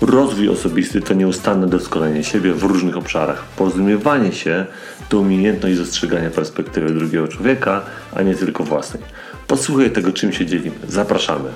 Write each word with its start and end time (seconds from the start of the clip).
Rozwój 0.00 0.48
osobisty 0.48 1.00
to 1.00 1.14
nieustanne 1.14 1.66
doskonalenie 1.66 2.24
siebie 2.24 2.52
w 2.52 2.62
różnych 2.62 2.96
obszarach. 2.96 3.44
Porozumiewanie 3.44 4.32
się 4.32 4.66
to 5.08 5.18
umiejętność 5.18 5.76
dostrzegania 5.76 6.30
perspektywy 6.30 6.94
drugiego 6.94 7.28
człowieka, 7.28 7.84
a 8.14 8.22
nie 8.22 8.34
tylko 8.34 8.64
własnej. 8.64 9.02
Posłuchaj 9.46 9.90
tego, 9.90 10.12
czym 10.12 10.32
się 10.32 10.46
dzielimy. 10.46 10.76
Zapraszamy. 10.88 11.50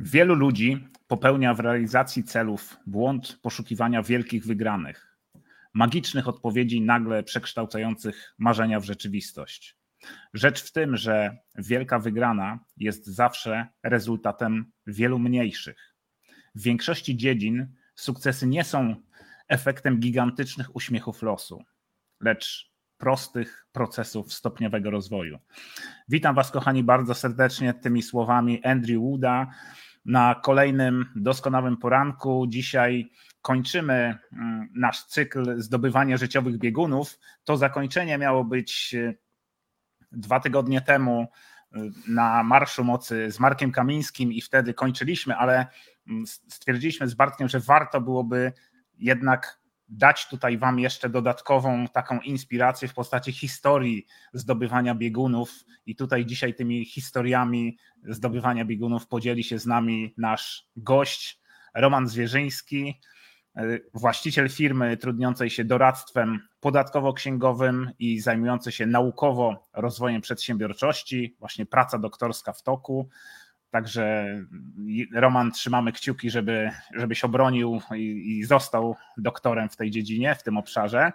Wielu 0.00 0.34
ludzi 0.34 0.88
popełnia 1.08 1.54
w 1.54 1.60
realizacji 1.60 2.24
celów 2.24 2.76
błąd 2.86 3.38
poszukiwania 3.42 4.02
wielkich 4.02 4.46
wygranych, 4.46 5.16
magicznych 5.74 6.28
odpowiedzi 6.28 6.80
nagle 6.80 7.22
przekształcających 7.22 8.34
marzenia 8.38 8.80
w 8.80 8.84
rzeczywistość. 8.84 9.81
Rzecz 10.34 10.62
w 10.62 10.72
tym, 10.72 10.96
że 10.96 11.38
wielka 11.58 11.98
wygrana 11.98 12.58
jest 12.76 13.06
zawsze 13.06 13.66
rezultatem 13.82 14.72
wielu 14.86 15.18
mniejszych. 15.18 15.94
W 16.54 16.62
większości 16.62 17.16
dziedzin 17.16 17.74
sukcesy 17.94 18.46
nie 18.46 18.64
są 18.64 18.96
efektem 19.48 20.00
gigantycznych 20.00 20.76
uśmiechów 20.76 21.22
losu, 21.22 21.64
lecz 22.20 22.72
prostych 22.98 23.66
procesów 23.72 24.32
stopniowego 24.32 24.90
rozwoju. 24.90 25.38
Witam 26.08 26.34
Was, 26.34 26.50
kochani, 26.50 26.82
bardzo 26.82 27.14
serdecznie 27.14 27.74
tymi 27.74 28.02
słowami 28.02 28.64
Andrew 28.64 29.00
Wooda 29.00 29.50
na 30.04 30.34
kolejnym 30.34 31.06
doskonałym 31.16 31.76
poranku. 31.76 32.46
Dzisiaj 32.48 33.10
kończymy 33.42 34.18
mm, 34.32 34.68
nasz 34.74 35.04
cykl 35.04 35.60
zdobywania 35.60 36.16
życiowych 36.16 36.58
biegunów. 36.58 37.18
To 37.44 37.56
zakończenie 37.56 38.18
miało 38.18 38.44
być 38.44 38.94
dwa 40.12 40.40
tygodnie 40.40 40.80
temu 40.80 41.26
y, 41.76 41.78
na 42.08 42.42
Marszu 42.42 42.84
Mocy 42.84 43.30
z 43.30 43.40
Markiem 43.40 43.72
Kamińskim 43.72 44.32
i 44.32 44.40
wtedy 44.40 44.74
kończyliśmy, 44.74 45.36
ale 45.36 45.66
mm, 46.08 46.26
stwierdziliśmy 46.26 47.08
z 47.08 47.14
Bartkiem, 47.14 47.48
że 47.48 47.60
warto 47.60 48.00
byłoby 48.00 48.52
jednak 48.98 49.62
dać 49.88 50.28
tutaj 50.28 50.58
Wam 50.58 50.78
jeszcze 50.78 51.08
dodatkową 51.08 51.88
taką 51.88 52.20
inspirację 52.20 52.88
w 52.88 52.94
postaci 52.94 53.32
historii 53.32 54.06
zdobywania 54.32 54.94
biegunów. 54.94 55.64
I 55.86 55.96
tutaj 55.96 56.26
dzisiaj 56.26 56.54
tymi 56.54 56.84
historiami 56.84 57.78
zdobywania 58.08 58.64
biegunów 58.64 59.06
podzieli 59.06 59.44
się 59.44 59.58
z 59.58 59.66
nami 59.66 60.14
nasz 60.16 60.68
gość, 60.76 61.40
Roman 61.74 62.08
Zwierzyński, 62.08 63.00
właściciel 63.94 64.48
firmy 64.48 64.96
trudniącej 64.96 65.50
się 65.50 65.64
doradztwem 65.64 66.40
podatkowo-księgowym 66.60 67.90
i 67.98 68.20
zajmujący 68.20 68.72
się 68.72 68.86
naukowo 68.86 69.68
rozwojem 69.72 70.20
przedsiębiorczości, 70.20 71.36
właśnie 71.38 71.66
praca 71.66 71.98
doktorska 71.98 72.52
w 72.52 72.62
toku. 72.62 73.08
Także 73.70 74.26
Roman, 75.14 75.52
trzymamy 75.52 75.92
kciuki, 75.92 76.30
żeby, 76.30 76.70
żebyś 76.94 77.24
obronił 77.24 77.80
i, 77.94 78.38
i 78.38 78.44
został 78.44 78.96
doktorem 79.16 79.68
w 79.68 79.76
tej 79.76 79.90
dziedzinie, 79.90 80.34
w 80.34 80.42
tym 80.42 80.58
obszarze. 80.58 81.12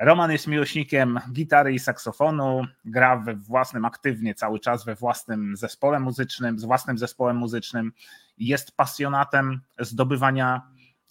Roman 0.00 0.32
jest 0.32 0.46
miłośnikiem 0.46 1.20
gitary 1.32 1.72
i 1.72 1.78
saksofonu, 1.78 2.62
gra 2.84 3.16
we 3.16 3.34
własnym, 3.34 3.84
aktywnie 3.84 4.34
cały 4.34 4.60
czas 4.60 4.84
we 4.84 4.94
własnym 4.94 5.56
zespole 5.56 6.00
muzycznym, 6.00 6.58
z 6.58 6.64
własnym 6.64 6.98
zespołem 6.98 7.36
muzycznym 7.36 7.92
jest 8.38 8.76
pasjonatem 8.76 9.60
zdobywania 9.78 10.62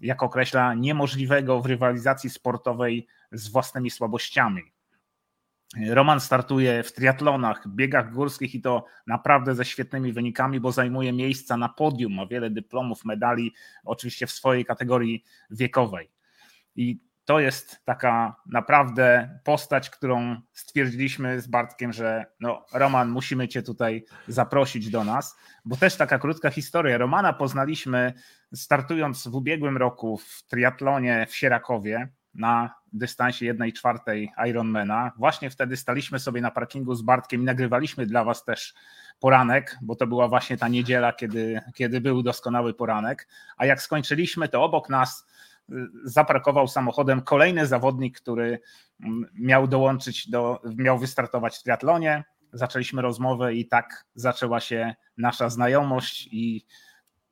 jak 0.02 0.24
określa, 0.24 0.74
niemożliwego 0.74 1.62
w 1.62 1.66
rywalizacji 1.66 2.30
sportowej 2.30 3.08
z 3.32 3.50
własnymi 3.50 3.92
słabościami. 3.92 4.62
Roman 5.90 6.20
startuje 6.20 6.84
w 6.84 6.92
triatlonach, 6.92 7.68
biegach 7.68 8.14
górskich 8.14 8.56
i 8.56 8.62
to 8.62 8.86
naprawdę 9.08 9.56
ze 9.56 9.66
świetnymi 9.66 10.14
wynikami, 10.14 10.60
bo 10.60 10.72
zajmuje 10.72 11.14
miejsca 11.14 11.58
na 11.58 11.70
podium, 11.70 12.14
ma 12.14 12.26
wiele 12.26 12.50
dyplomów, 12.50 13.06
medali, 13.06 13.54
oczywiście 13.86 14.28
w 14.28 14.32
swojej 14.32 14.66
kategorii 14.66 15.24
wiekowej. 15.52 16.10
I 16.76 17.00
to 17.30 17.40
jest 17.40 17.86
taka 17.86 18.36
naprawdę 18.46 19.40
postać, 19.44 19.90
którą 19.90 20.42
stwierdziliśmy 20.54 21.42
z 21.42 21.48
Bartkiem, 21.48 21.94
że 21.94 22.26
no, 22.40 22.66
Roman, 22.74 23.10
musimy 23.10 23.48
Cię 23.48 23.64
tutaj 23.64 24.06
zaprosić 24.28 24.90
do 24.90 25.04
nas, 25.04 25.38
bo 25.66 25.78
też 25.78 25.96
taka 25.96 26.20
krótka 26.20 26.50
historia. 26.50 26.98
Romana 26.98 27.34
poznaliśmy 27.34 28.14
startując 28.54 29.28
w 29.28 29.36
ubiegłym 29.36 29.78
roku 29.78 30.18
w 30.18 30.44
triatlonie 30.48 31.26
w 31.30 31.36
Sierakowie 31.36 32.08
na 32.34 32.76
dystansie 32.94 33.54
1,4 33.54 34.28
Ironmana. 34.48 35.12
Właśnie 35.18 35.50
wtedy 35.50 35.78
staliśmy 35.78 36.20
sobie 36.20 36.42
na 36.42 36.52
parkingu 36.52 36.96
z 36.96 37.02
Bartkiem 37.02 37.42
i 37.42 37.46
nagrywaliśmy 37.46 38.06
dla 38.06 38.24
Was 38.24 38.46
też 38.46 38.74
poranek, 39.20 39.78
bo 39.82 39.96
to 39.96 40.08
była 40.08 40.28
właśnie 40.28 40.58
ta 40.58 40.68
niedziela, 40.68 41.14
kiedy, 41.14 41.62
kiedy 41.76 42.02
był 42.02 42.24
doskonały 42.24 42.74
poranek. 42.74 43.28
A 43.58 43.66
jak 43.66 43.82
skończyliśmy, 43.82 44.48
to 44.48 44.64
obok 44.64 44.90
nas 44.90 45.28
zaparkował 46.04 46.68
samochodem 46.68 47.22
kolejny 47.22 47.68
zawodnik, 47.68 48.22
który 48.22 48.60
mm, 49.04 49.26
miał 49.34 49.68
dołączyć 49.68 50.30
do, 50.30 50.62
miał 50.76 51.00
wystartować 51.00 51.58
w 51.58 51.64
triatlonie. 51.64 52.24
Zaczęliśmy 52.54 53.02
rozmowę 53.02 53.54
i 53.54 53.68
tak 53.68 54.06
zaczęła 54.16 54.60
się 54.60 54.96
nasza 55.18 55.50
znajomość 55.50 56.30
i, 56.32 56.66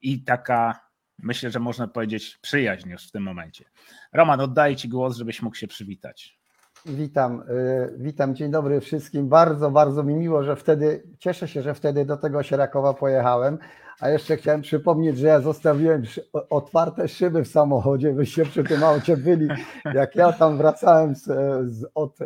i 0.01 0.23
taka, 0.23 0.79
myślę, 1.19 1.51
że 1.51 1.59
można 1.59 1.87
powiedzieć, 1.87 2.37
przyjaźń 2.41 2.89
już 2.89 3.07
w 3.07 3.11
tym 3.11 3.23
momencie. 3.23 3.65
Roman, 4.13 4.41
oddaję 4.41 4.75
Ci 4.75 4.89
głos, 4.89 5.17
żebyś 5.17 5.41
mógł 5.41 5.55
się 5.55 5.67
przywitać. 5.67 6.37
Witam, 6.85 7.41
y, 7.41 7.95
witam, 7.97 8.35
dzień 8.35 8.51
dobry 8.51 8.81
wszystkim. 8.81 9.29
Bardzo, 9.29 9.71
bardzo 9.71 10.03
mi 10.03 10.13
miło, 10.13 10.43
że 10.43 10.55
wtedy, 10.55 11.03
cieszę 11.19 11.47
się, 11.47 11.61
że 11.61 11.73
wtedy 11.73 12.05
do 12.05 12.17
tego 12.17 12.43
Sierakowa 12.43 12.93
pojechałem. 12.93 13.57
A 13.99 14.09
jeszcze 14.09 14.37
chciałem 14.37 14.61
przypomnieć, 14.61 15.17
że 15.17 15.27
ja 15.27 15.41
zostawiłem 15.41 16.03
otwarte 16.49 17.07
szyby 17.07 17.43
w 17.43 17.47
samochodzie, 17.47 18.13
byście 18.13 18.45
przy 18.45 18.63
tym 18.63 18.83
aucie 18.83 19.17
byli. 19.17 19.47
Jak 19.93 20.15
ja 20.15 20.33
tam 20.33 20.57
wracałem 20.57 21.15
z, 21.15 21.23
z, 21.71 21.85
od, 21.95 22.17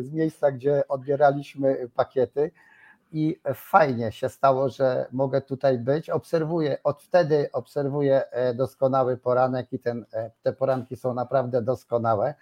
z 0.00 0.12
miejsca, 0.12 0.52
gdzie 0.52 0.88
odbieraliśmy 0.88 1.88
pakiety 1.94 2.50
i 3.12 3.40
fajnie 3.54 4.12
się 4.12 4.28
stało, 4.28 4.68
że 4.68 5.06
mogę 5.12 5.40
tutaj 5.40 5.78
być. 5.78 6.10
Obserwuję, 6.10 6.78
od 6.84 7.02
wtedy 7.02 7.48
obserwuję 7.52 8.30
e, 8.30 8.54
doskonały 8.54 9.16
poranek 9.16 9.72
i 9.72 9.78
ten, 9.78 10.06
e, 10.12 10.30
te 10.42 10.52
poranki 10.52 10.96
są 10.96 11.14
naprawdę 11.14 11.62
doskonałe. 11.62 12.34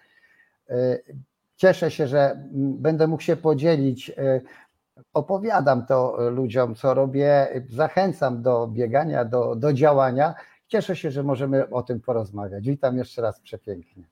E, 0.70 0.74
cieszę 1.56 1.90
się, 1.90 2.06
że 2.06 2.44
będę 2.52 3.06
mógł 3.06 3.22
się 3.22 3.36
podzielić 3.36 4.12
opowiadam 5.12 5.86
to 5.86 6.16
ludziom, 6.30 6.74
co 6.74 6.94
robię, 6.94 7.48
zachęcam 7.68 8.42
do 8.42 8.66
biegania, 8.66 9.24
do, 9.24 9.56
do 9.56 9.72
działania. 9.72 10.34
Cieszę 10.68 10.96
się, 10.96 11.10
że 11.10 11.22
możemy 11.22 11.70
o 11.70 11.82
tym 11.82 12.00
porozmawiać. 12.00 12.66
Witam 12.66 12.98
jeszcze 12.98 13.22
raz 13.22 13.40
przepięknie. 13.40 14.04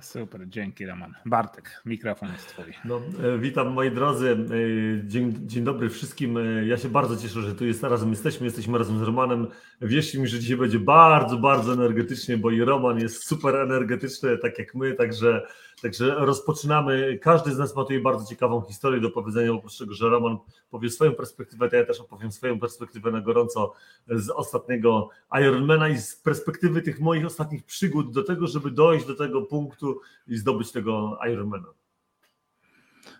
Super, 0.00 0.48
dzięki 0.48 0.86
Roman. 0.86 1.14
Bartek, 1.26 1.82
mikrofon 1.86 2.32
jest 2.32 2.48
twój. 2.48 2.64
No, 2.84 2.96
e, 2.96 3.38
witam 3.38 3.72
moi 3.72 3.90
drodzy, 3.90 4.30
e, 4.30 5.08
dzień, 5.08 5.34
dzień 5.46 5.64
dobry 5.64 5.90
wszystkim. 5.90 6.36
E, 6.38 6.66
ja 6.66 6.76
się 6.76 6.88
bardzo 6.88 7.16
cieszę, 7.16 7.42
że 7.42 7.54
tu 7.54 7.66
jest, 7.66 7.82
razem 7.82 8.10
jesteśmy, 8.10 8.46
jesteśmy 8.46 8.78
razem 8.78 8.98
z 8.98 9.02
Romanem. 9.02 9.46
Wierzcie 9.80 10.18
mi, 10.18 10.28
że 10.28 10.38
dzisiaj 10.38 10.56
będzie 10.56 10.78
bardzo, 10.78 11.38
bardzo 11.38 11.72
energetycznie, 11.72 12.38
bo 12.38 12.50
i 12.50 12.60
Roman 12.60 12.98
jest 12.98 13.24
super 13.24 13.56
energetyczny, 13.56 14.38
tak 14.38 14.58
jak 14.58 14.74
my, 14.74 14.94
także 14.94 15.46
Także 15.82 16.14
rozpoczynamy. 16.14 17.18
Każdy 17.22 17.54
z 17.54 17.58
nas 17.58 17.76
ma 17.76 17.82
tutaj 17.82 18.00
bardzo 18.00 18.26
ciekawą 18.26 18.60
historię 18.60 19.00
do 19.00 19.10
powiedzenia, 19.10 19.52
oprócz 19.52 19.78
tego, 19.78 19.94
że 19.94 20.08
Roman 20.08 20.38
powie 20.70 20.90
swoją 20.90 21.14
perspektywę, 21.14 21.68
to 21.68 21.76
ja 21.76 21.84
też 21.84 22.00
opowiem 22.00 22.32
swoją 22.32 22.60
perspektywę 22.60 23.10
na 23.10 23.20
gorąco 23.20 23.74
z 24.08 24.30
ostatniego 24.30 25.08
Ironmana 25.40 25.88
i 25.88 25.98
z 25.98 26.16
perspektywy 26.16 26.82
tych 26.82 27.00
moich 27.00 27.26
ostatnich 27.26 27.64
przygód 27.64 28.12
do 28.12 28.22
tego, 28.22 28.46
żeby 28.46 28.70
dojść 28.70 29.06
do 29.06 29.14
tego 29.14 29.42
punktu 29.42 30.00
i 30.26 30.36
zdobyć 30.36 30.72
tego 30.72 31.18
Ironmana. 31.32 31.68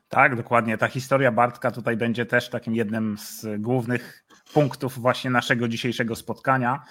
Tak, 0.09 0.37
dokładnie. 0.37 0.79
Ta 0.79 0.89
historia 0.89 1.33
Bartka 1.33 1.71
tutaj 1.71 1.97
będzie 1.97 2.27
też 2.27 2.51
takim 2.51 2.75
jednym 2.75 3.19
z 3.19 3.47
głównych 3.59 4.25
punktów 4.53 4.99
właśnie 4.99 5.31
naszego 5.31 5.69
dzisiejszego 5.69 6.17
spotkania, 6.17 6.83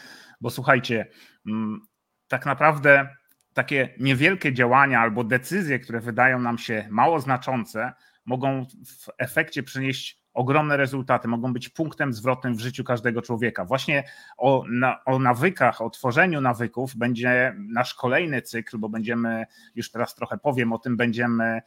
bo 0.41 0.50
słuchajcie, 0.50 1.07
mm, 1.47 1.81
tak 2.27 2.45
naprawdę 2.45 3.15
takie 3.56 3.90
niewielkie 4.00 4.54
działania 4.54 5.00
albo 5.00 5.24
decyzje, 5.24 5.80
które 5.80 6.00
wydają 6.00 6.40
nam 6.40 6.57
się 6.57 6.88
mało 6.90 7.19
znaczące, 7.19 7.94
mogą 8.25 8.66
w 8.86 9.10
efekcie 9.18 9.63
przynieść 9.63 10.19
ogromne 10.34 10.78
rezultaty, 10.78 11.28
mogą 11.28 11.54
być 11.54 11.69
punktem 11.69 12.13
zwrotnym 12.13 12.56
w 12.56 12.60
życiu 12.60 12.84
każdego 12.84 13.22
człowieka. 13.22 13.66
Właśnie 13.66 14.04
o, 14.38 14.63
na, 14.69 15.04
o 15.06 15.19
nawykach, 15.19 15.81
o 15.81 15.90
tworzeniu 15.90 16.42
nawyków 16.42 16.96
będzie 16.96 17.56
nasz 17.57 17.94
kolejny 17.94 18.42
cykl, 18.42 18.78
bo 18.78 18.90
będziemy, 18.90 19.46
już 19.75 19.92
teraz 19.92 20.16
trochę 20.16 20.38
powiem 20.38 20.74
o 20.74 20.78
tym, 20.78 20.98
będziemy 20.98 21.62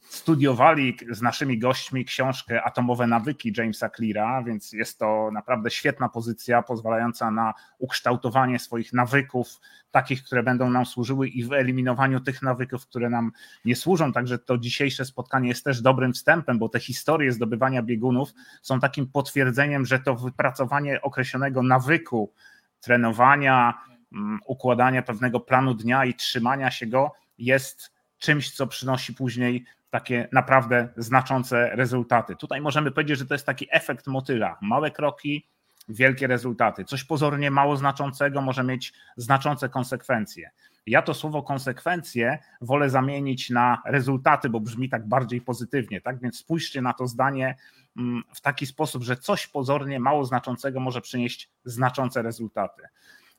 studiowali 0.00 0.96
z 1.10 1.22
naszymi 1.22 1.58
gośćmi 1.58 2.04
książkę 2.04 2.62
Atomowe 2.62 3.06
nawyki 3.06 3.52
Jamesa 3.56 3.88
Cleara, 3.88 4.42
więc 4.42 4.72
jest 4.72 4.98
to 4.98 5.30
naprawdę 5.32 5.70
świetna 5.70 6.08
pozycja 6.08 6.62
pozwalająca 6.62 7.30
na 7.30 7.54
ukształtowanie 7.78 8.58
swoich 8.58 8.92
nawyków, 8.92 9.60
takich, 9.90 10.22
które 10.22 10.42
będą 10.42 10.70
nam 10.70 10.86
służyły 10.86 11.28
i 11.28 11.44
wyeliminowaniu 11.44 12.20
tych 12.20 12.42
nawyków, 12.42 12.86
które 12.86 13.10
nam 13.10 13.32
nie 13.64 13.76
służą. 13.76 14.12
Także 14.12 14.38
to 14.38 14.58
dzisiejsze 14.58 15.04
spotkanie 15.04 15.48
jest 15.48 15.64
też 15.64 15.82
dobrym 15.82 16.12
wstępem, 16.12 16.58
bo 16.58 16.68
te 16.68 16.80
historie 16.80 17.32
zdobywania 17.32 17.82
biegunów 17.82 18.34
są 18.62 18.80
takim 18.80 19.06
potwierdzeniem, 19.06 19.86
że 19.86 19.98
to 19.98 20.14
wypracowanie 20.14 21.02
określonego 21.02 21.62
nawyku, 21.62 22.32
trenowania, 22.80 23.74
mm, 24.12 24.40
układania 24.46 25.02
pewnego 25.02 25.40
planu 25.40 25.74
dnia 25.74 26.04
i 26.04 26.14
trzymania 26.14 26.70
się 26.70 26.86
go 26.86 27.12
jest 27.38 27.95
czymś, 28.18 28.50
co 28.50 28.66
przynosi 28.66 29.14
później 29.14 29.64
takie 29.90 30.28
naprawdę 30.32 30.88
znaczące 30.96 31.70
rezultaty. 31.76 32.36
Tutaj 32.36 32.60
możemy 32.60 32.90
powiedzieć, 32.90 33.18
że 33.18 33.26
to 33.26 33.34
jest 33.34 33.46
taki 33.46 33.66
efekt 33.70 34.06
motyla. 34.06 34.58
Małe 34.60 34.90
kroki, 34.90 35.46
wielkie 35.88 36.26
rezultaty. 36.26 36.84
Coś 36.84 37.04
pozornie 37.04 37.50
mało 37.50 37.76
znaczącego 37.76 38.40
może 38.40 38.64
mieć 38.64 38.92
znaczące 39.16 39.68
konsekwencje. 39.68 40.50
Ja 40.86 41.02
to 41.02 41.14
słowo 41.14 41.42
konsekwencje 41.42 42.38
wolę 42.60 42.90
zamienić 42.90 43.50
na 43.50 43.82
rezultaty, 43.86 44.50
bo 44.50 44.60
brzmi 44.60 44.88
tak 44.88 45.08
bardziej 45.08 45.40
pozytywnie. 45.40 46.00
Tak 46.00 46.20
więc 46.20 46.38
spójrzcie 46.38 46.82
na 46.82 46.92
to 46.92 47.06
zdanie 47.06 47.56
mm, 47.96 48.22
w 48.34 48.40
taki 48.40 48.66
sposób, 48.66 49.02
że 49.02 49.16
coś 49.16 49.46
pozornie 49.46 50.00
mało 50.00 50.24
znaczącego 50.24 50.80
może 50.80 51.00
przynieść 51.00 51.50
znaczące 51.64 52.22
rezultaty. 52.22 52.82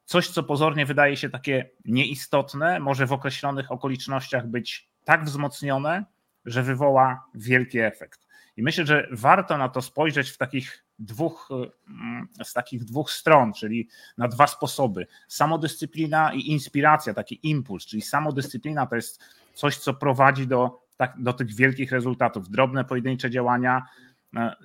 Coś, 0.08 0.30
co 0.30 0.44
pozornie 0.44 0.86
wydaje 0.86 1.18
się 1.18 1.30
takie 1.30 1.70
nieistotne, 1.86 2.80
może 2.80 3.06
w 3.06 3.14
określonych 3.14 3.72
okolicznościach 3.72 4.48
być 4.48 4.90
tak 5.04 5.26
wzmocnione, 5.26 6.06
że 6.46 6.64
wywoła 6.64 7.26
wielki 7.36 7.80
efekt. 7.80 8.28
I 8.58 8.64
myślę, 8.64 8.86
że 8.86 9.08
warto 9.12 9.58
na 9.58 9.70
to 9.70 9.82
spojrzeć 9.82 10.30
w 10.30 10.38
takich 10.38 10.86
dwóch, 11.00 11.50
mm, 11.88 12.28
z 12.44 12.54
takich 12.54 12.84
dwóch 12.84 13.12
stron, 13.12 13.54
czyli 13.54 13.90
na 14.18 14.28
dwa 14.28 14.48
sposoby. 14.48 15.08
Samodyscyplina 15.28 16.34
i 16.34 16.40
inspiracja, 16.40 17.14
taki 17.14 17.40
impuls, 17.44 17.86
czyli 17.86 18.02
samodyscyplina 18.02 18.86
to 18.86 18.96
jest 18.96 19.24
coś, 19.54 19.78
co 19.78 19.94
prowadzi 19.94 20.48
do, 20.48 20.84
tak, 20.98 21.14
do 21.18 21.34
tych 21.34 21.56
wielkich 21.56 21.92
rezultatów. 21.92 22.50
Drobne, 22.50 22.86
pojedyncze 22.86 23.30
działania 23.30 23.84
e, 24.36 24.56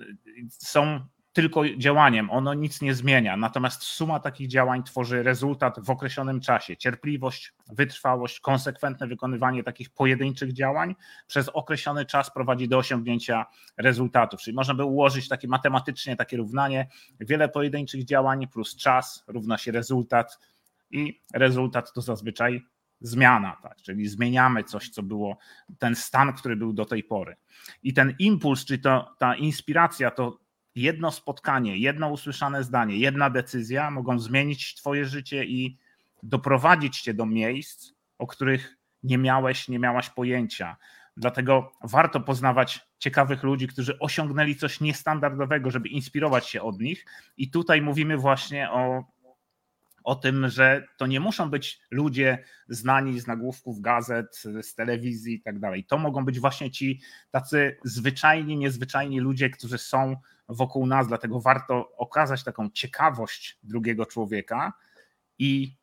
są 0.49 1.05
tylko 1.33 1.69
działaniem, 1.77 2.31
ono 2.31 2.53
nic 2.53 2.81
nie 2.81 2.93
zmienia. 2.93 3.37
Natomiast 3.37 3.83
suma 3.83 4.19
takich 4.19 4.47
działań 4.47 4.83
tworzy 4.83 5.23
rezultat 5.23 5.79
w 5.79 5.89
określonym 5.89 6.41
czasie. 6.41 6.77
Cierpliwość, 6.77 7.53
wytrwałość, 7.73 8.39
konsekwentne 8.39 9.07
wykonywanie 9.07 9.63
takich 9.63 9.89
pojedynczych 9.89 10.53
działań 10.53 10.95
przez 11.27 11.49
określony 11.49 12.05
czas 12.05 12.33
prowadzi 12.33 12.67
do 12.67 12.77
osiągnięcia 12.77 13.45
rezultatów. 13.77 14.41
Czyli 14.41 14.55
można 14.55 14.73
by 14.73 14.83
ułożyć 14.83 15.27
takie 15.27 15.47
matematycznie 15.47 16.15
takie 16.15 16.37
równanie: 16.37 16.87
wiele 17.19 17.49
pojedynczych 17.49 18.05
działań 18.05 18.47
plus 18.47 18.75
czas 18.75 19.23
równa 19.27 19.57
się 19.57 19.71
rezultat, 19.71 20.39
i 20.93 21.21
rezultat 21.33 21.93
to 21.93 22.01
zazwyczaj 22.01 22.61
zmiana, 23.01 23.57
tak? 23.63 23.77
czyli 23.81 24.07
zmieniamy 24.07 24.63
coś, 24.63 24.89
co 24.89 25.03
było, 25.03 25.37
ten 25.79 25.95
stan, 25.95 26.33
który 26.33 26.55
był 26.55 26.73
do 26.73 26.85
tej 26.85 27.03
pory. 27.03 27.35
I 27.83 27.93
ten 27.93 28.15
impuls, 28.19 28.65
czy 28.65 28.79
to, 28.79 29.15
ta 29.19 29.35
inspiracja, 29.35 30.11
to 30.11 30.42
jedno 30.75 31.11
spotkanie, 31.11 31.77
jedno 31.77 32.09
usłyszane 32.09 32.63
zdanie, 32.63 32.97
jedna 32.97 33.29
decyzja 33.29 33.91
mogą 33.91 34.19
zmienić 34.19 34.75
Twoje 34.75 35.05
życie 35.05 35.45
i 35.45 35.77
doprowadzić 36.23 37.01
Cię 37.01 37.13
do 37.13 37.25
miejsc, 37.25 37.91
o 38.17 38.27
których 38.27 38.77
nie 39.03 39.17
miałeś, 39.17 39.67
nie 39.67 39.79
miałaś 39.79 40.09
pojęcia. 40.09 40.77
Dlatego 41.17 41.71
warto 41.83 42.19
poznawać 42.19 42.87
ciekawych 42.99 43.43
ludzi, 43.43 43.67
którzy 43.67 43.99
osiągnęli 43.99 44.55
coś 44.55 44.81
niestandardowego, 44.81 45.71
żeby 45.71 45.89
inspirować 45.89 46.47
się 46.47 46.61
od 46.61 46.79
nich. 46.79 47.05
I 47.37 47.49
tutaj 47.49 47.81
mówimy 47.81 48.17
właśnie 48.17 48.71
o 48.71 49.03
o 50.03 50.15
tym, 50.15 50.49
że 50.49 50.87
to 50.97 51.07
nie 51.07 51.19
muszą 51.19 51.49
być 51.49 51.81
ludzie 51.91 52.43
znani 52.67 53.19
z 53.19 53.27
nagłówków 53.27 53.81
gazet, 53.81 54.43
z 54.61 54.75
telewizji 54.75 55.35
i 55.35 55.41
tak 55.41 55.59
dalej. 55.59 55.85
To 55.85 55.97
mogą 55.97 56.25
być 56.25 56.39
właśnie 56.39 56.71
ci 56.71 57.01
tacy 57.31 57.77
zwyczajni, 57.83 58.57
niezwyczajni 58.57 59.19
ludzie, 59.19 59.49
którzy 59.49 59.77
są 59.77 60.15
wokół 60.49 60.85
nas, 60.87 61.07
dlatego 61.07 61.41
warto 61.41 61.95
okazać 61.97 62.43
taką 62.43 62.69
ciekawość 62.69 63.59
drugiego 63.63 64.05
człowieka 64.05 64.73
i 65.39 65.77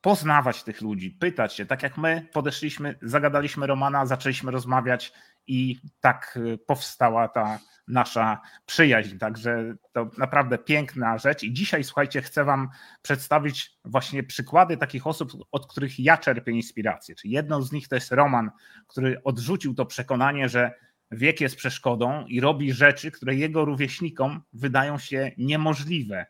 poznawać 0.00 0.62
tych 0.62 0.80
ludzi, 0.80 1.10
pytać 1.10 1.54
się, 1.54 1.66
tak 1.66 1.82
jak 1.82 1.98
my 1.98 2.26
podeszliśmy, 2.32 2.98
zagadaliśmy 3.02 3.66
Romana, 3.66 4.06
zaczęliśmy 4.06 4.50
rozmawiać 4.50 5.12
i 5.46 5.80
tak 6.00 6.38
powstała 6.66 7.28
ta 7.28 7.58
nasza 7.88 8.40
przyjaźń. 8.66 9.18
Także 9.18 9.74
to 9.92 10.10
naprawdę 10.18 10.58
piękna 10.58 11.18
rzecz. 11.18 11.42
I 11.42 11.52
dzisiaj, 11.52 11.84
słuchajcie, 11.84 12.22
chcę 12.22 12.44
Wam 12.44 12.68
przedstawić 13.02 13.78
właśnie 13.84 14.22
przykłady 14.22 14.76
takich 14.76 15.06
osób, 15.06 15.32
od 15.50 15.66
których 15.66 16.00
ja 16.00 16.16
czerpię 16.16 16.52
inspirację. 16.52 17.14
Czyli 17.14 17.34
jedną 17.34 17.62
z 17.62 17.72
nich 17.72 17.88
to 17.88 17.94
jest 17.94 18.12
Roman, 18.12 18.50
który 18.86 19.22
odrzucił 19.24 19.74
to 19.74 19.86
przekonanie, 19.86 20.48
że 20.48 20.70
wiek 21.10 21.40
jest 21.40 21.56
przeszkodą 21.56 22.26
i 22.26 22.40
robi 22.40 22.72
rzeczy, 22.72 23.10
które 23.10 23.34
jego 23.34 23.64
rówieśnikom 23.64 24.42
wydają 24.52 24.98
się 24.98 25.32
niemożliwe. 25.38 26.26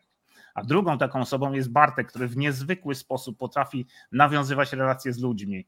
A 0.53 0.63
drugą 0.63 0.97
taką 0.97 1.21
osobą 1.21 1.53
jest 1.53 1.71
Bartek, 1.71 2.07
który 2.07 2.27
w 2.27 2.37
niezwykły 2.37 2.95
sposób 2.95 3.37
potrafi 3.37 3.87
nawiązywać 4.11 4.73
relacje 4.73 5.13
z 5.13 5.19
ludźmi. 5.19 5.67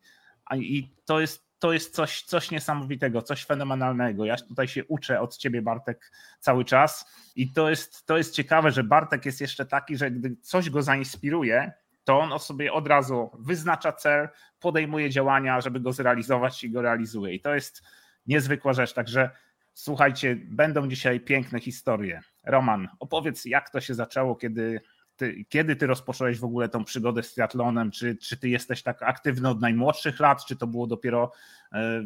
I 0.56 0.92
to 1.06 1.20
jest 1.20 1.45
to 1.66 1.74
jest 1.74 1.96
coś, 1.96 2.22
coś 2.22 2.52
niesamowitego, 2.52 3.22
coś 3.22 3.46
fenomenalnego. 3.46 4.26
Ja 4.26 4.36
tutaj 4.36 4.68
się 4.68 4.86
uczę 4.86 5.22
od 5.22 5.38
ciebie, 5.38 5.62
Bartek, 5.62 6.12
cały 6.40 6.66
czas. 6.66 7.12
I 7.36 7.52
to 7.52 7.70
jest, 7.70 8.06
to 8.06 8.18
jest 8.18 8.36
ciekawe, 8.36 8.72
że 8.72 8.84
Bartek 8.84 9.26
jest 9.26 9.42
jeszcze 9.42 9.66
taki, 9.66 9.98
że 9.98 10.12
gdy 10.12 10.36
coś 10.42 10.70
go 10.70 10.82
zainspiruje, 10.82 11.72
to 12.04 12.20
on 12.20 12.40
sobie 12.40 12.74
od 12.74 12.88
razu 12.88 13.32
wyznacza 13.40 13.92
cel, 13.92 14.30
podejmuje 14.60 15.10
działania, 15.10 15.62
żeby 15.62 15.80
go 15.80 15.94
zrealizować 15.94 16.64
i 16.64 16.72
go 16.72 16.82
realizuje. 16.82 17.34
I 17.34 17.40
to 17.40 17.56
jest 17.56 17.84
niezwykła 18.28 18.74
rzecz. 18.74 18.94
Także 18.94 19.30
słuchajcie, 19.74 20.36
będą 20.36 20.88
dzisiaj 20.88 21.20
piękne 21.20 21.60
historie. 21.60 22.22
Roman, 22.44 22.88
opowiedz, 23.00 23.46
jak 23.46 23.70
to 23.70 23.82
się 23.82 23.94
zaczęło, 23.94 24.36
kiedy 24.36 24.82
ty, 25.18 25.46
kiedy 25.50 25.76
ty 25.76 25.88
rozpocząłeś 25.88 26.40
w 26.40 26.44
ogóle 26.44 26.70
tą 26.70 26.84
przygodę 26.84 27.24
z 27.24 27.34
triatlonem? 27.34 27.92
Czy, 27.92 28.16
czy 28.16 28.38
ty 28.38 28.50
jesteś 28.50 28.84
tak 28.84 29.04
aktywny 29.04 29.50
od 29.50 29.62
najmłodszych 29.62 30.20
lat, 30.20 30.46
czy 30.46 30.56
to 30.56 30.68
było 30.68 30.88
dopiero 30.88 31.32
e, 31.74 32.06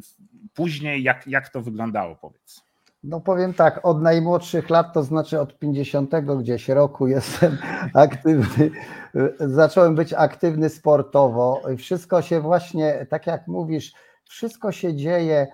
później? 0.53 1.03
Jak, 1.03 1.27
jak 1.27 1.49
to 1.49 1.61
wyglądało, 1.61 2.15
powiedz? 2.15 2.69
No 3.03 3.21
powiem 3.21 3.53
tak, 3.53 3.85
od 3.85 4.01
najmłodszych 4.01 4.69
lat, 4.69 4.93
to 4.93 5.03
znaczy 5.03 5.39
od 5.39 5.59
50 5.59 6.11
gdzieś 6.39 6.69
roku 6.69 7.07
jestem 7.07 7.57
aktywny, 7.93 8.71
zacząłem 9.39 9.95
być 9.95 10.13
aktywny 10.13 10.69
sportowo. 10.69 11.61
Wszystko 11.77 12.21
się 12.21 12.41
właśnie, 12.41 13.05
tak 13.09 13.27
jak 13.27 13.47
mówisz, 13.47 13.93
wszystko 14.23 14.71
się 14.71 14.95
dzieje 14.95 15.47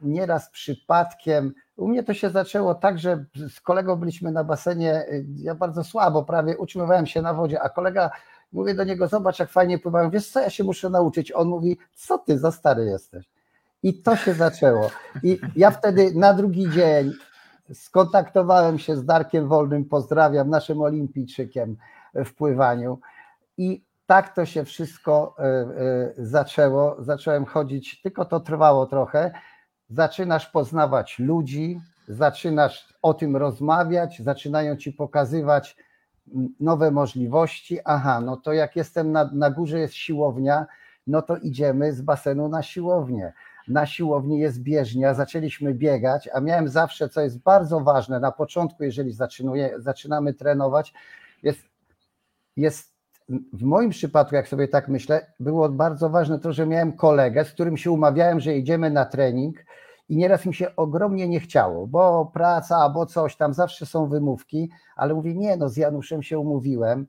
nieraz 0.00 0.50
przypadkiem, 0.50 1.52
u 1.80 1.88
mnie 1.88 2.02
to 2.02 2.14
się 2.14 2.30
zaczęło 2.30 2.74
tak, 2.74 2.98
że 2.98 3.24
z 3.48 3.60
kolegą 3.60 3.96
byliśmy 3.96 4.32
na 4.32 4.44
basenie, 4.44 5.06
y, 5.08 5.26
ja 5.36 5.54
bardzo 5.54 5.84
słabo, 5.84 6.24
prawie 6.24 6.58
utrzymywałem 6.58 7.06
się 7.06 7.22
na 7.22 7.34
wodzie, 7.34 7.62
a 7.62 7.68
kolega, 7.68 8.10
mówię 8.52 8.74
do 8.74 8.84
niego, 8.84 9.08
zobacz 9.08 9.38
jak 9.38 9.50
fajnie 9.50 9.78
pływałem, 9.78 10.10
wiesz 10.10 10.28
co, 10.30 10.40
ja 10.40 10.50
się 10.50 10.64
muszę 10.64 10.90
nauczyć. 10.90 11.32
On 11.32 11.48
mówi, 11.48 11.78
co 11.94 12.18
ty, 12.18 12.38
za 12.38 12.52
stary 12.52 12.84
jesteś. 12.84 13.30
I 13.82 14.02
to 14.02 14.16
się 14.16 14.34
zaczęło. 14.34 14.90
I 15.22 15.38
ja 15.56 15.70
wtedy 15.70 16.12
na 16.14 16.34
drugi 16.34 16.70
dzień 16.70 17.12
skontaktowałem 17.72 18.78
się 18.78 18.96
z 18.96 19.04
Darkiem 19.04 19.48
Wolnym, 19.48 19.84
pozdrawiam, 19.84 20.50
naszym 20.50 20.80
olimpijczykiem 20.80 21.76
w 22.14 22.34
pływaniu 22.34 22.98
i 23.58 23.84
tak 24.06 24.34
to 24.34 24.46
się 24.46 24.64
wszystko 24.64 25.36
y, 25.38 26.22
y, 26.22 26.26
zaczęło. 26.26 26.96
Zacząłem 26.98 27.44
chodzić, 27.44 28.02
tylko 28.02 28.24
to 28.24 28.40
trwało 28.40 28.86
trochę 28.86 29.32
zaczynasz 29.90 30.46
poznawać 30.46 31.18
ludzi, 31.18 31.80
zaczynasz 32.08 32.94
o 33.02 33.14
tym 33.14 33.36
rozmawiać, 33.36 34.22
zaczynają 34.22 34.76
ci 34.76 34.92
pokazywać 34.92 35.76
nowe 36.60 36.90
możliwości. 36.90 37.78
Aha, 37.84 38.20
no 38.20 38.36
to 38.36 38.52
jak 38.52 38.76
jestem 38.76 39.12
na, 39.12 39.30
na 39.32 39.50
górze 39.50 39.78
jest 39.78 39.94
siłownia, 39.94 40.66
no 41.06 41.22
to 41.22 41.36
idziemy 41.36 41.92
z 41.92 42.02
basenu 42.02 42.48
na 42.48 42.62
siłownię. 42.62 43.32
Na 43.68 43.86
siłowni 43.86 44.38
jest 44.38 44.62
bieżnia, 44.62 45.14
zaczęliśmy 45.14 45.74
biegać, 45.74 46.28
a 46.32 46.40
miałem 46.40 46.68
zawsze, 46.68 47.08
co 47.08 47.20
jest 47.20 47.38
bardzo 47.38 47.80
ważne, 47.80 48.20
na 48.20 48.32
początku, 48.32 48.84
jeżeli 48.84 49.12
zaczynamy 49.76 50.34
trenować, 50.34 50.92
jest, 51.42 51.60
jest 52.56 52.89
w 53.52 53.62
moim 53.62 53.90
przypadku, 53.90 54.34
jak 54.34 54.48
sobie 54.48 54.68
tak 54.68 54.88
myślę, 54.88 55.26
było 55.40 55.68
bardzo 55.68 56.10
ważne 56.10 56.38
to, 56.38 56.52
że 56.52 56.66
miałem 56.66 56.92
kolegę, 56.92 57.44
z 57.44 57.52
którym 57.52 57.76
się 57.76 57.90
umawiałem, 57.90 58.40
że 58.40 58.56
idziemy 58.56 58.90
na 58.90 59.04
trening 59.04 59.64
i 60.08 60.16
nieraz 60.16 60.46
mi 60.46 60.54
się 60.54 60.76
ogromnie 60.76 61.28
nie 61.28 61.40
chciało, 61.40 61.86
bo 61.86 62.30
praca, 62.34 62.88
bo 62.88 63.06
coś 63.06 63.36
tam, 63.36 63.54
zawsze 63.54 63.86
są 63.86 64.08
wymówki, 64.08 64.70
ale 64.96 65.14
mówię, 65.14 65.34
nie 65.34 65.56
no, 65.56 65.68
z 65.68 65.76
Januszem 65.76 66.22
się 66.22 66.38
umówiłem 66.38 67.06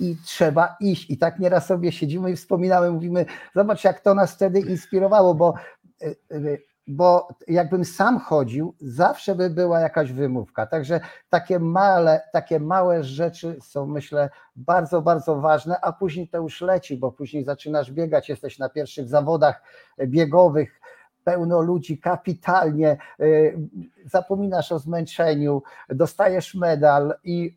i 0.00 0.16
trzeba 0.24 0.76
iść. 0.80 1.10
I 1.10 1.18
tak 1.18 1.38
nieraz 1.38 1.66
sobie 1.66 1.92
siedzimy 1.92 2.30
i 2.30 2.36
wspominamy, 2.36 2.90
mówimy, 2.90 3.26
zobacz 3.54 3.84
jak 3.84 4.00
to 4.00 4.14
nas 4.14 4.34
wtedy 4.34 4.60
inspirowało, 4.60 5.34
bo 5.34 5.54
y, 6.02 6.16
y, 6.32 6.71
bo 6.86 7.28
jakbym 7.48 7.84
sam 7.84 8.18
chodził, 8.18 8.74
zawsze 8.80 9.34
by 9.34 9.50
była 9.50 9.80
jakaś 9.80 10.12
wymówka. 10.12 10.66
Także 10.66 11.00
takie 11.30 11.58
małe, 11.58 12.20
takie 12.32 12.60
małe 12.60 13.04
rzeczy 13.04 13.56
są, 13.62 13.86
myślę, 13.86 14.30
bardzo, 14.56 15.02
bardzo 15.02 15.40
ważne, 15.40 15.80
a 15.80 15.92
później 15.92 16.28
to 16.28 16.38
już 16.38 16.60
leci, 16.60 16.96
bo 16.96 17.12
później 17.12 17.44
zaczynasz 17.44 17.92
biegać, 17.92 18.28
jesteś 18.28 18.58
na 18.58 18.68
pierwszych 18.68 19.08
zawodach 19.08 19.62
biegowych, 20.06 20.80
pełno 21.24 21.60
ludzi 21.60 21.98
kapitalnie, 21.98 22.96
y, 23.20 23.58
zapominasz 24.04 24.72
o 24.72 24.78
zmęczeniu, 24.78 25.62
dostajesz 25.88 26.54
medal 26.54 27.14
i 27.24 27.56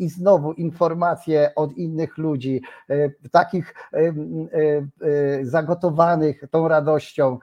i 0.00 0.08
znowu 0.08 0.52
informacje 0.52 1.52
od 1.56 1.72
innych 1.72 2.18
ludzi, 2.18 2.62
e, 2.90 3.10
takich 3.30 3.74
e, 3.92 3.98
e, 3.98 4.12
zagotowanych 5.44 6.44
tą 6.50 6.68
radością. 6.68 7.38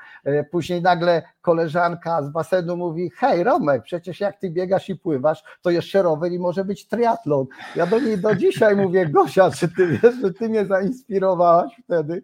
Później 0.52 0.82
nagle 0.82 1.22
koleżanka 1.42 2.24
z 2.24 2.30
basenu 2.30 2.78
mówi: 2.78 3.12
Hej, 3.18 3.44
Romek, 3.44 3.84
przecież 3.84 4.20
jak 4.20 4.40
ty 4.40 4.50
biegasz 4.50 4.90
i 4.90 4.96
pływasz, 4.96 5.44
to 5.62 5.70
jeszcze 5.70 6.02
rower 6.02 6.32
i 6.32 6.40
może 6.40 6.66
być 6.66 6.88
triatlon. 6.88 7.46
Ja 7.76 7.86
do 7.86 8.00
niej 8.00 8.18
do 8.18 8.36
dzisiaj 8.36 8.76
mówię: 8.86 9.10
Gosia, 9.10 9.52
czy 9.52 9.76
ty 9.76 9.88
wiesz, 9.88 10.16
że 10.22 10.34
ty 10.34 10.50
mnie 10.50 10.66
zainspirowałaś 10.66 11.82
wtedy? 11.84 12.22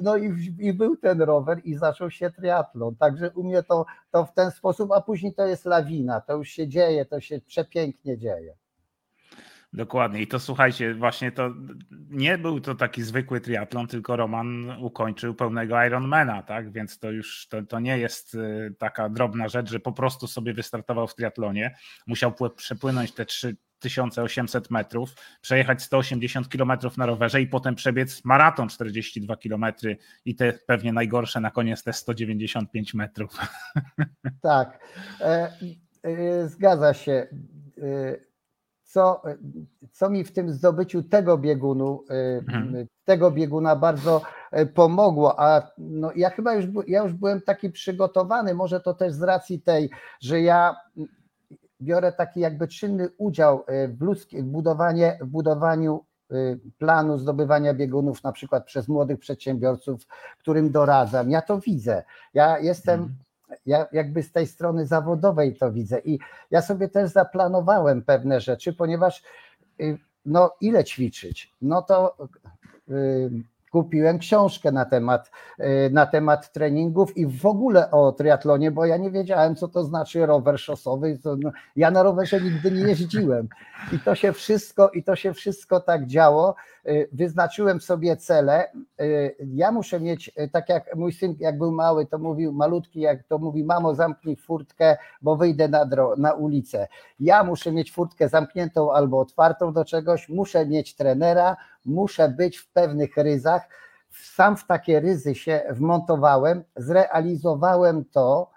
No 0.00 0.16
i, 0.16 0.54
i, 0.58 0.72
był 0.72 0.96
ten 0.96 1.22
rower 1.22 1.60
i 1.64 1.74
zaczął 1.74 2.10
się 2.10 2.30
triatlon. 2.30 2.96
Także 2.96 3.30
u 3.30 3.44
mnie 3.44 3.62
to, 3.62 3.86
to 4.10 4.24
w 4.24 4.32
ten 4.32 4.50
sposób, 4.50 4.92
a 4.92 5.00
później 5.00 5.34
to 5.34 5.46
jest 5.46 5.64
lawina, 5.64 6.20
to 6.20 6.36
już 6.36 6.48
się 6.48 6.68
dzieje, 6.68 7.04
to 7.04 7.20
się 7.20 7.40
przepięknie 7.40 8.18
dzieje. 8.18 8.54
Dokładnie. 9.74 10.22
I 10.22 10.26
to 10.26 10.40
słuchajcie, 10.40 10.94
właśnie 10.94 11.32
to 11.32 11.50
nie 12.10 12.38
był 12.38 12.60
to 12.60 12.74
taki 12.74 13.02
zwykły 13.02 13.40
triatlon, 13.40 13.86
tylko 13.86 14.16
Roman 14.16 14.70
ukończył 14.80 15.34
pełnego 15.34 15.84
Ironmana, 15.84 16.42
tak? 16.42 16.72
Więc 16.72 16.98
to 16.98 17.10
już 17.10 17.48
to, 17.48 17.62
to 17.62 17.80
nie 17.80 17.98
jest 17.98 18.34
y, 18.34 18.74
taka 18.78 19.08
drobna 19.08 19.48
rzecz, 19.48 19.70
że 19.70 19.80
po 19.80 19.92
prostu 19.92 20.26
sobie 20.26 20.54
wystartował 20.54 21.08
w 21.08 21.14
triatlonie. 21.14 21.76
Musiał 22.06 22.32
przepłynąć 22.56 23.12
te 23.12 23.26
3800 23.78 24.70
metrów, 24.70 25.14
przejechać 25.40 25.82
180 25.82 26.48
km 26.48 26.72
na 26.96 27.06
rowerze 27.06 27.40
i 27.42 27.46
potem 27.46 27.74
przebiec 27.74 28.24
maraton 28.24 28.68
42 28.68 29.36
km 29.36 29.64
i 30.24 30.34
te 30.34 30.52
pewnie 30.52 30.92
najgorsze 30.92 31.40
na 31.40 31.50
koniec 31.50 31.82
te 31.82 31.92
195 31.92 32.94
metrów. 32.94 33.38
Tak, 34.42 34.78
e, 35.20 35.52
e, 36.02 36.48
zgadza 36.48 36.94
się. 36.94 37.26
Co, 38.94 39.22
co 39.92 40.10
mi 40.10 40.24
w 40.24 40.32
tym 40.32 40.52
zdobyciu 40.52 41.02
tego 41.02 41.38
biegunu, 41.38 42.04
y, 42.10 42.14
mhm. 42.48 42.86
tego 43.04 43.30
bieguna 43.30 43.76
bardzo 43.76 44.22
y, 44.58 44.66
pomogło, 44.66 45.40
a 45.40 45.70
no 45.78 46.10
ja 46.16 46.30
chyba 46.30 46.54
już, 46.54 46.66
ja 46.86 47.02
już 47.02 47.12
byłem 47.12 47.40
taki 47.40 47.70
przygotowany, 47.70 48.54
może 48.54 48.80
to 48.80 48.94
też 48.94 49.12
z 49.12 49.22
racji 49.22 49.60
tej, 49.60 49.90
że 50.20 50.40
ja 50.40 50.76
biorę 51.80 52.12
taki 52.12 52.40
jakby 52.40 52.68
czynny 52.68 53.08
udział 53.18 53.64
y, 53.84 53.88
w, 53.88 54.02
ludzki, 54.02 54.42
w, 54.42 54.44
budowanie, 54.44 55.18
w 55.20 55.26
budowaniu 55.26 56.04
planu 56.78 57.18
zdobywania 57.18 57.74
biegunów, 57.74 58.24
na 58.24 58.32
przykład 58.32 58.64
przez 58.64 58.88
młodych 58.88 59.18
przedsiębiorców, 59.18 60.06
którym 60.38 60.70
doradzam. 60.70 61.30
Ja 61.30 61.42
to 61.42 61.60
widzę. 61.60 62.02
Ja 62.34 62.58
jestem 62.58 63.00
mhm 63.00 63.23
ja 63.66 63.86
jakby 63.92 64.22
z 64.22 64.32
tej 64.32 64.46
strony 64.46 64.86
zawodowej 64.86 65.56
to 65.56 65.72
widzę 65.72 66.00
i 66.04 66.18
ja 66.50 66.62
sobie 66.62 66.88
też 66.88 67.10
zaplanowałem 67.10 68.02
pewne 68.02 68.40
rzeczy, 68.40 68.72
ponieważ 68.72 69.22
y, 69.80 69.98
no 70.26 70.50
ile 70.60 70.84
ćwiczyć? 70.84 71.52
No 71.62 71.82
to 71.82 72.16
y, 72.90 73.30
kupiłem 73.74 74.18
książkę 74.18 74.72
na 74.72 74.84
temat, 74.84 75.30
y, 75.60 75.90
na 75.92 76.06
temat 76.06 76.52
treningów 76.52 77.16
i 77.16 77.26
w 77.26 77.46
ogóle 77.46 77.90
o 77.90 78.12
triatlonie, 78.12 78.70
bo 78.70 78.86
ja 78.86 78.96
nie 78.96 79.10
wiedziałem, 79.10 79.56
co 79.56 79.68
to 79.68 79.84
znaczy 79.84 80.26
rower 80.26 80.58
szosowy. 80.58 81.18
No, 81.38 81.50
ja 81.76 81.90
na 81.90 82.02
rowerze 82.02 82.40
nigdy 82.40 82.70
nie 82.70 82.82
jeździłem. 82.82 83.48
I 83.92 83.98
to 83.98 84.14
się 84.14 84.32
wszystko, 84.32 84.90
i 84.90 85.02
to 85.02 85.16
się 85.16 85.32
wszystko 85.32 85.80
tak 85.80 86.06
działo. 86.06 86.54
Y, 86.88 87.08
wyznaczyłem 87.12 87.80
sobie 87.80 88.16
cele. 88.16 88.72
Y, 89.00 89.36
ja 89.54 89.72
muszę 89.72 90.00
mieć, 90.00 90.30
tak 90.52 90.68
jak 90.68 90.96
mój 90.96 91.12
syn, 91.12 91.36
jak 91.38 91.58
był 91.58 91.72
mały, 91.72 92.06
to 92.06 92.18
mówił, 92.18 92.52
malutki, 92.52 93.00
jak 93.00 93.24
to 93.24 93.38
mówi, 93.38 93.64
mamo, 93.64 93.94
zamknij 93.94 94.36
furtkę, 94.36 94.96
bo 95.22 95.36
wyjdę 95.36 95.68
na, 95.68 95.86
dro- 95.86 96.18
na 96.18 96.32
ulicę. 96.32 96.88
Ja 97.20 97.44
muszę 97.44 97.72
mieć 97.72 97.92
furtkę 97.92 98.28
zamkniętą 98.28 98.92
albo 98.92 99.20
otwartą 99.20 99.72
do 99.72 99.84
czegoś, 99.84 100.28
muszę 100.28 100.66
mieć 100.66 100.96
trenera, 100.96 101.56
muszę 101.84 102.28
być 102.28 102.58
w 102.58 102.72
pewnych 102.72 103.16
ryzach. 103.16 103.68
Sam 104.10 104.56
w 104.56 104.66
takie 104.66 105.00
ryzy 105.00 105.34
się 105.34 105.62
wmontowałem, 105.70 106.64
zrealizowałem 106.76 108.04
to, 108.04 108.50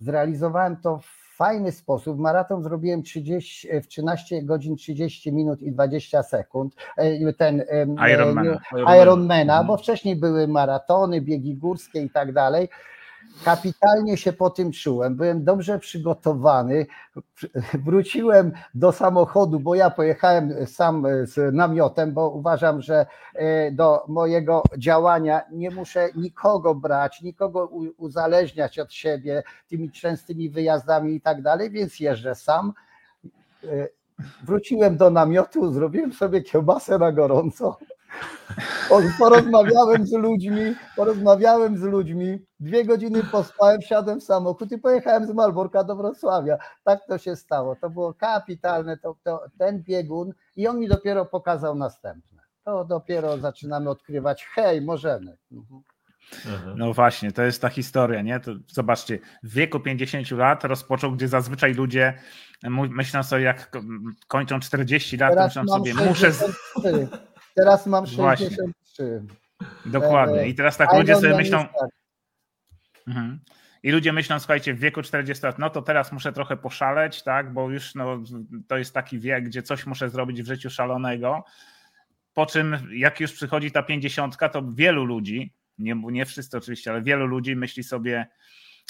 zrealizowałem 0.00 0.76
to 0.76 0.98
w 0.98 1.19
fajny 1.40 1.72
sposób. 1.72 2.18
Maraton 2.18 2.62
zrobiłem 2.62 3.02
30, 3.02 3.68
w 3.82 3.86
13 3.86 4.42
godzin 4.42 4.76
30 4.76 5.32
minut 5.32 5.62
i 5.62 5.72
20 5.72 6.22
sekund. 6.22 6.74
E, 6.96 7.32
ten 7.32 7.64
Ironmana, 8.14 8.58
Ironmana 9.02 9.64
bo 9.64 9.76
wcześniej 9.76 10.16
były 10.16 10.48
maratony, 10.48 11.20
biegi 11.20 11.54
górskie 11.54 12.02
i 12.02 12.10
tak 12.10 12.32
dalej. 12.32 12.68
Kapitalnie 13.44 14.16
się 14.16 14.32
po 14.32 14.50
tym 14.50 14.72
czułem, 14.72 15.16
byłem 15.16 15.44
dobrze 15.44 15.78
przygotowany. 15.78 16.86
Wróciłem 17.84 18.52
do 18.74 18.92
samochodu, 18.92 19.60
bo 19.60 19.74
ja 19.74 19.90
pojechałem 19.90 20.66
sam 20.66 21.06
z 21.22 21.54
namiotem, 21.54 22.12
bo 22.12 22.30
uważam, 22.30 22.82
że 22.82 23.06
e, 23.34 23.70
do 23.72 24.04
mojego 24.08 24.62
działania 24.78 25.42
nie 25.52 25.70
muszę 25.70 26.08
nikogo 26.16 26.74
brać, 26.74 27.22
nikogo 27.22 27.66
uzależniać 27.96 28.78
od 28.78 28.92
siebie 28.92 29.42
tymi 29.68 29.90
częstymi 29.90 30.50
wyjazdami 30.50 31.14
i 31.14 31.20
tak 31.20 31.42
dalej, 31.42 31.70
więc 31.70 32.00
jeżdżę 32.00 32.34
sam. 32.34 32.72
E, 33.64 33.88
wróciłem 34.42 34.96
do 34.96 35.10
namiotu, 35.10 35.72
zrobiłem 35.72 36.12
sobie 36.12 36.42
kiełbasę 36.42 36.98
na 36.98 37.12
gorąco 37.12 37.78
Porozmawiałem 39.18 40.06
z 40.06 40.12
ludźmi, 40.12 40.74
porozmawiałem 40.96 41.78
z 41.78 41.82
ludźmi, 41.82 42.38
dwie 42.60 42.84
godziny 42.84 43.24
pospałem, 43.24 43.80
wsiadłem 43.80 44.20
w 44.20 44.24
samochód 44.24 44.72
i 44.72 44.78
pojechałem 44.78 45.26
z 45.26 45.34
Malborka 45.34 45.84
do 45.84 45.96
Wrocławia. 45.96 46.58
Tak 46.84 47.00
to 47.08 47.18
się 47.18 47.36
stało. 47.36 47.76
To 47.76 47.90
było 47.90 48.14
kapitalne, 48.14 48.98
to, 48.98 49.16
to, 49.24 49.44
ten 49.58 49.82
biegun 49.82 50.32
i 50.56 50.66
on 50.66 50.78
mi 50.78 50.88
dopiero 50.88 51.24
pokazał 51.24 51.74
następne. 51.74 52.42
To 52.64 52.84
dopiero 52.84 53.38
zaczynamy 53.38 53.90
odkrywać, 53.90 54.46
hej, 54.54 54.82
możemy. 54.82 55.36
Mhm. 55.52 55.82
No 56.76 56.92
właśnie, 56.92 57.32
to 57.32 57.42
jest 57.42 57.62
ta 57.62 57.68
historia, 57.68 58.22
nie? 58.22 58.40
To 58.40 58.50
zobaczcie, 58.66 59.18
w 59.42 59.54
wieku 59.54 59.80
50 59.80 60.30
lat 60.30 60.64
rozpoczął, 60.64 61.12
gdzie 61.12 61.28
zazwyczaj 61.28 61.74
ludzie 61.74 62.14
myślą 62.68 63.22
sobie, 63.22 63.42
jak 63.42 63.76
kończą 64.28 64.60
40 64.60 65.16
lat, 65.16 65.30
Teraz 65.30 65.56
myślą 65.56 65.76
sobie, 65.76 65.92
63. 65.92 66.08
muszę. 66.92 67.20
Teraz 67.54 67.86
mam 67.86 68.06
63. 68.06 68.74
Właśnie. 68.96 69.36
Dokładnie. 69.86 70.48
I 70.48 70.54
teraz 70.54 70.76
tak 70.76 70.92
ludzie 70.92 71.16
sobie 71.16 71.36
myślą. 71.36 71.64
Mhm. 73.06 73.40
I 73.82 73.90
ludzie 73.90 74.12
myślą, 74.12 74.38
słuchajcie, 74.38 74.74
w 74.74 74.78
wieku 74.78 75.02
40 75.02 75.46
lat, 75.46 75.58
no 75.58 75.70
to 75.70 75.82
teraz 75.82 76.12
muszę 76.12 76.32
trochę 76.32 76.56
poszaleć, 76.56 77.22
tak, 77.22 77.52
bo 77.52 77.70
już 77.70 77.94
no, 77.94 78.22
to 78.68 78.76
jest 78.76 78.94
taki 78.94 79.18
wiek, 79.18 79.44
gdzie 79.44 79.62
coś 79.62 79.86
muszę 79.86 80.10
zrobić 80.10 80.42
w 80.42 80.46
życiu 80.46 80.70
szalonego. 80.70 81.44
Po 82.34 82.46
czym, 82.46 82.76
jak 82.92 83.20
już 83.20 83.32
przychodzi 83.32 83.70
ta 83.70 83.82
50, 83.82 84.36
to 84.52 84.62
wielu 84.72 85.04
ludzi, 85.04 85.52
nie, 85.78 85.94
nie 85.94 86.26
wszyscy 86.26 86.56
oczywiście, 86.56 86.90
ale 86.90 87.02
wielu 87.02 87.26
ludzi 87.26 87.56
myśli 87.56 87.82
sobie, 87.82 88.26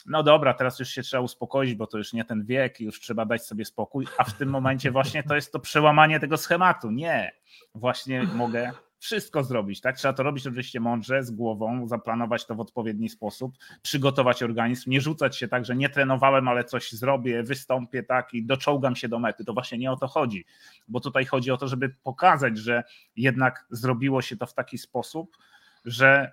no 0.06 0.22
dobra, 0.22 0.54
teraz 0.54 0.78
już 0.78 0.88
się 0.88 1.02
trzeba 1.02 1.22
uspokoić, 1.22 1.74
bo 1.74 1.86
to 1.86 1.98
już 1.98 2.12
nie 2.12 2.24
ten 2.24 2.44
wiek, 2.44 2.80
już 2.80 3.00
trzeba 3.00 3.24
dać 3.24 3.46
sobie 3.46 3.64
spokój, 3.64 4.06
a 4.18 4.24
w 4.24 4.32
tym 4.32 4.48
momencie 4.48 4.90
właśnie 4.90 5.22
to 5.22 5.34
jest 5.34 5.52
to 5.52 5.58
przełamanie 5.58 6.20
tego 6.20 6.36
schematu. 6.36 6.90
Nie, 6.90 7.32
właśnie 7.74 8.22
mogę 8.22 8.72
wszystko 9.00 9.44
zrobić, 9.44 9.80
tak? 9.80 9.96
Trzeba 9.96 10.14
to 10.14 10.22
robić 10.22 10.46
oczywiście 10.46 10.80
mądrze, 10.80 11.22
z 11.22 11.30
głową, 11.30 11.88
zaplanować 11.88 12.46
to 12.46 12.54
w 12.54 12.60
odpowiedni 12.60 13.08
sposób, 13.08 13.56
przygotować 13.82 14.42
organizm, 14.42 14.90
nie 14.90 15.00
rzucać 15.00 15.36
się 15.36 15.48
tak, 15.48 15.64
że 15.64 15.76
nie 15.76 15.88
trenowałem, 15.88 16.48
ale 16.48 16.64
coś 16.64 16.92
zrobię, 16.92 17.42
wystąpię, 17.42 18.02
tak, 18.02 18.34
i 18.34 18.46
doczołgam 18.46 18.96
się 18.96 19.08
do 19.08 19.18
mety. 19.18 19.44
To 19.44 19.52
właśnie 19.52 19.78
nie 19.78 19.92
o 19.92 19.96
to 19.96 20.08
chodzi, 20.08 20.44
bo 20.88 21.00
tutaj 21.00 21.24
chodzi 21.24 21.50
o 21.50 21.56
to, 21.56 21.68
żeby 21.68 21.94
pokazać, 22.02 22.58
że 22.58 22.82
jednak 23.16 23.66
zrobiło 23.70 24.22
się 24.22 24.36
to 24.36 24.46
w 24.46 24.54
taki 24.54 24.78
sposób, 24.78 25.36
że 25.84 26.32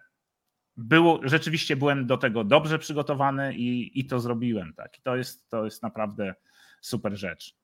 było, 0.78 1.20
rzeczywiście 1.24 1.76
byłem 1.76 2.08
do 2.08 2.18
tego 2.18 2.44
dobrze 2.44 2.80
przygotowany 2.80 3.56
i, 3.56 4.00
i 4.00 4.06
to 4.06 4.20
zrobiłem. 4.20 4.74
Tak. 4.74 5.00
I 5.00 5.02
to 5.02 5.16
jest, 5.16 5.50
to 5.50 5.66
jest 5.66 5.84
naprawdę 5.84 6.36
super 6.82 7.18
rzecz. 7.18 7.56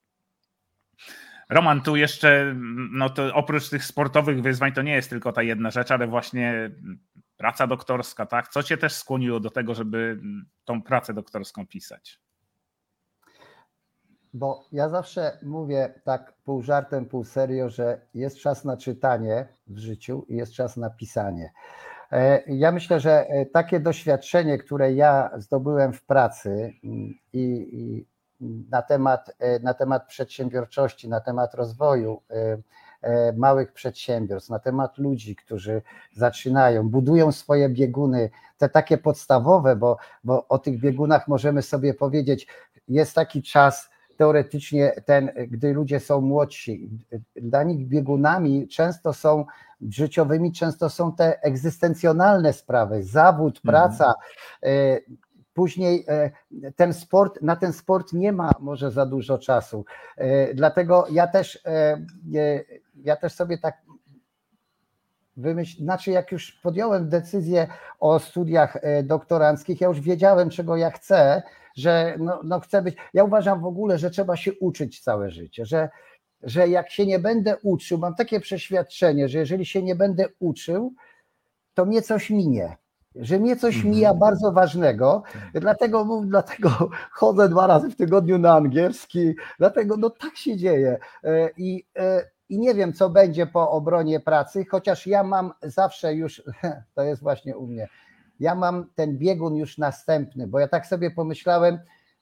Roman, 1.49 1.81
tu 1.81 1.95
jeszcze, 1.95 2.55
no 2.91 3.09
to 3.09 3.35
oprócz 3.35 3.69
tych 3.69 3.85
sportowych 3.85 4.41
wyzwań, 4.41 4.73
to 4.73 4.81
nie 4.81 4.93
jest 4.93 5.09
tylko 5.09 5.31
ta 5.31 5.43
jedna 5.43 5.71
rzecz, 5.71 5.91
ale 5.91 6.07
właśnie 6.07 6.71
praca 7.37 7.67
doktorska, 7.67 8.25
tak? 8.25 8.47
Co 8.47 8.63
cię 8.63 8.77
też 8.77 8.93
skłoniło 8.93 9.39
do 9.39 9.49
tego, 9.49 9.75
żeby 9.75 10.19
tą 10.65 10.81
pracę 10.81 11.13
doktorską 11.13 11.67
pisać? 11.67 12.19
bo 14.33 14.65
ja 14.71 14.89
zawsze 14.89 15.37
mówię 15.43 15.93
tak 16.03 16.33
pół 16.43 16.61
żartem, 16.61 17.05
pół 17.05 17.23
serio, 17.23 17.69
że 17.69 18.01
jest 18.13 18.37
czas 18.37 18.65
na 18.65 18.77
czytanie 18.77 19.47
w 19.67 19.77
życiu 19.77 20.25
i 20.29 20.35
jest 20.35 20.53
czas 20.53 20.77
na 20.77 20.89
pisanie. 20.89 21.51
E, 22.13 22.43
ja 22.47 22.71
myślę, 22.71 22.99
że 22.99 23.27
e, 23.27 23.45
takie 23.45 23.79
doświadczenie, 23.79 24.57
które 24.57 24.93
ja 24.93 25.29
zdobyłem 25.37 25.93
w 25.93 26.03
pracy 26.03 26.73
mm, 26.83 27.13
i, 27.33 27.67
i 27.71 28.05
na, 28.69 28.81
temat, 28.81 29.35
e, 29.39 29.59
na 29.59 29.73
temat 29.73 30.07
przedsiębiorczości, 30.07 31.09
na 31.09 31.21
temat 31.21 31.53
rozwoju 31.53 32.21
małych 33.37 33.73
przedsiębiorstw, 33.73 34.49
na 34.49 34.59
temat 34.59 34.97
ludzi, 34.97 35.35
którzy 35.35 35.81
zaczynają, 36.13 36.89
budują 36.89 37.31
swoje 37.31 37.69
bieguny, 37.69 38.29
te 38.57 38.69
takie 38.69 38.97
podstawowe, 38.97 39.75
bo, 39.75 39.97
bo 40.23 40.47
o 40.47 40.59
tych 40.59 40.79
biegunach 40.79 41.27
możemy 41.27 41.61
sobie 41.61 41.93
powiedzieć, 41.93 42.47
jest 42.87 43.15
taki 43.15 43.43
czas, 43.43 43.89
teoretycznie 44.23 44.91
ten, 45.05 45.31
gdy 45.47 45.73
ludzie 45.73 45.99
są 45.99 46.21
młodsi, 46.21 46.89
dla 47.35 47.63
nich 47.63 47.87
biegunami 47.87 48.67
często 48.67 49.13
są 49.13 49.45
życiowymi, 49.89 50.51
często 50.51 50.89
są 50.89 51.15
te 51.15 51.41
egzystencjonalne 51.41 52.53
sprawy, 52.53 53.03
zawód, 53.03 53.57
mhm. 53.57 53.71
praca. 53.71 54.13
Mhm. 54.61 55.17
Później 55.53 56.05
e, 56.07 56.31
ten 56.75 56.93
sport, 56.93 57.41
na 57.41 57.55
ten 57.55 57.73
sport 57.73 58.13
nie 58.13 58.31
ma 58.31 58.51
może 58.59 58.91
za 58.91 59.05
dużo 59.05 59.37
czasu. 59.37 59.85
E, 60.17 60.53
dlatego 60.53 61.05
ja 61.11 61.27
też, 61.27 61.63
ja 63.03 63.15
też 63.15 63.33
sobie 63.33 63.57
tak 63.57 63.77
wymyśl, 65.37 65.83
znaczy 65.83 66.11
jak 66.11 66.31
już 66.31 66.51
podjąłem 66.51 67.09
decyzję 67.09 67.67
o 67.99 68.19
studiach 68.19 68.77
doktoranckich, 69.03 69.81
ja 69.81 69.87
już 69.87 70.01
wiedziałem, 70.01 70.49
czego 70.49 70.77
ja 70.77 70.91
chcę, 70.91 71.43
że 71.75 72.15
no, 72.19 72.41
no 72.43 72.59
chcę 72.59 72.81
być. 72.81 72.95
Ja 73.13 73.23
uważam 73.23 73.61
w 73.61 73.65
ogóle, 73.65 73.97
że 73.97 74.09
trzeba 74.09 74.37
się 74.37 74.51
uczyć 74.59 75.01
całe 75.01 75.31
życie, 75.31 75.65
że, 75.65 75.89
że 76.43 76.67
jak 76.67 76.89
się 76.89 77.05
nie 77.05 77.19
będę 77.19 77.57
uczył, 77.63 77.97
mam 77.97 78.15
takie 78.15 78.39
przeświadczenie, 78.39 79.29
że 79.29 79.39
jeżeli 79.39 79.65
się 79.65 79.83
nie 79.83 79.95
będę 79.95 80.25
uczył, 80.39 80.93
to 81.73 81.85
mnie 81.85 82.01
coś 82.01 82.29
minie. 82.29 82.77
Że 83.15 83.39
mnie 83.39 83.55
coś 83.55 83.75
mhm. 83.75 83.95
mija 83.95 84.13
bardzo 84.13 84.51
ważnego, 84.51 85.23
dlatego, 85.53 86.21
dlatego 86.25 86.69
chodzę 87.11 87.49
dwa 87.49 87.67
razy 87.67 87.89
w 87.89 87.95
tygodniu 87.95 88.37
na 88.37 88.53
angielski, 88.53 89.35
dlatego 89.59 89.97
no 89.97 90.09
tak 90.09 90.37
się 90.37 90.57
dzieje. 90.57 90.97
E, 91.23 91.49
I, 91.57 91.85
e, 91.97 92.29
i 92.49 92.59
nie 92.59 92.73
wiem, 92.73 92.93
co 92.93 93.09
będzie 93.09 93.47
po 93.47 93.71
obronie 93.71 94.19
pracy, 94.19 94.65
chociaż 94.65 95.07
ja 95.07 95.23
mam 95.23 95.53
zawsze 95.61 96.13
już, 96.13 96.43
to 96.95 97.03
jest 97.03 97.21
właśnie 97.21 97.57
u 97.57 97.67
mnie, 97.67 97.87
ja 98.39 98.55
mam 98.55 98.89
ten 98.95 99.17
biegun 99.17 99.55
już 99.55 99.77
następny, 99.77 100.47
bo 100.47 100.59
ja 100.59 100.67
tak 100.67 100.87
sobie 100.87 101.11
pomyślałem, 101.11 101.79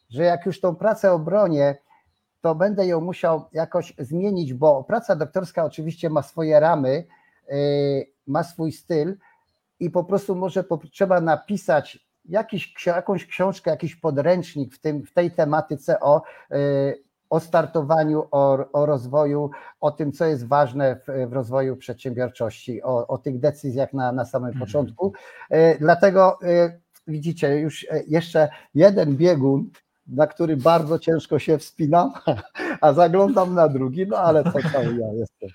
że 0.10 0.24
jak 0.24 0.46
już 0.46 0.60
tą 0.60 0.76
pracę 0.76 1.12
obronię, 1.12 1.76
to 2.42 2.56
będę 2.56 2.88
ją 2.88 3.02
musiał 3.02 3.46
jakoś 3.54 3.94
zmienić, 4.00 4.54
bo 4.54 4.84
praca 4.84 5.16
doktorska 5.16 5.66
oczywiście 5.66 6.10
ma 6.10 6.22
swoje 6.22 6.60
ramy, 6.60 7.06
yy, 7.50 7.56
ma 8.28 8.44
swój 8.44 8.72
styl 8.72 9.18
i 9.80 9.90
po 9.90 10.04
prostu 10.04 10.36
może 10.36 10.64
trzeba 10.92 11.22
napisać 11.22 12.00
jakiś, 12.26 12.86
jakąś 12.86 13.26
książkę, 13.26 13.72
jakiś 13.72 13.96
podręcznik 13.96 14.76
w, 14.76 14.80
tym, 14.80 15.06
w 15.06 15.14
tej 15.14 15.32
tematyce 15.32 16.00
o 16.00 16.22
yy, 16.50 17.04
o 17.32 17.40
startowaniu, 17.40 18.24
o, 18.32 18.72
o 18.74 18.86
rozwoju, 18.86 19.50
o 19.80 19.92
tym, 19.92 20.12
co 20.12 20.26
jest 20.26 20.48
ważne 20.48 20.96
w, 20.96 21.30
w 21.30 21.34
rozwoju 21.34 21.78
przedsiębiorczości, 21.78 22.84
o, 22.84 23.08
o 23.08 23.18
tych 23.18 23.40
decyzjach 23.40 23.94
na, 23.94 24.12
na 24.12 24.26
samym 24.26 24.50
mhm. 24.50 24.66
początku. 24.66 25.14
E, 25.50 25.78
dlatego 25.78 26.40
e, 26.44 26.80
widzicie, 27.08 27.60
już 27.60 27.84
e, 27.90 28.04
jeszcze 28.08 28.50
jeden 28.74 29.16
biegun, 29.16 29.70
na 30.08 30.28
który 30.28 30.58
bardzo 30.58 31.00
ciężko 31.00 31.40
się 31.40 31.58
wspinam, 31.58 32.12
a 32.82 32.94
zaglądam 32.94 33.54
na 33.54 33.68
drugi, 33.68 34.08
no 34.08 34.18
ale 34.18 34.44
to 34.44 34.52
cały 34.52 34.98
ja 34.98 35.08
jestem. 35.14 35.50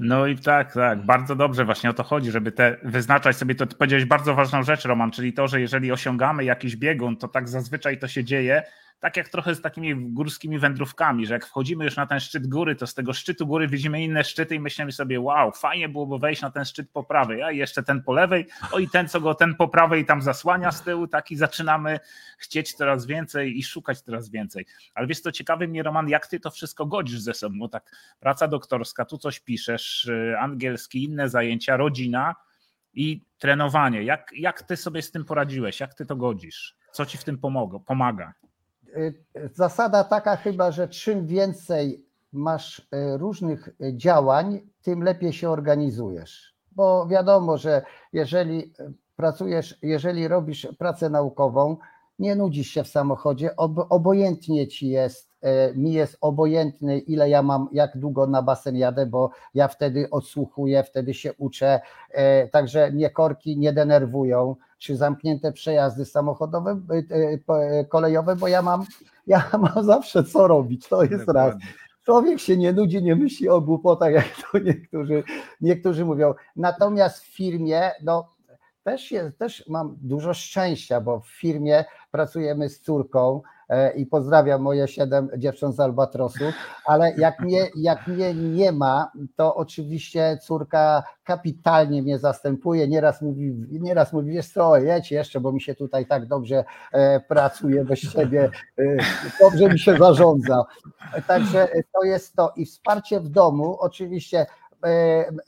No 0.00 0.26
i 0.26 0.38
tak, 0.38 0.74
tak, 0.74 1.06
bardzo 1.06 1.36
dobrze 1.36 1.64
właśnie 1.64 1.90
o 1.90 1.92
to 1.92 2.02
chodzi, 2.02 2.30
żeby 2.30 2.52
te 2.52 2.76
wyznaczać 2.82 3.36
sobie, 3.36 3.54
to 3.54 3.66
powiedziałeś 3.66 4.04
bardzo 4.04 4.34
ważną 4.34 4.62
rzecz, 4.62 4.84
Roman, 4.84 5.10
czyli 5.10 5.32
to, 5.32 5.48
że 5.48 5.60
jeżeli 5.60 5.92
osiągamy 5.92 6.44
jakiś 6.44 6.76
biegun, 6.76 7.16
to 7.16 7.28
tak 7.28 7.48
zazwyczaj 7.48 7.98
to 7.98 8.08
się 8.08 8.24
dzieje, 8.24 8.62
tak 9.04 9.16
jak 9.16 9.28
trochę 9.28 9.54
z 9.54 9.60
takimi 9.60 9.94
górskimi 9.96 10.58
wędrówkami, 10.58 11.26
że 11.26 11.34
jak 11.34 11.46
wchodzimy 11.46 11.84
już 11.84 11.96
na 11.96 12.06
ten 12.06 12.20
szczyt 12.20 12.46
góry, 12.46 12.76
to 12.76 12.86
z 12.86 12.94
tego 12.94 13.12
szczytu 13.12 13.46
góry 13.46 13.68
widzimy 13.68 14.02
inne 14.02 14.24
szczyty 14.24 14.54
i 14.54 14.60
myślimy 14.60 14.92
sobie, 14.92 15.20
wow, 15.20 15.52
fajnie 15.52 15.88
byłoby 15.88 16.18
wejść 16.18 16.42
na 16.42 16.50
ten 16.50 16.64
szczyt 16.64 16.90
po 16.90 17.04
prawej, 17.04 17.42
a 17.42 17.52
jeszcze 17.52 17.82
ten 17.82 18.02
po 18.02 18.12
lewej, 18.12 18.46
o 18.72 18.78
i 18.78 18.88
ten, 18.88 19.08
co 19.08 19.20
go 19.20 19.34
ten 19.34 19.54
po 19.54 19.68
prawej 19.68 20.04
tam 20.04 20.22
zasłania 20.22 20.72
z 20.72 20.82
tyłu, 20.82 21.06
tak 21.06 21.30
i 21.30 21.36
zaczynamy 21.36 22.00
chcieć 22.38 22.74
coraz 22.74 23.06
więcej 23.06 23.58
i 23.58 23.62
szukać 23.62 24.00
coraz 24.00 24.30
więcej. 24.30 24.66
Ale 24.94 25.06
wiesz, 25.06 25.22
to 25.22 25.32
ciekawy 25.32 25.68
mnie, 25.68 25.82
Roman, 25.82 26.08
jak 26.08 26.26
ty 26.26 26.33
to 26.40 26.50
wszystko 26.50 26.86
godzisz 26.86 27.20
ze 27.20 27.34
sobą, 27.34 27.68
tak 27.68 27.96
praca 28.20 28.48
doktorska, 28.48 29.04
tu 29.04 29.18
coś 29.18 29.40
piszesz, 29.40 30.04
y, 30.04 30.34
angielski, 30.38 31.04
inne 31.04 31.28
zajęcia, 31.28 31.76
rodzina 31.76 32.34
i 32.94 33.20
trenowanie. 33.38 34.02
Jak, 34.02 34.30
jak 34.36 34.62
ty 34.62 34.76
sobie 34.76 35.02
z 35.02 35.10
tym 35.10 35.24
poradziłeś? 35.24 35.80
Jak 35.80 35.94
ty 35.94 36.06
to 36.06 36.16
godzisz? 36.16 36.76
Co 36.92 37.06
ci 37.06 37.18
w 37.18 37.24
tym 37.24 37.38
pomoga? 37.38 37.78
pomaga? 37.78 38.34
Y, 38.96 39.14
zasada 39.54 40.04
taka 40.04 40.36
chyba, 40.36 40.72
że 40.72 40.88
czym 40.88 41.26
więcej 41.26 42.04
masz 42.32 42.78
y, 42.78 42.84
różnych 43.18 43.68
działań, 43.92 44.60
tym 44.82 45.02
lepiej 45.02 45.32
się 45.32 45.50
organizujesz. 45.50 46.54
Bo 46.72 47.06
wiadomo, 47.06 47.58
że 47.58 47.82
jeżeli 48.12 48.72
pracujesz, 49.16 49.78
jeżeli 49.82 50.28
robisz 50.28 50.68
pracę 50.78 51.10
naukową, 51.10 51.76
nie 52.18 52.36
nudzisz 52.36 52.68
się 52.68 52.84
w 52.84 52.88
samochodzie, 52.88 53.56
obojętnie 53.88 54.68
ci 54.68 54.88
jest, 54.88 55.33
mi 55.74 55.92
jest 55.92 56.16
obojętne, 56.20 56.98
ile 56.98 57.30
ja 57.30 57.42
mam, 57.42 57.68
jak 57.72 57.98
długo 57.98 58.26
na 58.26 58.42
basen 58.42 58.76
jadę, 58.76 59.06
bo 59.06 59.30
ja 59.54 59.68
wtedy 59.68 60.10
odsłuchuję, 60.10 60.82
wtedy 60.82 61.14
się 61.14 61.32
uczę, 61.38 61.80
także 62.52 62.90
mnie 62.90 63.10
korki 63.10 63.58
nie 63.58 63.72
denerwują 63.72 64.56
czy 64.84 64.96
zamknięte 64.96 65.52
przejazdy 65.52 66.04
samochodowe, 66.04 66.80
y, 67.80 67.86
kolejowe, 67.88 68.36
bo 68.36 68.48
ja 68.48 68.62
mam, 68.62 68.84
ja 69.26 69.50
mam 69.74 69.84
zawsze 69.84 70.24
co 70.24 70.48
robić, 70.48 70.88
to 70.88 71.02
jest 71.02 71.24
Dokładnie. 71.26 71.60
raz. 71.66 71.74
Człowiek 72.04 72.40
się 72.40 72.56
nie 72.56 72.72
nudzi, 72.72 73.02
nie 73.02 73.16
myśli 73.16 73.48
o 73.48 73.60
głupotach, 73.60 74.12
jak 74.12 74.28
to 74.52 74.58
niektórzy, 74.58 75.22
niektórzy 75.60 76.04
mówią. 76.04 76.34
Natomiast 76.56 77.24
w 77.24 77.36
firmie, 77.36 77.90
no 78.02 78.28
też, 78.82 79.10
jest, 79.10 79.38
też 79.38 79.64
mam 79.68 79.96
dużo 80.02 80.34
szczęścia, 80.34 81.00
bo 81.00 81.20
w 81.20 81.28
firmie 81.28 81.84
pracujemy 82.10 82.68
z 82.68 82.80
córką, 82.80 83.42
E, 83.42 83.53
i 83.96 84.06
pozdrawiam 84.06 84.62
moje 84.62 84.88
siedem 84.88 85.28
dziewcząt 85.36 85.76
z 85.76 85.80
Albatrosu, 85.80 86.44
ale 86.86 87.14
jak 87.16 87.40
mnie, 87.40 87.68
jak 87.76 88.06
mnie 88.06 88.34
nie 88.34 88.72
ma, 88.72 89.12
to 89.36 89.54
oczywiście 89.54 90.38
córka 90.42 91.02
kapitalnie 91.24 92.02
mnie 92.02 92.18
zastępuje, 92.18 92.88
nieraz 92.88 93.22
mówi, 93.22 93.54
nieraz 93.70 94.12
mówi, 94.12 94.30
wiesz 94.30 94.48
co, 94.48 94.76
jedź 94.76 95.12
jeszcze, 95.12 95.40
bo 95.40 95.52
mi 95.52 95.60
się 95.60 95.74
tutaj 95.74 96.06
tak 96.06 96.26
dobrze 96.26 96.64
e, 96.92 97.20
pracuje 97.20 97.84
bez 97.84 97.98
siebie, 97.98 98.50
e, 98.78 98.82
dobrze 99.40 99.68
mi 99.68 99.78
się 99.78 99.96
zarządza. 99.96 100.64
Także 101.26 101.68
to 101.92 102.04
jest 102.04 102.36
to 102.36 102.52
i 102.56 102.66
wsparcie 102.66 103.20
w 103.20 103.28
domu, 103.28 103.76
oczywiście 103.80 104.46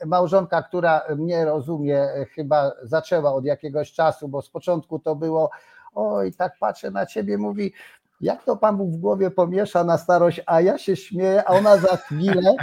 małżonka, 0.05 0.63
która 0.63 1.01
mnie 1.17 1.45
rozumie, 1.45 2.07
chyba 2.35 2.71
zaczęła 2.83 3.33
od 3.33 3.45
jakiegoś 3.45 3.91
czasu, 3.91 4.27
bo 4.27 4.41
z 4.41 4.49
początku 4.49 4.99
to 4.99 5.15
było, 5.15 5.49
oj, 5.95 6.33
tak 6.33 6.53
patrzę 6.59 6.91
na 6.91 7.05
ciebie, 7.05 7.37
mówi, 7.37 7.73
jak 8.21 8.43
to 8.43 8.57
Pan 8.57 8.77
w 8.77 8.97
głowie 8.97 9.31
pomiesza 9.31 9.83
na 9.83 9.97
starość, 9.97 10.41
a 10.45 10.61
ja 10.61 10.77
się 10.77 10.95
śmieję, 10.95 11.43
a 11.45 11.53
ona 11.53 11.77
za 11.77 11.97
chwilę, 11.97 12.55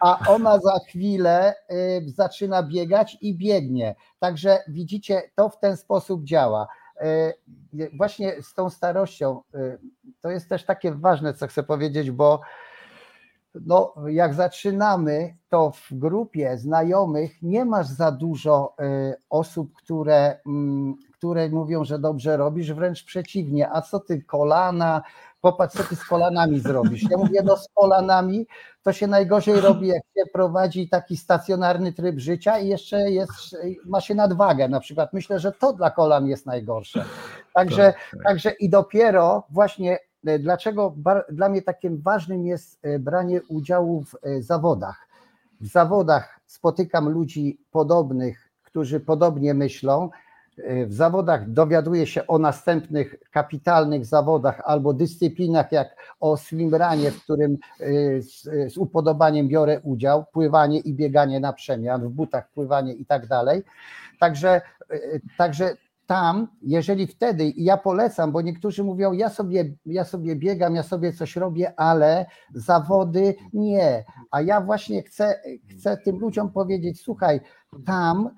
a 0.00 0.18
ona 0.28 0.58
za 0.58 0.78
chwilę 0.88 1.54
y, 1.72 2.10
zaczyna 2.10 2.62
biegać 2.62 3.18
i 3.20 3.34
biegnie. 3.34 3.94
Także 4.18 4.58
widzicie, 4.68 5.22
to 5.34 5.48
w 5.48 5.58
ten 5.58 5.76
sposób 5.76 6.24
działa. 6.24 6.68
Y, 7.74 7.90
właśnie 7.96 8.42
z 8.42 8.54
tą 8.54 8.70
starością, 8.70 9.42
y, 9.54 9.78
to 10.20 10.30
jest 10.30 10.48
też 10.48 10.64
takie 10.64 10.92
ważne, 10.92 11.34
co 11.34 11.46
chcę 11.46 11.62
powiedzieć, 11.62 12.10
bo 12.10 12.40
no, 13.54 13.94
jak 14.06 14.34
zaczynamy, 14.34 15.36
to 15.48 15.70
w 15.70 15.94
grupie 15.94 16.58
znajomych 16.58 17.42
nie 17.42 17.64
masz 17.64 17.86
za 17.86 18.12
dużo 18.12 18.76
osób, 19.30 19.72
które, 19.74 20.40
mm, 20.46 20.94
które 21.24 21.48
mówią, 21.48 21.84
że 21.84 21.98
dobrze 21.98 22.36
robisz, 22.36 22.72
wręcz 22.72 23.04
przeciwnie, 23.04 23.70
a 23.72 23.82
co 23.82 24.00
ty 24.00 24.22
kolana, 24.22 25.02
popatrz 25.40 25.76
co 25.76 25.84
ty 25.84 25.96
z 25.96 26.04
kolanami 26.04 26.60
zrobisz. 26.60 27.02
Ja 27.10 27.18
mówię, 27.18 27.42
no 27.44 27.56
z 27.56 27.68
kolanami 27.74 28.46
to 28.82 28.92
się 28.92 29.06
najgorzej 29.06 29.60
robi, 29.60 29.88
jak 29.88 30.02
się 30.02 30.22
prowadzi 30.32 30.88
taki 30.88 31.16
stacjonarny 31.16 31.92
tryb 31.92 32.18
życia 32.18 32.58
i 32.58 32.68
jeszcze 32.68 33.10
jest, 33.10 33.56
ma 33.86 34.00
się 34.00 34.14
nadwagę 34.14 34.68
na 34.68 34.80
przykład. 34.80 35.12
Myślę, 35.12 35.38
że 35.38 35.52
to 35.52 35.72
dla 35.72 35.90
kolan 35.90 36.26
jest 36.26 36.46
najgorsze. 36.46 37.04
Także, 37.54 37.82
tak, 37.82 38.10
tak. 38.10 38.22
także 38.24 38.50
i 38.50 38.68
dopiero 38.68 39.46
właśnie 39.50 39.98
e, 40.26 40.38
dlaczego 40.38 40.94
dla 41.28 41.48
mnie 41.48 41.62
takim 41.62 42.02
ważnym 42.02 42.46
jest 42.46 42.78
e, 42.82 42.98
branie 42.98 43.40
udziału 43.48 44.04
w 44.04 44.14
e, 44.22 44.42
zawodach. 44.42 45.08
W 45.60 45.66
zawodach 45.66 46.40
spotykam 46.46 47.08
ludzi 47.08 47.58
podobnych, 47.70 48.50
którzy 48.62 49.00
podobnie 49.00 49.54
myślą, 49.54 50.10
w 50.86 50.92
zawodach 50.92 51.50
dowiaduje 51.50 52.06
się 52.06 52.26
o 52.26 52.38
następnych 52.38 53.14
kapitalnych 53.30 54.06
zawodach 54.06 54.62
albo 54.64 54.92
dyscyplinach, 54.92 55.72
jak 55.72 55.96
o 56.20 56.36
swimranie, 56.36 57.10
w 57.10 57.22
którym 57.22 57.58
z, 58.20 58.42
z 58.72 58.76
upodobaniem 58.76 59.48
biorę 59.48 59.80
udział, 59.80 60.24
pływanie 60.32 60.78
i 60.78 60.94
bieganie 60.94 61.40
na 61.40 61.52
przemian, 61.52 62.08
w 62.08 62.10
butach 62.10 62.50
pływanie 62.50 62.92
i 62.92 63.06
tak 63.06 63.26
dalej. 63.26 63.62
Także, 64.20 64.60
także 65.38 65.76
tam, 66.06 66.48
jeżeli 66.62 67.06
wtedy, 67.06 67.44
i 67.44 67.64
ja 67.64 67.76
polecam, 67.76 68.32
bo 68.32 68.40
niektórzy 68.40 68.84
mówią, 68.84 69.12
ja 69.12 69.28
sobie, 69.28 69.74
ja 69.86 70.04
sobie 70.04 70.36
biegam, 70.36 70.74
ja 70.74 70.82
sobie 70.82 71.12
coś 71.12 71.36
robię, 71.36 71.72
ale 71.76 72.26
zawody 72.54 73.34
nie. 73.52 74.04
A 74.30 74.40
ja 74.40 74.60
właśnie 74.60 75.02
chcę, 75.02 75.40
chcę 75.70 75.96
tym 75.96 76.18
ludziom 76.18 76.52
powiedzieć, 76.52 77.00
słuchaj, 77.02 77.40
tam 77.86 78.30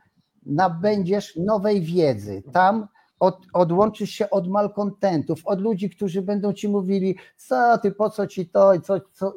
nabędziesz 0.47 1.37
nowej 1.37 1.83
wiedzy, 1.83 2.43
tam 2.53 2.89
od, 3.21 3.39
odłączysz 3.53 4.11
się 4.11 4.31
od 4.31 4.49
malkontentów, 4.49 5.41
od 5.45 5.61
ludzi, 5.61 5.91
którzy 5.91 6.23
będą 6.23 6.53
ci 6.53 6.69
mówili, 6.69 7.17
co 7.37 7.79
ty, 7.79 7.93
po 7.93 8.11
co 8.11 8.27
ci 8.27 8.49
to, 8.49 8.81
co, 8.81 9.01
co, 9.13 9.35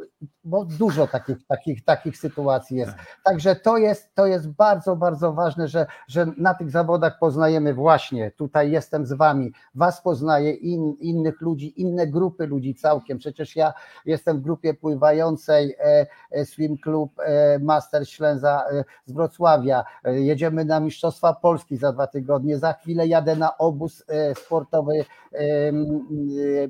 bo 0.50 0.66
dużo 0.66 1.08
takich, 1.08 1.48
takich, 1.48 1.86
takich 1.86 2.18
sytuacji 2.18 2.78
jest. 2.78 2.92
Tak. 2.92 3.06
Także 3.26 3.56
to 3.56 3.78
jest, 3.78 4.16
to 4.16 4.26
jest 4.26 4.50
bardzo, 4.50 4.96
bardzo 4.96 5.34
ważne, 5.34 5.68
że, 5.68 5.86
że 6.08 6.26
na 6.38 6.54
tych 6.54 6.70
zawodach 6.70 7.20
poznajemy 7.20 7.74
właśnie, 7.74 8.32
tutaj 8.32 8.72
jestem 8.72 9.06
z 9.06 9.14
wami, 9.14 9.52
was 9.76 10.02
poznaję, 10.02 10.52
in, 10.54 10.96
innych 11.00 11.42
ludzi, 11.42 11.82
inne 11.82 12.08
grupy 12.08 12.48
ludzi 12.48 12.76
całkiem. 12.76 13.18
Przecież 13.18 13.56
ja 13.56 13.74
jestem 14.06 14.38
w 14.38 14.42
grupie 14.42 14.74
pływającej 14.74 15.76
e, 15.80 16.08
e 16.32 16.46
Swim 16.46 16.78
Club 16.78 17.12
e, 17.20 17.60
Master 17.60 18.10
Ślęza 18.10 18.66
e, 18.72 18.84
z 19.06 19.12
Wrocławia. 19.12 19.84
E, 20.04 20.20
jedziemy 20.20 20.66
na 20.66 20.80
Mistrzostwa 20.80 21.34
Polski 21.34 21.78
za 21.78 21.92
dwa 21.92 22.08
tygodnie. 22.08 22.58
Za 22.58 22.74
chwilę 22.74 23.08
jadę 23.08 23.36
na 23.36 23.58
obóz 23.58 24.04
e, 24.08 24.36
sportowy 24.36 25.06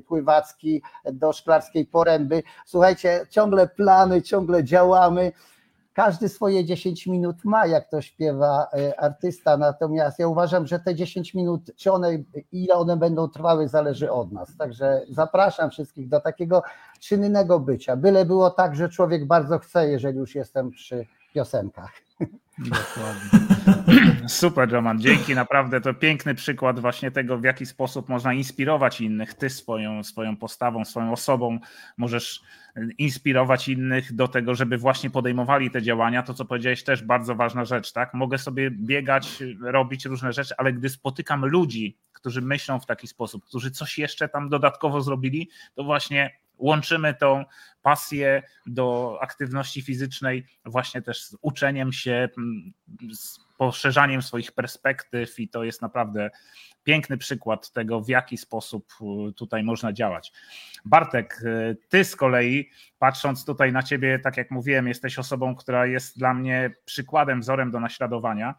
pływacki 0.06 0.82
do 1.12 1.32
Szklarskiej 1.32 1.86
Poręby. 1.86 2.42
Słuchajcie, 2.66 3.26
ciągle 3.30 3.68
plany, 3.74 4.22
ciągle 4.22 4.64
działamy. 4.64 5.32
Każdy 5.92 6.28
swoje 6.28 6.64
10 6.64 7.06
minut 7.06 7.44
ma, 7.44 7.66
jak 7.66 7.90
to 7.90 8.02
śpiewa 8.02 8.66
e, 8.72 9.00
artysta, 9.00 9.56
natomiast 9.56 10.18
ja 10.18 10.28
uważam, 10.28 10.66
że 10.66 10.78
te 10.78 10.94
10 10.94 11.34
minut, 11.34 11.60
czy 11.76 11.92
one, 11.92 12.18
ile 12.52 12.74
one 12.74 12.96
będą 12.96 13.28
trwały, 13.28 13.68
zależy 13.68 14.12
od 14.12 14.32
nas. 14.32 14.56
Także 14.56 15.02
zapraszam 15.08 15.70
wszystkich 15.70 16.08
do 16.08 16.20
takiego 16.20 16.62
czynnego 17.00 17.60
bycia. 17.60 17.96
Byle 17.96 18.24
było 18.24 18.50
tak, 18.50 18.76
że 18.76 18.88
człowiek 18.88 19.26
bardzo 19.26 19.58
chce, 19.58 19.88
jeżeli 19.88 20.18
już 20.18 20.34
jestem 20.34 20.70
przy 20.70 21.06
piosenkach. 21.34 21.92
Dokładnie. 22.58 23.56
Super, 24.26 24.70
Roman. 24.70 25.00
Dzięki, 25.00 25.34
naprawdę 25.34 25.80
to 25.80 25.94
piękny 25.94 26.34
przykład 26.34 26.80
właśnie 26.80 27.10
tego, 27.10 27.38
w 27.38 27.44
jaki 27.44 27.66
sposób 27.66 28.08
można 28.08 28.32
inspirować 28.32 29.00
innych. 29.00 29.34
Ty 29.34 29.50
swoją, 29.50 30.04
swoją 30.04 30.36
postawą, 30.36 30.84
swoją 30.84 31.12
osobą 31.12 31.58
możesz 31.96 32.42
inspirować 32.98 33.68
innych 33.68 34.12
do 34.12 34.28
tego, 34.28 34.54
żeby 34.54 34.78
właśnie 34.78 35.10
podejmowali 35.10 35.70
te 35.70 35.82
działania. 35.82 36.22
To, 36.22 36.34
co 36.34 36.44
powiedziałeś, 36.44 36.84
też 36.84 37.02
bardzo 37.02 37.34
ważna 37.34 37.64
rzecz, 37.64 37.92
tak? 37.92 38.14
Mogę 38.14 38.38
sobie 38.38 38.70
biegać, 38.70 39.42
robić 39.60 40.04
różne 40.04 40.32
rzeczy, 40.32 40.54
ale 40.58 40.72
gdy 40.72 40.88
spotykam 40.88 41.46
ludzi, 41.46 41.98
którzy 42.12 42.42
myślą 42.42 42.80
w 42.80 42.86
taki 42.86 43.06
sposób, 43.06 43.44
którzy 43.44 43.70
coś 43.70 43.98
jeszcze 43.98 44.28
tam 44.28 44.48
dodatkowo 44.48 45.00
zrobili, 45.00 45.50
to 45.74 45.84
właśnie 45.84 46.36
łączymy 46.58 47.14
tą 47.14 47.44
pasję 47.82 48.42
do 48.66 49.18
aktywności 49.22 49.82
fizycznej 49.82 50.46
właśnie 50.64 51.02
też 51.02 51.24
z 51.24 51.36
uczeniem 51.42 51.92
się, 51.92 52.28
mm, 52.38 52.72
z 53.14 53.49
poszerzaniem 53.60 54.22
swoich 54.22 54.52
perspektyw 54.52 55.40
i 55.40 55.48
to 55.48 55.64
jest 55.64 55.82
naprawdę 55.82 56.30
piękny 56.84 57.18
przykład 57.18 57.72
tego, 57.72 58.00
w 58.00 58.08
jaki 58.08 58.36
sposób 58.36 58.92
y, 59.28 59.32
tutaj 59.32 59.62
można 59.62 59.92
działać. 59.92 60.32
Bartek, 60.84 61.42
y, 61.42 61.76
ty 61.88 62.04
z 62.04 62.16
kolei, 62.16 62.70
patrząc 62.98 63.44
tutaj 63.44 63.72
na 63.72 63.82
ciebie, 63.82 64.18
tak 64.18 64.36
jak 64.36 64.50
mówiłem, 64.50 64.88
jesteś 64.88 65.18
osobą, 65.18 65.54
która 65.54 65.86
jest 65.86 66.18
dla 66.18 66.34
mnie 66.34 66.70
przykładem, 66.84 67.40
wzorem 67.40 67.70
do 67.70 67.80
naśladowania. 67.80 68.54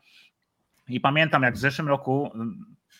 I 0.87 0.99
pamiętam, 0.99 1.43
jak 1.43 1.55
w 1.55 1.59
zeszłym 1.59 1.87
roku 1.87 2.31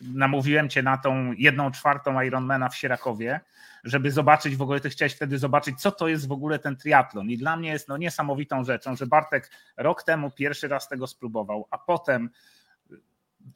namówiłem 0.02 0.70
cię 0.70 0.84
na 0.84 0.98
tą 0.98 1.34
jedną 1.34 1.72
czwartą 1.72 2.22
Ironmana 2.22 2.70
w 2.70 2.76
Sierakowie, 2.76 3.40
żeby 3.84 4.12
zobaczyć 4.12 4.56
w 4.56 4.62
ogóle, 4.62 4.80
ty 4.80 4.90
chciałeś 4.90 5.14
wtedy 5.14 5.38
zobaczyć, 5.38 5.82
co 5.82 5.92
to 5.92 6.08
jest 6.08 6.28
w 6.28 6.32
ogóle 6.32 6.60
ten 6.60 6.78
triatlon. 6.78 7.30
I 7.30 7.38
dla 7.38 7.58
mnie 7.58 7.70
jest 7.70 7.88
no, 7.88 7.98
niesamowitą 7.98 8.64
rzeczą, 8.64 8.96
że 8.96 9.08
Bartek 9.08 9.52
rok 9.78 10.04
temu 10.04 10.32
pierwszy 10.32 10.68
raz 10.68 10.88
tego 10.88 11.08
spróbował, 11.08 11.68
a 11.72 11.78
potem 11.78 12.30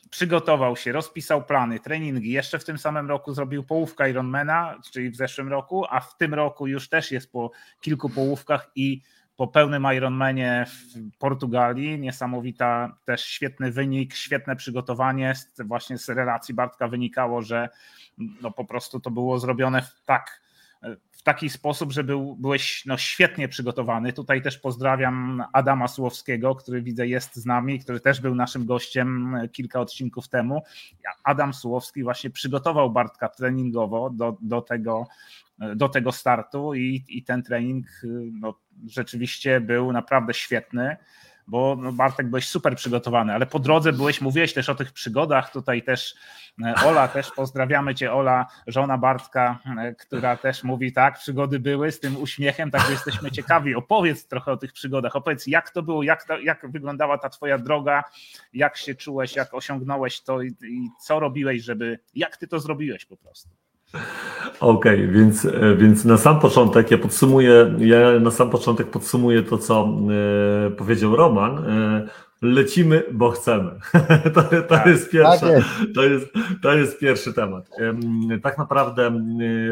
przygotował 0.10 0.76
się, 0.76 0.92
rozpisał 0.92 1.44
plany, 1.44 1.80
treningi. 1.80 2.32
Jeszcze 2.32 2.60
w 2.60 2.66
tym 2.66 2.78
samym 2.78 3.10
roku 3.10 3.34
zrobił 3.34 3.64
połówkę 3.64 4.10
Ironmana, 4.10 4.80
czyli 4.92 5.10
w 5.10 5.16
zeszłym 5.16 5.50
roku, 5.50 5.86
a 5.90 6.00
w 6.00 6.18
tym 6.18 6.34
roku 6.34 6.68
już 6.68 6.90
też 6.90 7.12
jest 7.12 7.32
po 7.32 7.52
kilku 7.82 8.10
połówkach 8.10 8.72
i 8.76 9.02
po 9.36 9.48
pełnym 9.48 9.88
Ironmanie 9.96 10.66
w 10.68 11.18
Portugalii. 11.18 12.00
Niesamowita 12.00 12.98
też 13.06 13.26
świetny 13.26 13.72
wynik, 13.72 14.14
świetne 14.14 14.56
przygotowanie. 14.56 15.34
Właśnie 15.66 15.98
z 15.98 16.10
relacji 16.10 16.54
Bartka 16.54 16.88
wynikało, 16.88 17.42
że 17.42 17.70
no 18.18 18.52
po 18.52 18.66
prostu 18.66 19.00
to 19.00 19.12
było 19.12 19.40
zrobione 19.40 19.82
w 19.82 20.02
tak 20.06 20.46
w 21.12 21.24
taki 21.24 21.50
sposób, 21.50 21.92
że 21.92 22.04
był, 22.04 22.36
byłeś 22.36 22.86
no, 22.86 22.98
świetnie 22.98 23.48
przygotowany. 23.48 24.14
Tutaj 24.14 24.42
też 24.42 24.58
pozdrawiam 24.58 25.44
Adama 25.54 25.88
Słowskiego, 25.88 26.56
który 26.56 26.82
widzę 26.82 27.08
jest 27.08 27.36
z 27.36 27.46
nami, 27.46 27.80
który 27.80 28.00
też 28.00 28.22
był 28.22 28.36
naszym 28.36 28.66
gościem 28.66 29.38
kilka 29.52 29.80
odcinków 29.80 30.28
temu. 30.28 30.64
Adam 31.24 31.54
Słowski 31.54 32.04
właśnie 32.04 32.30
przygotował 32.30 32.92
Bartka 32.92 33.30
treningowo 33.30 34.10
do, 34.10 34.38
do, 34.42 34.62
tego, 34.62 35.08
do 35.76 35.90
tego 35.90 36.12
startu 36.12 36.74
i, 36.74 37.04
i 37.08 37.24
ten 37.24 37.44
trening 37.44 37.86
no, 38.32 38.60
rzeczywiście 38.88 39.62
był 39.62 39.92
naprawdę 39.92 40.34
świetny 40.34 40.98
bo 41.48 41.78
no, 41.80 41.92
Bartek 41.92 42.28
byłeś 42.28 42.48
super 42.48 42.76
przygotowany, 42.76 43.34
ale 43.34 43.46
po 43.46 43.60
drodze 43.60 43.94
byłeś, 43.94 44.22
mówiłeś 44.22 44.54
też 44.54 44.70
o 44.70 44.76
tych 44.76 44.92
przygodach, 44.92 45.52
tutaj 45.52 45.84
też 45.84 46.16
e, 46.66 46.76
Ola, 46.86 47.08
też 47.08 47.32
pozdrawiamy 47.32 47.96
Cię 47.96 48.14
Ola, 48.14 48.46
żona 48.68 48.98
Bartka, 48.98 49.60
e, 49.78 49.96
która 49.96 50.38
też 50.38 50.64
mówi 50.64 50.94
tak, 50.94 51.20
przygody 51.20 51.60
były 51.60 51.92
z 51.92 52.00
tym 52.00 52.18
uśmiechem, 52.18 52.72
także 52.72 52.92
jesteśmy 52.92 53.32
ciekawi, 53.32 53.76
opowiedz 53.76 54.28
trochę 54.28 54.52
o 54.52 54.58
tych 54.58 54.74
przygodach, 54.74 55.16
opowiedz 55.16 55.48
jak 55.48 55.70
to 55.70 55.84
było, 55.84 56.04
jak, 56.04 56.24
to, 56.24 56.40
jak 56.40 56.72
wyglądała 56.72 57.18
ta 57.18 57.30
Twoja 57.30 57.58
droga, 57.58 58.04
jak 58.54 58.78
się 58.78 58.96
czułeś, 58.96 59.36
jak 59.36 59.54
osiągnąłeś 59.54 60.22
to 60.22 60.42
i, 60.42 60.48
i 60.48 60.90
co 61.02 61.20
robiłeś, 61.20 61.64
żeby, 61.64 62.00
jak 62.16 62.38
Ty 62.38 62.48
to 62.48 62.60
zrobiłeś 62.60 63.06
po 63.06 63.18
prostu. 63.18 63.65
Okej, 64.60 65.04
okay, 65.04 65.08
więc, 65.08 65.46
e, 65.46 65.76
więc 65.76 66.06
na 66.06 66.18
sam 66.18 66.40
początek 66.40 66.92
ja 66.92 66.98
podsumuję, 66.98 67.76
ja 67.80 68.20
na 68.20 68.32
sam 68.32 68.50
początek 68.50 68.88
podsumuję 68.88 69.44
to, 69.44 69.58
co 69.58 69.90
e, 70.68 70.70
powiedział 70.70 71.16
Roman. 71.16 71.66
Lecimy, 72.42 73.04
bo 73.12 73.32
chcemy. 73.32 73.80
To, 74.34 74.44
to 74.44 74.62
tak, 74.62 74.86
jest 74.86 75.12
pierwsze, 75.12 75.40
tak 75.40 75.50
jest. 75.50 75.68
To, 75.96 76.04
jest, 76.04 76.28
to 76.62 76.74
jest 76.74 77.00
pierwszy 77.00 77.34
temat. 77.34 77.70
Tak 78.44 78.58
naprawdę 78.58 79.12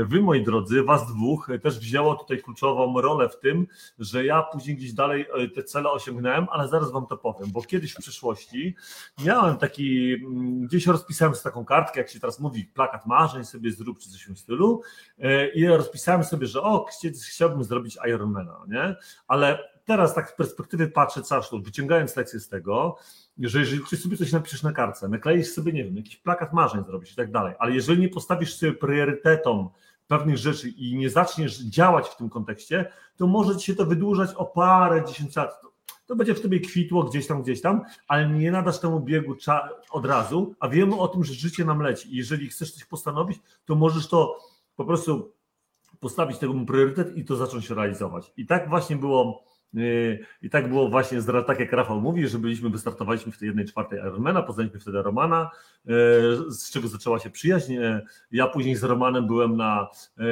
wy, 0.06 0.21
moi 0.21 0.43
drodzy, 0.43 0.84
was 0.84 1.08
dwóch 1.08 1.49
też 1.63 1.80
wzięło 1.80 2.15
tutaj 2.15 2.41
kluczową 2.41 3.02
rolę 3.02 3.30
w 3.30 3.39
tym, 3.39 3.67
że 3.99 4.26
ja 4.26 4.43
później 4.43 4.76
gdzieś 4.76 4.93
dalej 4.93 5.26
e, 5.34 5.47
te 5.47 5.63
cele 5.63 5.91
osiągnąłem, 5.91 6.47
ale 6.52 6.67
zaraz 6.67 6.91
wam 6.91 7.06
to 7.06 7.17
powiem, 7.17 7.52
bo 7.52 7.62
kiedyś 7.62 7.93
w 7.93 7.97
przyszłości 7.97 8.76
miałem 9.26 9.58
taki, 9.58 10.17
gdzieś 10.62 10.88
rozpisałem 10.88 11.36
sobie 11.36 11.43
taką 11.43 11.65
kartkę, 11.65 11.99
jak 11.99 12.10
się 12.10 12.19
teraz 12.19 12.39
mówi, 12.39 12.65
plakat 12.65 13.06
marzeń 13.06 13.45
sobie 13.45 13.71
zrób, 13.71 13.99
czy 13.99 14.10
coś 14.10 14.23
w 14.23 14.26
tym 14.26 14.38
stylu 14.38 14.82
e, 15.19 15.47
i 15.47 15.67
rozpisałem 15.67 16.23
sobie, 16.23 16.47
że 16.47 16.62
o, 16.62 16.86
chciałbym 17.30 17.63
zrobić 17.63 17.97
Ironmana, 18.08 18.58
nie? 18.67 18.95
Ale 19.28 19.72
teraz 19.85 20.15
tak 20.15 20.29
z 20.29 20.33
perspektywy 20.33 20.87
patrzę 20.87 21.21
cały 21.21 21.43
wyciągając 21.63 22.15
lekcję 22.15 22.39
z 22.39 22.49
tego, 22.49 22.97
że 23.37 23.59
jeżeli 23.59 23.81
ktoś 23.81 23.99
sobie 23.99 24.17
coś 24.17 24.31
napiszesz 24.31 24.63
na 24.63 24.71
kartce, 24.71 25.07
nakleisz 25.07 25.47
sobie, 25.47 25.73
nie 25.73 25.83
wiem, 25.83 25.97
jakiś 25.97 26.17
plakat 26.17 26.53
marzeń 26.53 26.83
zrobić 26.85 27.11
i 27.11 27.15
tak 27.15 27.31
dalej, 27.31 27.53
ale 27.59 27.71
jeżeli 27.71 28.01
nie 28.01 28.09
postawisz 28.09 28.55
sobie 28.55 28.73
priorytetom 28.73 29.69
pewnych 30.07 30.37
rzeczy 30.37 30.69
i 30.69 30.95
nie 30.95 31.09
zaczniesz 31.09 31.59
działać 31.59 32.09
w 32.09 32.15
tym 32.15 32.29
kontekście, 32.29 32.91
to 33.17 33.27
może 33.27 33.57
ci 33.57 33.65
się 33.65 33.75
to 33.75 33.85
wydłużać 33.85 34.33
o 34.33 34.45
parę, 34.45 35.05
dziesięć 35.05 35.35
lat. 35.35 35.61
To 36.05 36.15
będzie 36.15 36.35
w 36.35 36.41
tobie 36.41 36.59
kwitło 36.59 37.03
gdzieś 37.03 37.27
tam, 37.27 37.41
gdzieś 37.43 37.61
tam, 37.61 37.81
ale 38.07 38.29
nie 38.29 38.51
nadasz 38.51 38.79
temu 38.79 38.99
biegu 38.99 39.35
od 39.91 40.05
razu, 40.05 40.55
a 40.59 40.67
wiemy 40.67 40.99
o 40.99 41.07
tym, 41.07 41.23
że 41.23 41.33
życie 41.33 41.65
nam 41.65 41.79
leci 41.79 42.13
i 42.13 42.17
jeżeli 42.17 42.47
chcesz 42.47 42.71
coś 42.71 42.85
postanowić, 42.85 43.39
to 43.65 43.75
możesz 43.75 44.07
to 44.07 44.37
po 44.75 44.85
prostu 44.85 45.33
postawić 45.99 46.37
temu 46.37 46.65
priorytet 46.65 47.17
i 47.17 47.25
to 47.25 47.35
zacząć 47.35 47.69
realizować. 47.69 48.31
I 48.37 48.45
tak 48.45 48.69
właśnie 48.69 48.95
było 48.95 49.43
i 50.41 50.49
tak 50.49 50.69
było 50.69 50.89
właśnie, 50.89 51.19
tak 51.47 51.59
jak 51.59 51.71
Rafał 51.71 52.01
mówi, 52.01 52.27
że 52.27 52.39
byliśmy, 52.39 52.69
wystartowaliśmy 52.69 53.31
w 53.31 53.38
tej 53.38 53.47
jednej 53.47 53.65
czwartej 53.65 53.99
Ironmana, 53.99 54.41
poznaliśmy 54.41 54.79
wtedy 54.79 55.01
Romana, 55.01 55.49
e, 55.86 55.89
z 56.49 56.71
czego 56.71 56.88
zaczęła 56.88 57.19
się 57.19 57.29
przyjaźń. 57.29 57.75
E, 57.75 58.01
ja 58.31 58.47
później 58.47 58.75
z 58.75 58.83
Romanem 58.83 59.27
byłem 59.27 59.57
na, 59.57 59.88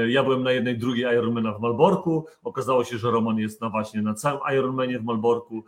ja 0.07 0.23
byłem 0.23 0.43
na 0.43 0.51
jednej 0.51 0.77
drugiej 0.77 1.13
Ironmana 1.13 1.53
w 1.53 1.61
Malborku. 1.61 2.25
Okazało 2.43 2.83
się, 2.83 2.97
że 2.97 3.11
Roman 3.11 3.37
jest 3.37 3.61
na 3.61 3.69
właśnie 3.69 4.01
na 4.01 4.13
całym 4.13 4.41
Ironmanie 4.57 4.99
w 4.99 5.03
Malborku 5.03 5.65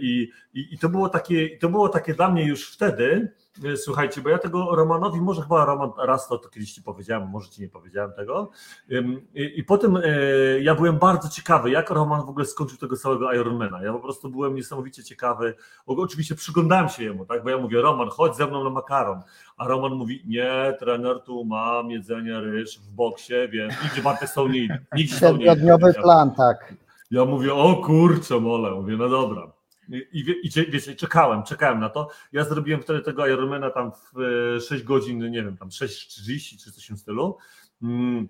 i, 0.00 0.28
i, 0.54 0.74
i 0.74 0.78
to 0.78 0.88
było 0.88 1.08
takie, 1.08 1.58
to 1.58 1.68
było 1.68 1.88
takie 1.88 2.14
dla 2.14 2.30
mnie 2.30 2.46
już 2.46 2.72
wtedy, 2.72 3.32
słuchajcie, 3.76 4.20
bo 4.20 4.28
ja 4.28 4.38
tego 4.38 4.76
Romanowi, 4.76 5.20
może 5.20 5.42
chyba 5.42 5.64
Roman 5.64 5.90
raz 5.98 6.28
to, 6.28 6.38
to 6.38 6.48
kiedyś 6.48 6.72
ci 6.72 6.82
powiedziałem, 6.82 7.28
może 7.28 7.50
ci 7.50 7.62
nie 7.62 7.68
powiedziałem 7.68 8.12
tego. 8.12 8.50
I, 9.34 9.52
i 9.56 9.64
potem 9.64 9.98
ja 10.60 10.74
byłem 10.74 10.98
bardzo 10.98 11.28
ciekawy, 11.28 11.70
jak 11.70 11.90
Roman 11.90 12.26
w 12.26 12.28
ogóle 12.28 12.44
skończył 12.44 12.78
tego 12.78 12.96
całego 12.96 13.32
Ironmana. 13.32 13.82
Ja 13.82 13.92
po 13.92 14.00
prostu 14.00 14.30
byłem 14.30 14.54
niesamowicie 14.54 15.04
ciekawy. 15.04 15.54
Oczywiście 15.86 16.34
przyglądałem 16.34 16.88
się 16.88 17.02
jemu, 17.04 17.26
tak? 17.26 17.44
Bo 17.44 17.50
ja 17.50 17.58
mówię, 17.58 17.80
Roman, 17.80 18.08
chodź 18.08 18.36
ze 18.36 18.46
mną 18.46 18.64
na 18.64 18.70
makaron. 18.70 19.20
A 19.56 19.68
Roman 19.68 19.92
mówi, 19.92 20.22
nie, 20.26 20.76
trener 20.78 21.20
tu 21.20 21.44
mam 21.44 21.90
jedzenie 21.90 22.40
ryż 22.40 22.78
w 22.78 22.90
boksie, 22.90 23.34
więc 23.50 23.74
nigdzie 23.84 24.02
Bartek 24.02 24.28
są 24.28 24.48
nie 24.48 24.54
nie 24.54 25.02
idzie. 25.02 26.02
plan, 26.02 26.34
tak. 26.34 26.74
Ja 27.10 27.24
mówię, 27.24 27.54
o 27.54 27.76
kurczę 27.76 28.40
mole, 28.40 28.70
mówię, 28.70 28.96
no 28.96 29.08
dobra. 29.08 29.53
I, 29.88 30.20
i, 30.44 30.50
wiecie, 30.70 30.96
czekałem, 30.96 31.42
czekałem 31.42 31.80
na 31.80 31.88
to. 31.88 32.08
Ja 32.32 32.44
zrobiłem 32.44 32.82
wtedy 32.82 33.00
tego 33.00 33.26
Ironmana 33.26 33.70
tam 33.70 33.92
w 33.92 34.12
6 34.68 34.82
e, 34.82 34.84
godzin, 34.84 35.30
nie 35.30 35.42
wiem, 35.42 35.56
tam 35.56 35.68
6.30 35.68 36.64
czy 36.64 36.72
coś 36.72 36.84
w 36.84 36.88
tym 36.88 36.96
stylu. 36.96 37.36
Mm, 37.82 38.28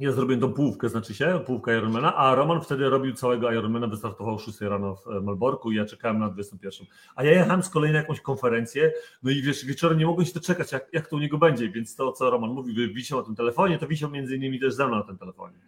ja 0.00 0.12
zrobiłem 0.12 0.40
tą 0.40 0.52
połówkę, 0.52 0.88
znaczy 0.88 1.14
się, 1.14 1.40
połówkę 1.46 1.78
Ironmana, 1.78 2.16
a 2.16 2.34
Roman 2.34 2.60
wtedy 2.60 2.90
robił 2.90 3.14
całego 3.14 3.52
Ironmana, 3.52 3.86
wystartował 3.86 4.38
6 4.38 4.60
rano 4.60 4.96
w 4.96 5.08
e, 5.08 5.20
Malborku 5.20 5.72
i 5.72 5.76
ja 5.76 5.84
czekałem 5.84 6.18
na 6.18 6.28
21. 6.28 6.86
A 7.16 7.24
ja 7.24 7.30
jechałem 7.30 7.62
z 7.62 7.68
kolei 7.68 7.92
na 7.92 7.98
jakąś 7.98 8.20
konferencję, 8.20 8.92
no 9.22 9.30
i 9.30 9.42
wiesz, 9.42 9.64
wieczorem 9.64 9.98
nie 9.98 10.06
mogłem 10.06 10.26
się 10.26 10.32
doczekać, 10.32 10.72
jak, 10.72 10.88
jak 10.92 11.08
to 11.08 11.16
u 11.16 11.18
niego 11.18 11.38
będzie, 11.38 11.70
więc 11.70 11.96
to, 11.96 12.12
co 12.12 12.30
Roman 12.30 12.50
mówi, 12.50 12.94
wisiał 12.94 13.18
na 13.18 13.24
tym 13.24 13.36
telefonie, 13.36 13.78
to 13.78 13.86
wisiał 13.86 14.10
między 14.10 14.36
innymi 14.36 14.60
też 14.60 14.74
ze 14.74 14.86
mną 14.86 14.96
na 14.96 15.02
tym 15.02 15.18
telefonie. 15.18 15.58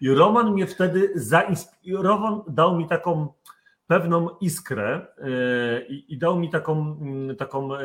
I 0.00 0.10
Roman 0.10 0.52
mnie 0.52 0.66
wtedy 0.66 1.12
zainspirował, 1.14 2.44
dał 2.48 2.76
mi 2.76 2.88
taką 2.88 3.28
pewną 3.92 4.28
iskrę 4.40 5.06
e, 5.18 5.86
i, 5.86 6.18
dał 6.18 6.38
mi 6.38 6.50
taką, 6.50 6.98
mm, 7.00 7.36
taką, 7.36 7.76
e, 7.76 7.80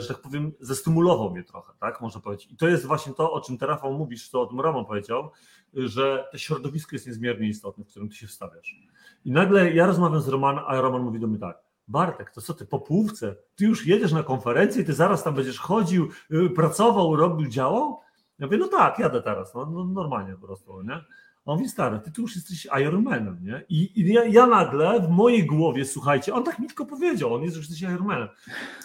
że 0.00 0.08
tak 0.08 0.18
powiem, 0.22 0.52
zestymulował 0.60 1.30
mnie 1.30 1.44
trochę, 1.44 1.72
tak 1.78 2.00
można 2.00 2.20
powiedzieć. 2.20 2.50
I 2.52 2.56
to 2.56 2.68
jest 2.68 2.86
właśnie 2.86 3.14
to, 3.14 3.32
o 3.32 3.40
czym 3.40 3.58
ty 3.58 3.66
Rafał 3.66 3.92
mówisz, 3.92 4.30
to 4.30 4.42
o 4.42 4.46
tym 4.46 4.60
Roman 4.60 4.84
powiedział, 4.84 5.30
że 5.74 6.28
to 6.32 6.38
środowisko 6.38 6.96
jest 6.96 7.06
niezmiernie 7.06 7.48
istotne, 7.48 7.84
w 7.84 7.88
którym 7.88 8.08
ty 8.08 8.14
się 8.14 8.26
wstawiasz. 8.26 8.76
I 9.24 9.32
nagle 9.32 9.72
ja 9.72 9.86
rozmawiam 9.86 10.20
z 10.20 10.28
Romanem, 10.28 10.64
a 10.66 10.80
Roman 10.80 11.02
mówi 11.02 11.20
do 11.20 11.26
mnie 11.26 11.38
tak, 11.38 11.58
Bartek, 11.88 12.30
to 12.30 12.40
co 12.40 12.54
ty 12.54 12.66
po 12.66 12.80
półce? 12.80 13.36
Ty 13.54 13.64
już 13.64 13.86
jedziesz 13.86 14.12
na 14.12 14.22
konferencję, 14.22 14.84
ty 14.84 14.92
zaraz 14.92 15.24
tam 15.24 15.34
będziesz 15.34 15.58
chodził, 15.58 16.08
y, 16.30 16.50
pracował, 16.50 17.16
robił, 17.16 17.48
działał? 17.48 18.00
Ja 18.38 18.46
mówię, 18.46 18.58
no 18.58 18.68
tak, 18.68 18.98
jadę 18.98 19.22
teraz, 19.22 19.54
no, 19.54 19.66
no 19.66 19.84
normalnie 19.84 20.34
po 20.34 20.46
prostu, 20.46 20.82
nie? 20.82 21.00
On 21.44 21.58
mówi, 21.58 21.68
stary, 21.68 22.00
ty 22.00 22.12
tu 22.12 22.22
już 22.22 22.36
jesteś 22.36 22.68
Ironmanem, 22.80 23.38
nie? 23.42 23.64
I, 23.68 24.00
i 24.00 24.12
ja, 24.12 24.24
ja, 24.24 24.46
nagle 24.46 25.00
w 25.00 25.08
mojej 25.08 25.46
głowie, 25.46 25.84
słuchajcie, 25.84 26.34
on 26.34 26.44
tak 26.44 26.58
mi 26.58 26.66
tylko 26.66 26.86
powiedział, 26.86 27.34
on 27.34 27.42
jest, 27.42 27.54
że 27.54 27.60
jesteś 27.60 27.82
Ironmanem. 27.82 28.28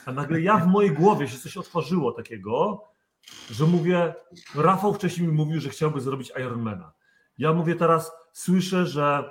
A 0.06 0.12
nagle 0.12 0.42
ja 0.42 0.58
w 0.58 0.68
mojej 0.68 0.92
głowie 0.92 1.28
się 1.28 1.38
coś 1.38 1.58
otworzyło 1.58 2.12
takiego, 2.12 2.84
że 3.52 3.66
mówię, 3.66 4.14
Rafał 4.56 4.94
wcześniej 4.94 5.28
mi 5.28 5.34
mówił, 5.34 5.62
że 5.62 5.70
chciałby 5.70 6.02
zrobić 6.02 6.32
Ironmana. 6.40 6.94
Ja 7.38 7.54
mówię 7.54 7.76
teraz, 7.76 8.12
słyszę, 8.34 8.86
że 8.86 9.30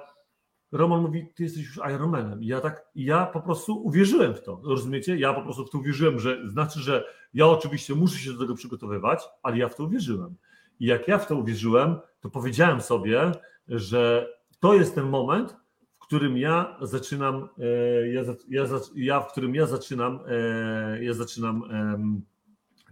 Roman 0.72 1.02
mówi, 1.02 1.26
ty 1.34 1.42
jesteś 1.42 1.64
już 1.64 1.76
Ironmanem. 1.76 2.42
I 2.42 2.46
ja 2.46 2.60
tak, 2.60 2.86
ja 2.94 3.26
po 3.26 3.40
prostu 3.40 3.84
uwierzyłem 3.84 4.34
w 4.34 4.42
to, 4.42 4.60
rozumiecie? 4.64 5.16
Ja 5.16 5.34
po 5.34 5.42
prostu 5.42 5.66
w 5.66 5.70
to 5.70 5.78
uwierzyłem, 5.78 6.18
że 6.18 6.50
znaczy, 6.50 6.80
że 6.80 7.04
ja 7.34 7.46
oczywiście 7.46 7.94
muszę 7.94 8.18
się 8.18 8.32
do 8.32 8.38
tego 8.38 8.54
przygotowywać, 8.54 9.24
ale 9.42 9.58
ja 9.58 9.68
w 9.68 9.74
to 9.74 9.84
uwierzyłem. 9.84 10.36
I 10.80 10.86
jak 10.86 11.08
ja 11.08 11.18
w 11.18 11.26
to 11.26 11.36
uwierzyłem, 11.36 11.96
to 12.20 12.30
powiedziałem 12.30 12.80
sobie, 12.80 13.32
że 13.68 14.28
to 14.60 14.74
jest 14.74 14.94
ten 14.94 15.04
moment, 15.04 15.56
w 15.94 15.98
którym 15.98 16.36
ja 16.36 16.76
zaczynam, 16.82 17.48
e, 17.58 18.08
ja, 18.08 18.22
ja, 18.48 18.64
ja 18.94 19.20
w 19.20 19.32
którym 19.32 19.54
ja 19.54 19.66
zaczynam, 19.66 20.20
e, 20.28 21.04
ja 21.04 21.14
zaczynam 21.14 21.64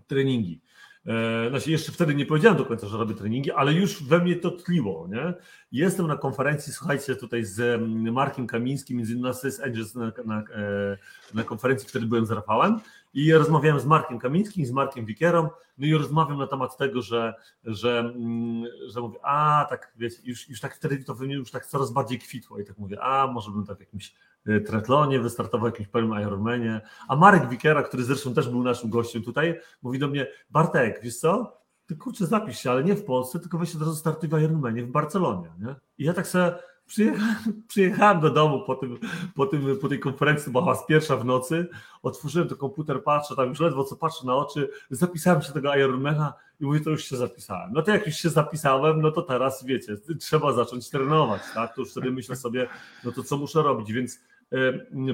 treningi. 0.06 0.60
E, 1.06 1.48
znaczy 1.50 1.70
jeszcze 1.70 1.92
wtedy 1.92 2.14
nie 2.14 2.26
powiedziałem 2.26 2.58
do 2.58 2.66
końca, 2.66 2.88
że 2.88 2.98
robię 2.98 3.14
treningi, 3.14 3.50
ale 3.50 3.72
już 3.72 4.02
we 4.02 4.18
mnie 4.18 4.36
to 4.36 4.50
tliło. 4.50 5.08
Nie? 5.08 5.34
Jestem 5.72 6.06
na 6.06 6.16
konferencji, 6.16 6.72
słuchajcie, 6.72 7.16
tutaj 7.16 7.44
z 7.44 7.80
Markiem 8.12 8.46
Kamińskim, 8.46 8.96
między 8.96 9.12
innymi 9.12 9.34
z 9.34 9.60
Angels 9.60 9.94
na, 9.94 10.12
na, 10.24 10.42
na 11.34 11.44
konferencji, 11.44 11.88
wtedy 11.88 12.06
byłem 12.06 12.26
z 12.26 12.30
Rafałem 12.30 12.80
i 13.14 13.32
rozmawiałem 13.32 13.80
z 13.80 13.86
Markiem 13.86 14.18
Kamińskim, 14.18 14.66
z 14.66 14.70
Markiem 14.70 15.06
Wikierą, 15.06 15.48
no 15.78 15.86
i 15.86 15.94
rozmawiam 15.94 16.38
na 16.38 16.46
temat 16.46 16.76
tego, 16.76 17.02
że, 17.02 17.34
że, 17.64 17.98
mm, 17.98 18.64
że 18.88 19.00
mówię, 19.00 19.18
a 19.22 19.66
tak, 19.68 19.92
wiecie, 19.96 20.16
już, 20.24 20.48
już 20.48 20.60
tak 20.60 20.76
wtedy 20.76 21.04
to 21.04 21.14
we 21.14 21.26
mnie 21.26 21.34
już 21.34 21.50
tak 21.50 21.66
coraz 21.66 21.92
bardziej 21.92 22.18
kwitło 22.18 22.58
i 22.58 22.64
tak 22.64 22.78
mówię, 22.78 23.02
a 23.02 23.26
może 23.26 23.50
bym 23.50 23.66
tak 23.66 23.80
jakimś 23.80 24.14
e, 24.46 24.60
tretlonie 24.60 25.20
wystartował, 25.20 25.66
jakimś 25.66 25.88
pełnym 25.88 26.20
Ironmanie, 26.20 26.80
a 27.08 27.16
Marek 27.16 27.48
Wikiera, 27.48 27.82
który 27.82 28.04
zresztą 28.04 28.34
też 28.34 28.48
był 28.48 28.62
naszym 28.62 28.90
gościem 28.90 29.22
tutaj, 29.22 29.60
mówi 29.82 29.98
do 29.98 30.08
mnie, 30.08 30.26
Bartek, 30.50 31.00
wiesz 31.02 31.16
co, 31.16 31.56
ty 31.86 31.96
kurczę 31.96 32.26
zapisz 32.26 32.58
się, 32.58 32.70
ale 32.70 32.84
nie 32.84 32.94
w 32.94 33.04
Polsce, 33.04 33.40
tylko 33.40 33.58
weź 33.58 33.74
od 33.76 33.82
razu 33.82 33.94
startuj 33.94 34.28
w 34.28 34.38
Ironmanie 34.38 34.82
w 34.82 34.90
Barcelonie, 34.90 35.50
nie? 35.60 35.74
I 35.98 36.04
ja 36.04 36.14
tak 36.14 36.26
sobie 36.26 36.52
Przyjechałem, 36.86 37.36
przyjechałem 37.68 38.20
do 38.20 38.30
domu 38.30 38.64
po, 38.66 38.74
tym, 38.74 38.98
po, 39.34 39.46
tym, 39.46 39.78
po 39.80 39.88
tej 39.88 40.00
konferencji, 40.00 40.52
bo 40.52 40.62
była 40.62 40.76
pierwsza 40.88 41.16
w 41.16 41.24
nocy, 41.24 41.68
otworzyłem 42.02 42.48
to 42.48 42.56
komputer, 42.56 43.02
patrzę, 43.02 43.36
tam 43.36 43.48
już 43.48 43.60
ledwo 43.60 43.84
co 43.84 43.96
patrzę 43.96 44.26
na 44.26 44.36
oczy, 44.36 44.70
zapisałem 44.90 45.42
się 45.42 45.52
tego 45.52 45.74
Ironmana 45.74 46.34
i 46.62 46.64
mówię, 46.64 46.80
to 46.80 46.90
już 46.90 47.04
się 47.04 47.16
zapisałem. 47.16 47.72
No 47.72 47.82
to 47.82 47.90
jak 47.90 48.06
już 48.06 48.16
się 48.16 48.30
zapisałem, 48.30 49.02
no 49.02 49.10
to 49.10 49.22
teraz 49.22 49.64
wiecie, 49.64 49.96
trzeba 50.20 50.52
zacząć 50.52 50.90
trenować, 50.90 51.42
tak? 51.54 51.74
To 51.74 51.80
już 51.80 51.90
wtedy 51.90 52.10
myślę 52.10 52.36
sobie, 52.36 52.68
no 53.04 53.12
to 53.12 53.22
co 53.22 53.36
muszę 53.36 53.62
robić, 53.62 53.92
więc 53.92 54.20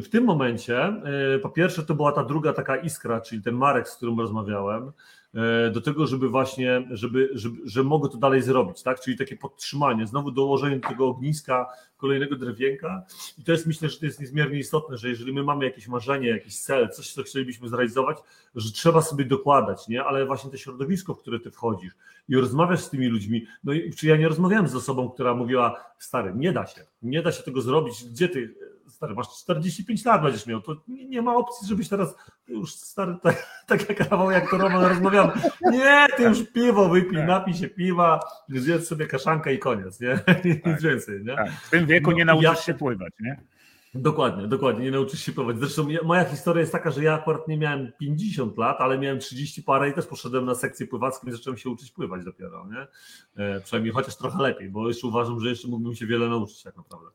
w 0.03 0.09
tym 0.09 0.25
momencie, 0.25 0.83
e, 0.85 1.39
po 1.39 1.49
pierwsze, 1.49 1.83
to 1.83 1.95
była 1.95 2.13
ta 2.13 2.25
druga 2.25 2.53
taka 2.53 2.77
iskra, 2.77 3.21
czyli 3.21 3.43
ten 3.43 3.55
Marek, 3.55 3.89
z 3.89 3.97
którym 3.97 4.21
rozmawiałem, 4.21 4.93
E, 5.35 5.71
do 5.71 5.81
tego, 5.81 6.07
żeby 6.07 6.29
właśnie, 6.29 6.89
żeby, 6.91 7.31
żeby, 7.33 7.57
że 7.65 7.85
mogę 7.85 8.09
to 8.09 8.17
dalej 8.17 8.43
zrobić, 8.43 8.83
tak? 8.83 9.01
Czyli 9.01 9.17
takie 9.17 9.37
podtrzymanie, 9.37 10.07
znowu 10.07 10.31
dołożenie 10.31 10.79
do 10.79 10.89
tego 10.89 11.09
ogniska 11.09 11.67
kolejnego 11.97 12.37
drewienka. 12.37 13.03
I 13.39 13.45
to 13.45 13.53
jest 13.53 13.67
myślę, 13.67 13.89
że 13.89 13.99
to 13.99 14.07
jest 14.07 14.21
niezmiernie 14.21 14.59
istotne, 14.59 14.97
że 14.97 15.09
jeżeli 15.09 15.33
my 15.33 15.43
mamy 15.43 15.65
jakieś 15.65 15.89
marzenie, 15.89 16.29
jakiś 16.29 16.59
cel, 16.59 16.89
coś, 16.89 17.13
co 17.13 17.23
chcielibyśmy 17.23 17.69
zrealizować, 17.69 18.19
że 18.55 18.73
trzeba 18.73 19.03
sobie 19.03 19.25
dokładać, 19.25 19.89
nie? 19.89 20.05
Ale 20.05 20.27
właśnie 20.27 20.51
to 20.51 20.57
środowisko, 20.57 21.15
w 21.15 21.19
które 21.19 21.38
ty 21.41 21.51
wchodzisz 21.51 21.93
i 22.29 22.37
rozmawiasz 22.37 22.81
z 22.81 22.91
tymi 22.91 23.07
ludźmi, 23.07 23.47
no 23.65 23.73
i 23.73 23.93
czy 23.93 24.07
ja 24.07 24.17
nie 24.17 24.29
rozmawiałem 24.29 24.69
z 24.69 24.75
osobą, 24.75 25.11
która 25.11 25.35
mówiła, 25.35 25.85
stary, 25.99 26.33
nie 26.35 26.53
da 26.53 26.67
się, 26.67 26.81
nie 27.03 27.23
da 27.23 27.33
się 27.33 27.43
tego 27.43 27.61
zrobić, 27.61 28.05
gdzie 28.05 28.29
ty 28.29 28.55
stary, 28.89 29.15
masz 29.15 29.29
45 29.29 30.05
lat 30.05 30.23
będziesz 30.23 30.47
miał, 30.47 30.61
to 30.61 30.77
nie, 30.89 31.23
ma 31.23 31.37
opcji, 31.37 31.69
żebyś 31.69 31.89
teraz 31.89 32.17
już 32.49 32.75
stary, 32.75 33.17
tak, 33.23 33.47
tak 33.67 33.89
jak 33.89 33.99
Rafał, 33.99 34.31
jak 34.31 34.51
to 34.51 34.59
Roman 34.59 34.85
rozmawiamy, 34.85 35.33
nie, 35.63 36.07
ty 36.17 36.23
już 36.23 36.53
piwo 36.53 36.89
wypij, 36.89 37.19
tak. 37.19 37.27
napij 37.27 37.55
się 37.55 37.69
piwa, 37.69 38.21
zjedz 38.49 38.89
sobie 38.89 39.07
kaszankę 39.07 39.55
i 39.55 39.59
koniec, 39.59 40.01
nie? 40.01 40.19
Nic 40.45 40.63
tak. 40.63 40.81
więcej, 40.81 41.25
nie? 41.25 41.37
Tak. 41.37 41.51
W 41.51 41.71
tym 41.71 41.87
wieku 41.87 42.11
no, 42.11 42.17
nie 42.17 42.25
nauczysz 42.25 42.49
ja... 42.49 42.55
się 42.55 42.75
pływać, 42.75 43.13
nie? 43.21 43.41
Dokładnie, 43.95 44.49
dokładnie, 44.49 44.85
nie 44.85 44.91
nauczysz 44.91 45.21
się 45.21 45.33
pływać. 45.33 45.59
Zresztą 45.59 45.89
moja 46.05 46.25
historia 46.25 46.61
jest 46.61 46.73
taka, 46.73 46.91
że 46.91 47.05
ja 47.05 47.15
akurat 47.15 47.49
nie 47.49 47.59
miałem 47.59 47.93
50 48.01 48.59
lat, 48.59 48.77
ale 48.81 48.99
miałem 48.99 49.19
30 49.19 49.63
parę 49.63 49.91
i 49.91 49.93
też 49.93 50.07
poszedłem 50.07 50.45
na 50.45 50.55
sekcję 50.55 50.87
pływacką 50.87 51.29
i 51.29 51.33
zacząłem 51.33 51.59
się 51.59 51.71
uczyć 51.71 51.91
pływać 51.91 52.25
dopiero, 52.25 52.67
nie? 52.67 52.87
E, 53.45 53.61
przynajmniej 53.61 53.95
chociaż 53.95 54.17
trochę 54.17 54.43
lepiej, 54.43 54.71
bo 54.71 54.89
jeszcze 54.89 55.07
uważam, 55.07 55.41
że 55.41 55.49
jeszcze 55.49 55.69
mógłbym 55.69 55.95
się 55.95 56.07
wiele 56.07 56.29
nauczyć 56.29 56.63
tak 56.63 56.77
naprawdę. 56.77 57.11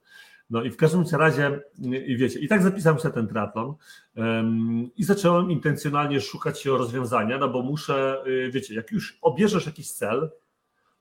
No 0.49 0.63
i 0.63 0.71
w 0.71 0.77
każdym 0.77 1.03
razie, 1.13 1.61
i 2.07 2.17
wiecie, 2.17 2.39
i 2.39 2.47
tak 2.47 2.63
zapisałem 2.63 2.99
się 2.99 3.07
na 3.07 3.13
ten 3.13 3.27
triatlon 3.27 3.75
um, 4.15 4.89
i 4.95 5.03
zacząłem 5.03 5.51
intencjonalnie 5.51 6.21
szukać 6.21 6.61
się 6.61 6.77
rozwiązania, 6.77 7.37
no 7.37 7.49
bo 7.49 7.61
muszę, 7.61 8.23
y, 8.27 8.51
wiecie, 8.51 8.75
jak 8.75 8.91
już 8.91 9.17
obierzesz 9.21 9.65
jakiś 9.65 9.91
cel, 9.91 10.29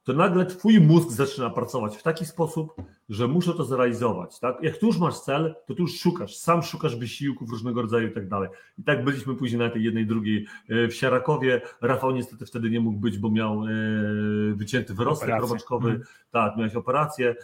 to 0.04 0.12
nagle 0.12 0.46
twój 0.46 0.80
mózg 0.80 1.10
zaczyna 1.10 1.50
pracować 1.50 1.96
w 1.96 2.02
taki 2.02 2.26
sposób, 2.26 2.74
że 3.12 3.28
muszę 3.28 3.52
to 3.54 3.64
zrealizować. 3.64 4.38
Tak? 4.40 4.62
Jak 4.62 4.78
tu 4.78 4.86
już 4.86 4.98
masz 4.98 5.20
cel, 5.20 5.54
to 5.66 5.74
tu 5.74 5.82
już 5.82 6.00
szukasz, 6.00 6.36
sam 6.36 6.62
szukasz 6.62 6.96
wysiłków 6.96 7.50
różnego 7.50 7.82
rodzaju 7.82 8.08
i 8.08 8.12
tak 8.12 8.28
dalej. 8.28 8.48
I 8.78 8.82
tak 8.82 9.04
byliśmy 9.04 9.34
później 9.34 9.58
na 9.58 9.70
tej 9.70 9.84
jednej, 9.84 10.06
drugiej 10.06 10.46
e, 10.68 10.88
w 10.88 10.94
Siarakowie. 10.94 11.60
Rafał 11.80 12.10
niestety 12.10 12.46
wtedy 12.46 12.70
nie 12.70 12.80
mógł 12.80 12.98
być, 12.98 13.18
bo 13.18 13.30
miał 13.30 13.64
e, 13.64 13.68
wycięty 14.54 14.94
wyrostek 14.94 15.40
robaczkowy. 15.40 15.88
Hmm. 15.88 16.06
Tak, 16.30 16.56
miałeś 16.56 16.74
operację, 16.74 17.36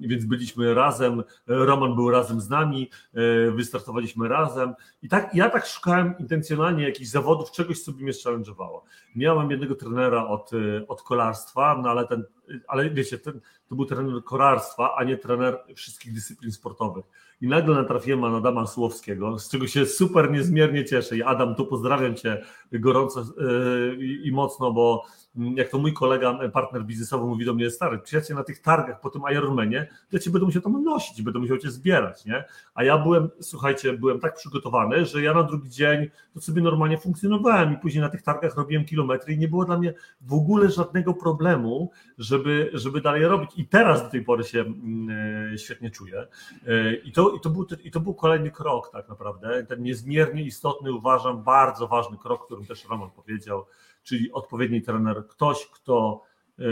więc 0.00 0.24
byliśmy 0.24 0.74
razem. 0.74 1.22
Roman 1.46 1.94
był 1.94 2.10
razem 2.10 2.40
z 2.40 2.48
nami, 2.48 2.90
e, 3.14 3.50
wystartowaliśmy 3.50 4.28
razem. 4.28 4.74
I 5.02 5.08
tak 5.08 5.34
ja 5.34 5.50
tak 5.50 5.66
szukałem 5.66 6.14
intencjonalnie 6.18 6.84
jakichś 6.84 7.10
zawodów, 7.10 7.50
czegoś, 7.50 7.80
co 7.80 7.92
by 7.92 8.02
mnie 8.02 8.12
challenge'owało. 8.12 8.80
Miałem 9.16 9.50
jednego 9.50 9.74
trenera 9.74 10.26
od, 10.26 10.50
od 10.88 11.02
kolarstwa, 11.02 11.80
no 11.82 11.90
ale 11.90 12.06
ten 12.06 12.24
ale 12.68 12.90
wiecie, 12.90 13.18
ten, 13.18 13.40
to 13.74 13.76
był 13.76 13.86
trener 13.86 14.24
korarstwa, 14.24 14.94
a 14.96 15.04
nie 15.04 15.18
trener 15.18 15.64
wszystkich 15.76 16.14
dyscyplin 16.14 16.52
sportowych. 16.52 17.04
I 17.40 17.48
nagle 17.48 17.74
natrafiłem 17.74 18.20
na 18.20 18.36
Adama 18.36 18.66
Słowskiego, 18.66 19.38
z 19.38 19.50
czego 19.50 19.66
się 19.66 19.86
super 19.86 20.30
niezmiernie 20.30 20.84
cieszę. 20.84 21.16
I 21.16 21.22
Adam, 21.22 21.54
tu 21.54 21.66
pozdrawiam 21.66 22.14
Cię 22.14 22.42
gorąco 22.72 23.24
yy, 23.38 24.04
i 24.24 24.32
mocno, 24.32 24.72
bo 24.72 25.04
mm, 25.36 25.56
jak 25.56 25.68
to 25.68 25.78
mój 25.78 25.92
kolega, 25.92 26.48
partner 26.48 26.84
biznesowy 26.84 27.26
mówi 27.26 27.44
do 27.44 27.54
mnie, 27.54 27.70
stary, 27.70 27.98
przyjaciel 27.98 28.36
na 28.36 28.44
tych 28.44 28.58
targach 28.58 29.00
po 29.00 29.10
tym 29.10 29.22
Ironmanie, 29.32 29.88
to 30.10 30.18
cię 30.18 30.30
będę 30.30 30.46
musiał 30.46 30.62
tam 30.62 30.84
nosić, 30.84 31.22
będę 31.22 31.38
musiał 31.38 31.58
cię 31.58 31.70
zbierać, 31.70 32.24
nie? 32.24 32.44
A 32.74 32.84
ja 32.84 32.98
byłem, 32.98 33.28
słuchajcie, 33.40 33.92
byłem 33.92 34.20
tak 34.20 34.34
przygotowany, 34.34 35.06
że 35.06 35.22
ja 35.22 35.34
na 35.34 35.42
drugi 35.42 35.70
dzień 35.70 36.10
to 36.34 36.40
sobie 36.40 36.62
normalnie 36.62 36.98
funkcjonowałem 36.98 37.72
i 37.72 37.76
później 37.76 38.00
na 38.00 38.08
tych 38.08 38.22
targach 38.22 38.56
robiłem 38.56 38.84
kilometry 38.84 39.34
i 39.34 39.38
nie 39.38 39.48
było 39.48 39.64
dla 39.64 39.78
mnie 39.78 39.94
w 40.20 40.32
ogóle 40.32 40.70
żadnego 40.70 41.14
problemu, 41.14 41.90
żeby, 42.18 42.70
żeby 42.72 43.00
dalej 43.00 43.24
robić. 43.24 43.50
I 43.56 43.66
teraz 43.66 44.02
do 44.02 44.08
tej 44.08 44.24
pory 44.24 44.44
się 44.44 44.60
mm, 44.60 45.58
świetnie 45.58 45.90
czuję. 45.90 46.26
E, 46.66 46.94
I 46.94 47.12
to, 47.12 47.23
i, 47.30 47.40
to 47.40 47.50
był, 47.50 47.66
I 47.84 47.90
to 47.90 48.00
był 48.00 48.14
kolejny 48.14 48.50
krok 48.50 48.90
tak 48.92 49.08
naprawdę, 49.08 49.64
ten 49.64 49.82
niezmiernie 49.82 50.42
istotny, 50.42 50.92
uważam, 50.92 51.42
bardzo 51.42 51.88
ważny 51.88 52.18
krok, 52.18 52.46
którym 52.46 52.66
też 52.66 52.84
Roman 52.84 53.10
powiedział, 53.10 53.66
czyli 54.02 54.32
odpowiedni 54.32 54.82
trener, 54.82 55.26
ktoś, 55.28 55.66
kto, 55.66 56.22
e, 56.58 56.62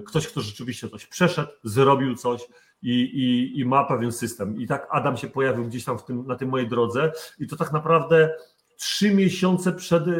ktoś, 0.00 0.28
kto 0.28 0.40
rzeczywiście 0.40 0.88
coś 0.88 1.06
przeszedł, 1.06 1.50
zrobił 1.64 2.14
coś, 2.14 2.48
i, 2.82 3.00
i, 3.00 3.60
i, 3.60 3.64
ma 3.64 3.84
pewien 3.84 4.12
system. 4.12 4.60
I 4.60 4.66
tak 4.66 4.88
Adam 4.90 5.16
się 5.16 5.28
pojawił 5.28 5.64
gdzieś 5.64 5.84
tam 5.84 5.98
tym, 5.98 6.26
na 6.26 6.36
tej 6.36 6.48
mojej 6.48 6.68
drodze, 6.68 7.12
i 7.38 7.46
to 7.46 7.56
tak 7.56 7.72
naprawdę 7.72 8.34
trzy 8.76 9.14
miesiące 9.14 9.72
przed 9.72 10.08
e, 10.08 10.12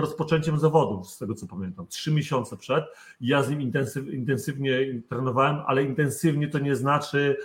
rozpoczęciem 0.00 0.58
zawodów, 0.58 1.10
z 1.10 1.18
tego 1.18 1.34
co 1.34 1.46
pamiętam. 1.46 1.86
Trzy 1.86 2.12
miesiące 2.12 2.56
przed. 2.56 2.84
Ja 3.20 3.42
z 3.42 3.50
nim 3.50 3.60
intensyw, 3.60 4.08
intensywnie 4.08 4.78
trenowałem, 5.08 5.56
ale 5.66 5.82
intensywnie 5.82 6.48
to 6.48 6.58
nie 6.58 6.76
znaczy 6.76 7.36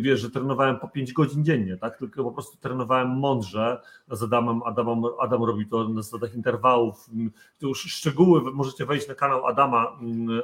wiesz, 0.00 0.20
że 0.20 0.30
trenowałem 0.30 0.78
po 0.78 0.88
5 0.88 1.12
godzin 1.12 1.44
dziennie, 1.44 1.76
tak? 1.76 1.98
Tylko 1.98 2.24
po 2.24 2.32
prostu 2.32 2.58
trenowałem 2.58 3.08
mądrze 3.08 3.80
z 4.10 4.22
Adamem. 4.22 4.60
Adam, 4.64 5.04
Adam 5.20 5.44
robi 5.44 5.66
to 5.66 5.88
na 5.88 6.02
zasadach 6.02 6.34
interwałów. 6.34 7.10
To 7.58 7.66
już 7.66 7.82
szczegóły 7.82 8.52
możecie 8.52 8.86
wejść 8.86 9.08
na 9.08 9.14
kanał 9.14 9.46
Adama, 9.46 9.98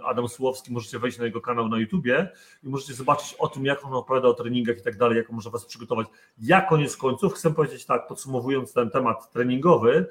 Adam 0.04 0.28
Słowski, 0.28 0.72
możecie 0.72 0.98
wejść 0.98 1.18
na 1.18 1.24
jego 1.24 1.40
kanał 1.40 1.68
na 1.68 1.78
YouTubie 1.78 2.28
i 2.62 2.68
możecie 2.68 2.94
zobaczyć 2.94 3.34
o 3.38 3.48
tym, 3.48 3.64
jak 3.64 3.84
on 3.84 3.94
opowiada 3.94 4.28
o 4.28 4.34
treningach 4.34 4.78
i 4.78 4.82
tak 4.82 4.96
dalej, 4.96 5.16
jak 5.16 5.30
on 5.30 5.36
może 5.36 5.50
was 5.50 5.64
przygotować. 5.64 6.06
Ja 6.38 6.60
koniec 6.60 6.96
końców 6.96 7.34
chcę 7.34 7.54
powiedzieć 7.54 7.86
tak, 7.86 8.06
podsumowując 8.06 8.72
ten 8.72 8.90
temat 8.90 9.32
treningowy, 9.32 10.06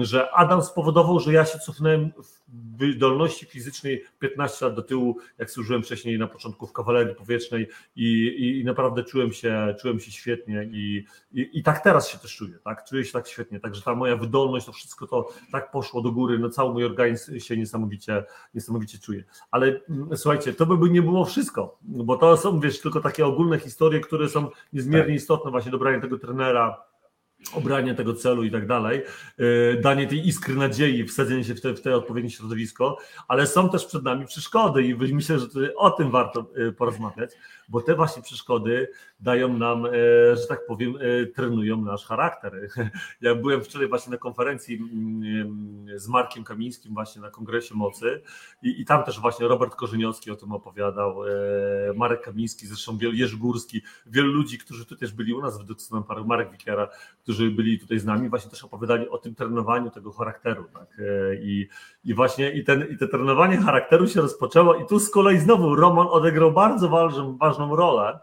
że 0.00 0.30
Adam 0.30 0.62
spowodował, 0.62 1.20
że 1.20 1.32
ja 1.32 1.44
się 1.44 1.58
cofnąłem 1.58 2.12
w 2.18 2.46
wydolności 2.76 3.46
fizycznej 3.46 4.04
15 4.18 4.64
lat 4.64 4.74
do 4.74 4.82
tyłu, 4.82 5.16
jak 5.38 5.50
służyłem 5.50 5.82
wcześniej 5.82 6.18
na 6.18 6.26
początku 6.26 6.66
w 6.66 6.72
kawalerii 6.72 7.14
powietrznej 7.14 7.68
i, 7.96 8.34
i, 8.60 8.64
naprawdę 8.64 9.04
czułem 9.04 9.32
się, 9.32 9.74
czułem 9.80 10.00
się 10.00 10.10
świetnie 10.10 10.64
i, 10.64 11.04
i, 11.32 11.50
i, 11.52 11.62
tak 11.62 11.80
teraz 11.80 12.08
się 12.08 12.18
też 12.18 12.36
czuję, 12.36 12.58
tak? 12.64 12.84
Czuję 12.84 13.04
się 13.04 13.12
tak 13.12 13.28
świetnie, 13.28 13.60
także 13.60 13.82
ta 13.82 13.94
moja 13.94 14.16
wydolność, 14.16 14.66
to 14.66 14.72
wszystko 14.72 15.06
to 15.06 15.28
tak 15.52 15.70
poszło 15.70 16.02
do 16.02 16.12
góry, 16.12 16.38
no 16.38 16.48
cały 16.48 16.72
mój 16.72 16.84
organizm 16.84 17.38
się 17.38 17.56
niesamowicie, 17.56 18.24
niesamowicie 18.54 18.98
czuje. 18.98 19.24
Ale 19.50 19.80
mm, 19.90 20.16
słuchajcie, 20.16 20.52
to 20.52 20.66
by 20.66 20.90
nie 20.90 21.02
było 21.02 21.24
wszystko, 21.24 21.78
bo 21.82 22.16
to 22.16 22.36
są, 22.36 22.60
wiesz, 22.60 22.80
tylko 22.80 23.00
takie 23.00 23.26
ogólne 23.26 23.58
historie, 23.58 24.00
które 24.00 24.28
są 24.28 24.48
niezmiernie 24.72 25.14
tak. 25.14 25.22
istotne, 25.22 25.50
właśnie 25.50 25.70
dobranie 25.70 26.00
tego 26.00 26.18
trenera, 26.18 26.82
obranie 27.52 27.94
tego 27.94 28.14
celu 28.14 28.44
i 28.44 28.50
tak 28.50 28.66
dalej, 28.66 29.02
e, 29.38 29.80
danie 29.80 30.06
tej 30.06 30.28
iskry 30.28 30.54
nadziei, 30.54 31.04
wsadzenie 31.04 31.44
się 31.44 31.54
w 31.54 31.60
te, 31.60 31.74
w 31.74 31.80
te 31.80 31.96
odpowiednie 31.96 32.30
środowisko, 32.30 32.98
ale 33.28 33.46
są 33.46 33.70
też 33.70 33.86
przed 33.86 34.02
nami 34.02 34.26
przeszkody 34.26 34.82
i 34.82 35.14
myślę, 35.14 35.38
że 35.38 35.74
o 35.74 35.90
tym 35.90 36.10
warto 36.10 36.50
e, 36.56 36.72
porozmawiać, 36.72 37.30
bo 37.68 37.80
te 37.80 37.94
właśnie 37.94 38.22
przeszkody 38.22 38.88
dają 39.20 39.58
nam, 39.58 39.86
e, 39.86 39.90
że 40.36 40.46
tak 40.48 40.66
powiem, 40.66 40.94
trenują 41.34 41.82
nasz 41.82 42.06
charakter. 42.06 42.52
Ja 43.20 43.34
byłem 43.34 43.64
wczoraj 43.64 43.88
właśnie 43.88 44.10
na 44.10 44.18
konferencji 44.18 44.76
mm, 44.76 45.86
z 45.98 46.08
Markiem 46.08 46.44
Kamińskim 46.44 46.94
właśnie 46.94 47.22
na 47.22 47.30
Kongresie 47.30 47.74
Mocy 47.74 48.22
i, 48.62 48.80
i 48.80 48.84
tam 48.84 49.04
też 49.04 49.20
właśnie 49.20 49.48
Robert 49.48 49.74
Korzyniowski 49.74 50.30
o 50.30 50.36
tym 50.36 50.52
opowiadał, 50.52 51.16
Marek 51.94 52.22
Kamiński, 52.22 52.66
zresztą 52.66 52.98
Jerzy 53.00 53.36
Górski, 53.36 53.82
wielu 54.06 54.32
ludzi, 54.32 54.58
którzy 54.58 54.86
tu 54.86 54.96
też 54.96 55.12
byli 55.12 55.34
u 55.34 55.42
nas 55.42 55.60
w 55.60 55.64
Duksonem 55.64 56.04
Marek 56.26 56.50
Wikiera, 56.50 56.88
którzy 57.26 57.50
byli 57.50 57.78
tutaj 57.78 57.98
z 57.98 58.04
nami, 58.04 58.28
właśnie 58.28 58.50
też 58.50 58.64
opowiadali 58.64 59.08
o 59.08 59.18
tym 59.18 59.34
trenowaniu 59.34 59.90
tego 59.90 60.12
charakteru. 60.12 60.64
Tak? 60.74 60.88
E, 60.98 61.34
I, 61.34 61.68
i 62.04 62.14
właśnie 62.14 62.52
i, 62.52 62.64
ten, 62.64 62.86
i 62.90 62.98
to 62.98 63.08
trenowanie 63.08 63.56
charakteru 63.56 64.08
się 64.08 64.20
rozpoczęło 64.20 64.74
i 64.74 64.86
tu 64.86 65.00
z 65.00 65.10
kolei 65.10 65.38
znowu 65.38 65.74
Roman 65.74 66.06
odegrał 66.10 66.52
bardzo 66.52 66.88
ważną, 66.88 67.36
ważną 67.36 67.76
rolę, 67.76 68.18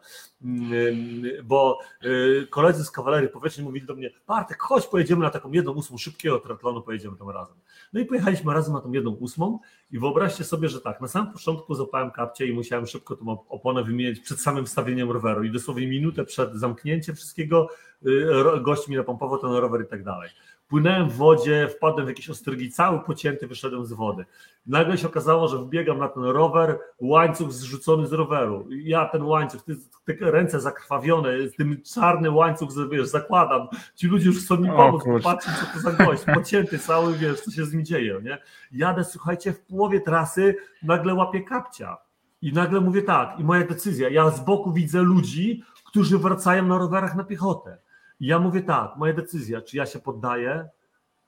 bo 1.44 1.80
y, 2.06 2.48
koledzy 2.50 2.84
z 2.84 2.92
kawalerii 2.92 3.30
powietrznej 3.30 3.66
mówili 3.66 3.86
do 3.86 3.96
mnie, 3.96 4.10
Bartek, 4.28 4.62
chodź, 4.62 4.88
pojedziemy 4.88 5.24
na 5.24 5.30
taką 5.30 5.52
jedną 5.52 5.72
ósmą 5.72 5.98
szybkiego 5.98 6.40
triatlonu, 6.40 6.82
pojedziemy 6.82 7.18
tam 7.18 7.30
razem. 7.30 7.56
No 7.94 8.00
i 8.00 8.06
pojechaliśmy 8.06 8.54
razem 8.54 8.74
na 8.74 8.82
tą 8.82 8.92
jedną 8.92 9.12
ósmą 9.12 9.60
i 9.92 10.00
wyobraźcie 10.00 10.44
sobie, 10.44 10.70
że 10.70 10.82
tak, 10.82 11.02
na 11.02 11.08
samym 11.08 11.34
początku 11.34 11.76
zapałem 11.76 12.12
kapcie 12.12 12.48
i 12.48 12.54
musiałem 12.54 12.88
szybko 12.88 13.16
tą 13.16 13.46
oponę 13.50 13.84
wymienić 13.84 14.20
przed 14.20 14.42
samym 14.42 14.68
stawieniem 14.68 15.12
roweru 15.12 15.44
i 15.44 15.52
dosłownie 15.52 15.88
minutę 15.88 16.26
przed 16.26 16.54
zamknięciem 16.54 17.16
wszystkiego 17.16 17.68
y, 18.06 18.26
gość 18.62 18.88
mi 18.88 18.96
napompował 18.96 19.38
ten 19.38 19.52
rower 19.52 19.82
i 19.86 19.88
tak 19.88 20.04
dalej 20.04 20.30
płynąłem 20.68 21.10
w 21.10 21.16
wodzie, 21.16 21.68
wpadłem 21.68 22.06
w 22.06 22.10
jakieś 22.10 22.30
ostrygi, 22.30 22.72
cały 22.72 23.00
pocięty 23.00 23.48
wyszedłem 23.48 23.86
z 23.86 23.94
wody. 23.94 24.26
Nagle 24.66 24.98
się 24.98 25.08
okazało, 25.08 25.48
że 25.48 25.58
wbiegam 25.58 25.98
na 25.98 26.08
ten 26.08 26.24
rower, 26.24 26.80
łańcuch 27.00 27.52
zrzucony 27.52 28.08
z 28.08 28.14
roweru. 28.14 28.68
Ja 28.70 29.06
ten 29.06 29.24
łańcuch, 29.24 29.62
te, 30.06 30.14
te 30.14 30.32
ręce 30.32 30.60
zakrwawione, 30.60 31.48
z 31.48 31.56
tym 31.56 31.82
czarny 31.82 32.32
łańcuch, 32.32 32.70
wiesz, 32.92 33.08
zakładam. 33.08 33.68
Ci 33.96 34.08
ludzie 34.08 34.26
już 34.26 34.46
chcą 34.46 34.58
mi 34.58 34.70
pomóc, 34.70 35.04
patrzą, 35.24 35.52
co 35.60 35.74
to 35.74 35.80
za 35.80 35.92
gość, 36.06 36.24
pocięty 36.34 36.80
cały, 36.80 37.14
wiesz, 37.14 37.42
co 37.42 37.52
się 37.52 37.66
z 37.66 37.74
nim 37.74 37.86
dzieje, 37.86 38.20
nie? 38.24 38.38
Jadę, 38.72 39.04
słuchajcie, 39.04 39.54
w 39.54 39.62
połowie 39.62 40.02
trasy 40.02 40.56
nagle 40.84 41.14
łapię 41.14 41.42
kapcia. 41.42 41.98
I 42.42 42.54
nagle 42.54 42.82
mówię 42.82 43.02
tak, 43.02 43.40
i 43.40 43.44
moja 43.44 43.68
decyzja, 43.68 44.10
ja 44.10 44.30
z 44.30 44.46
boku 44.46 44.74
widzę 44.74 45.02
ludzi, 45.02 45.64
którzy 45.86 46.18
wracają 46.18 46.66
na 46.66 46.78
rowerach 46.78 47.16
na 47.16 47.24
piechotę. 47.24 47.78
Ja 48.24 48.40
mówię 48.40 48.62
tak, 48.62 48.96
moja 48.98 49.14
decyzja, 49.14 49.62
czy 49.62 49.78
ja 49.78 49.86
się 49.86 50.00
poddaję, 50.00 50.70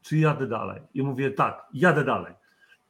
czy 0.01 0.17
jadę 0.17 0.47
dalej. 0.47 0.81
I 0.93 1.03
mówię 1.03 1.31
tak, 1.31 1.65
jadę 1.73 2.03
dalej. 2.03 2.33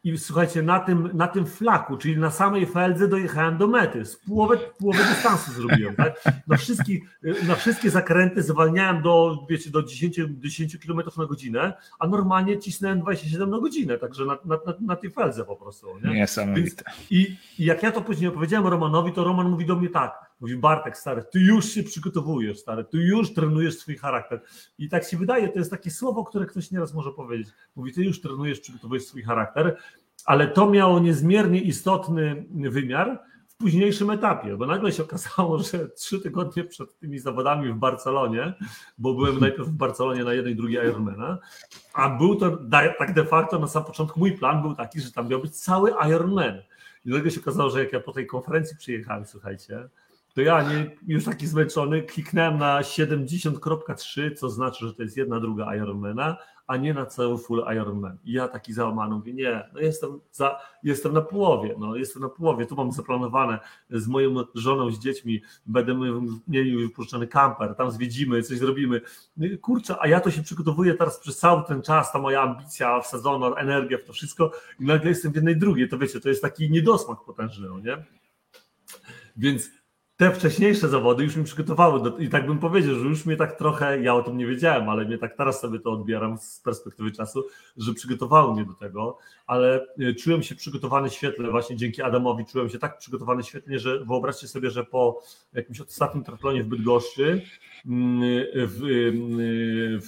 I 0.04 0.18
słuchajcie, 0.18 0.62
na 0.62 0.80
tym, 0.80 1.10
na 1.14 1.28
tym 1.28 1.46
flaku, 1.46 1.98
czyli 1.98 2.18
na 2.18 2.32
samej 2.32 2.66
feldze 2.66 3.08
dojechałem 3.08 3.58
do 3.58 3.68
mety. 3.68 4.06
Z 4.06 4.16
połowę, 4.16 4.58
połowę 4.80 5.00
dystansu 5.04 5.52
zrobiłem. 5.52 5.96
Tak? 5.96 6.24
Na, 6.48 6.58
wszystkie, 6.58 7.00
na 7.48 7.56
wszystkie 7.56 7.90
zakręty 7.90 8.44
zwalniałem 8.44 9.02
do, 9.02 9.46
wiecie, 9.50 9.70
do 9.70 9.84
10, 9.84 10.20
10 10.38 10.78
km 10.78 11.02
na 11.18 11.26
godzinę, 11.26 11.74
a 12.00 12.08
normalnie 12.08 12.60
cisnąłem 12.60 13.00
27 13.00 13.50
na 13.50 13.60
godzinę, 13.60 13.98
także 13.98 14.26
na, 14.26 14.38
na, 14.46 14.56
na, 14.66 14.74
na 14.82 14.96
tej 14.96 15.12
feldze 15.12 15.46
po 15.46 15.56
prostu. 15.56 15.88
Nie? 16.04 16.14
Niesamowite. 16.14 16.62
Więc, 16.62 17.12
i, 17.12 17.38
I 17.60 17.66
jak 17.66 17.84
ja 17.84 17.92
to 17.92 18.02
później 18.02 18.30
opowiedziałem 18.30 18.68
Romanowi, 18.68 19.12
to 19.12 19.24
Roman 19.24 19.50
mówi 19.50 19.66
do 19.66 19.76
mnie 19.76 19.90
tak, 19.90 20.25
Mówi 20.40 20.58
Bartek, 20.58 20.98
stary, 20.98 21.24
ty 21.32 21.40
już 21.40 21.66
się 21.66 21.84
przygotowujesz, 21.84 22.60
stary, 22.60 22.84
ty 22.84 22.98
już 22.98 23.34
trenujesz 23.34 23.78
swój 23.78 23.98
charakter. 23.98 24.42
I 24.78 24.90
tak 24.90 25.04
się 25.04 25.18
wydaje, 25.18 25.50
to 25.50 25.60
jest 25.60 25.72
takie 25.72 25.92
słowo, 25.92 26.24
które 26.24 26.46
ktoś 26.46 26.72
nieraz 26.72 26.94
może 26.94 27.12
powiedzieć. 27.12 27.48
Mówi, 27.76 27.94
ty 27.94 28.04
już 28.04 28.22
trenujesz, 28.22 28.60
przygotowujesz 28.60 29.06
swój 29.06 29.24
charakter, 29.24 29.78
ale 30.26 30.48
to 30.48 30.70
miało 30.70 31.00
niezmiernie 31.00 31.62
istotny 31.62 32.46
wymiar 32.52 33.20
w 33.48 33.58
późniejszym 33.58 34.10
etapie, 34.10 34.58
bo 34.58 34.66
nagle 34.66 34.92
się 34.92 35.04
okazało, 35.04 35.60
że 35.64 35.90
trzy 35.90 36.22
tygodnie 36.22 36.64
przed 36.64 37.00
tymi 37.00 37.20
zawodami 37.20 37.74
w 37.74 37.76
Barcelonie, 37.76 38.54
bo 38.98 39.14
byłem 39.14 39.40
najpierw 39.40 39.68
w 39.68 39.72
Barcelonie 39.72 40.24
na 40.24 40.34
jednej, 40.34 40.56
drugiej 40.56 40.88
Ironmana, 40.88 41.38
a 41.94 42.10
był 42.10 42.36
to 42.36 42.58
tak 43.00 43.14
de 43.14 43.26
facto 43.26 43.60
na 43.60 43.68
sam 43.68 43.84
początku 43.84 44.20
mój 44.20 44.32
plan 44.32 44.62
był 44.62 44.76
taki, 44.76 45.02
że 45.02 45.12
tam 45.12 45.28
miał 45.28 45.42
być 45.42 45.56
cały 45.56 45.92
Ironman. 46.08 46.62
I 47.06 47.10
nagle 47.10 47.32
się 47.32 47.42
okazało, 47.42 47.70
że 47.70 47.80
jak 47.80 47.94
ja 47.94 48.00
po 48.00 48.12
tej 48.12 48.28
konferencji 48.28 48.78
przyjechałem, 48.78 49.26
słuchajcie, 49.26 49.90
to 50.36 50.42
ja 50.42 50.64
nie, 50.64 50.96
już 51.08 51.26
taki 51.26 51.48
zmęczony 51.48 52.02
kliknąłem 52.02 52.58
na 52.58 52.82
70.3, 52.82 54.36
co 54.36 54.50
znaczy, 54.50 54.88
że 54.88 54.94
to 54.94 55.04
jest 55.04 55.18
jedna 55.18 55.40
druga 55.40 55.76
Ironmana, 55.76 56.38
a 56.68 56.78
nie 56.78 56.94
na 56.94 57.06
cały 57.06 57.38
full 57.38 57.66
Ironman. 57.74 58.18
I 58.24 58.32
ja 58.32 58.48
taki 58.48 58.74
załamany 58.74 59.16
mówię, 59.16 59.34
nie, 59.34 59.70
no 59.74 59.80
jestem, 59.80 60.20
za, 60.32 60.60
jestem 60.84 61.14
na 61.14 61.22
połowie, 61.22 61.76
no 61.80 61.96
jestem 61.96 62.22
na 62.22 62.30
połowie, 62.30 62.66
tu 62.66 62.76
mam 62.76 62.92
zaplanowane 62.92 63.60
z 63.90 64.08
moją 64.08 64.36
żoną, 64.56 64.92
z 64.92 65.00
dziećmi, 65.00 65.42
będziemy 65.66 66.12
mieli 66.48 66.78
wypuszczony 66.78 67.28
kamper, 67.28 67.76
tam 67.76 67.92
zwiedzimy, 67.92 68.44
coś 68.44 68.58
zrobimy. 68.58 69.02
Kurczę, 69.62 69.96
a 70.00 70.08
ja 70.08 70.20
to 70.20 70.32
się 70.32 70.44
przygotowuję 70.44 70.94
teraz 70.94 71.20
przez 71.20 71.38
cały 71.38 71.64
ten 71.64 71.82
czas, 71.82 72.12
ta 72.12 72.20
moja 72.20 72.42
ambicja 72.42 73.02
wsadzona, 73.02 73.56
energia 73.56 73.98
w 73.98 74.04
to 74.04 74.14
wszystko 74.14 74.52
i 74.80 74.86
nagle 74.86 75.10
jestem 75.10 75.32
w 75.32 75.36
jednej 75.36 75.58
drugiej, 75.58 75.90
to 75.90 75.98
wiecie, 75.98 76.20
to 76.20 76.30
jest 76.30 76.42
taki 76.42 76.72
niedosmak 76.72 77.20
potężny, 77.26 77.70
no 77.70 77.80
nie? 77.80 78.04
Więc 79.38 79.70
te 80.18 80.32
wcześniejsze 80.32 80.90
zawody 80.90 81.24
już 81.24 81.36
mi 81.36 81.44
przygotowały 81.44 82.04
do, 82.04 82.18
i 82.18 82.30
tak 82.30 82.48
bym 82.48 82.60
powiedział, 82.60 82.96
że 82.96 83.06
już 83.06 83.26
mnie 83.26 83.36
tak 83.36 83.58
trochę, 83.58 84.02
ja 84.02 84.16
o 84.16 84.24
tym 84.24 84.38
nie 84.38 84.48
wiedziałem, 84.48 84.90
ale 84.90 85.06
mnie 85.06 85.18
tak 85.18 85.38
teraz 85.38 85.60
sobie 85.60 85.80
to 85.80 85.92
odbieram 85.92 86.38
z 86.38 86.60
perspektywy 86.60 87.12
czasu, 87.12 87.44
że 87.78 87.94
przygotowały 87.94 88.54
mnie 88.54 88.66
do 88.66 88.74
tego, 88.74 89.18
ale 89.48 89.88
e, 90.00 90.14
czułem 90.14 90.44
się 90.44 90.56
przygotowany 90.56 91.10
świetnie, 91.10 91.52
właśnie 91.52 91.76
dzięki 91.76 92.02
Adamowi 92.02 92.46
czułem 92.46 92.70
się 92.70 92.80
tak 92.80 92.98
przygotowany 92.98 93.44
świetnie, 93.44 93.80
że 93.80 94.06
wyobraźcie 94.06 94.48
sobie, 94.48 94.70
że 94.70 94.84
po 94.84 95.22
jakimś 95.54 95.82
ostatnim 95.82 96.24
triatlonie 96.24 96.64
w 96.64 96.68
Bydgoszczy 96.68 97.42
mm, 97.86 98.22
w, 98.56 98.80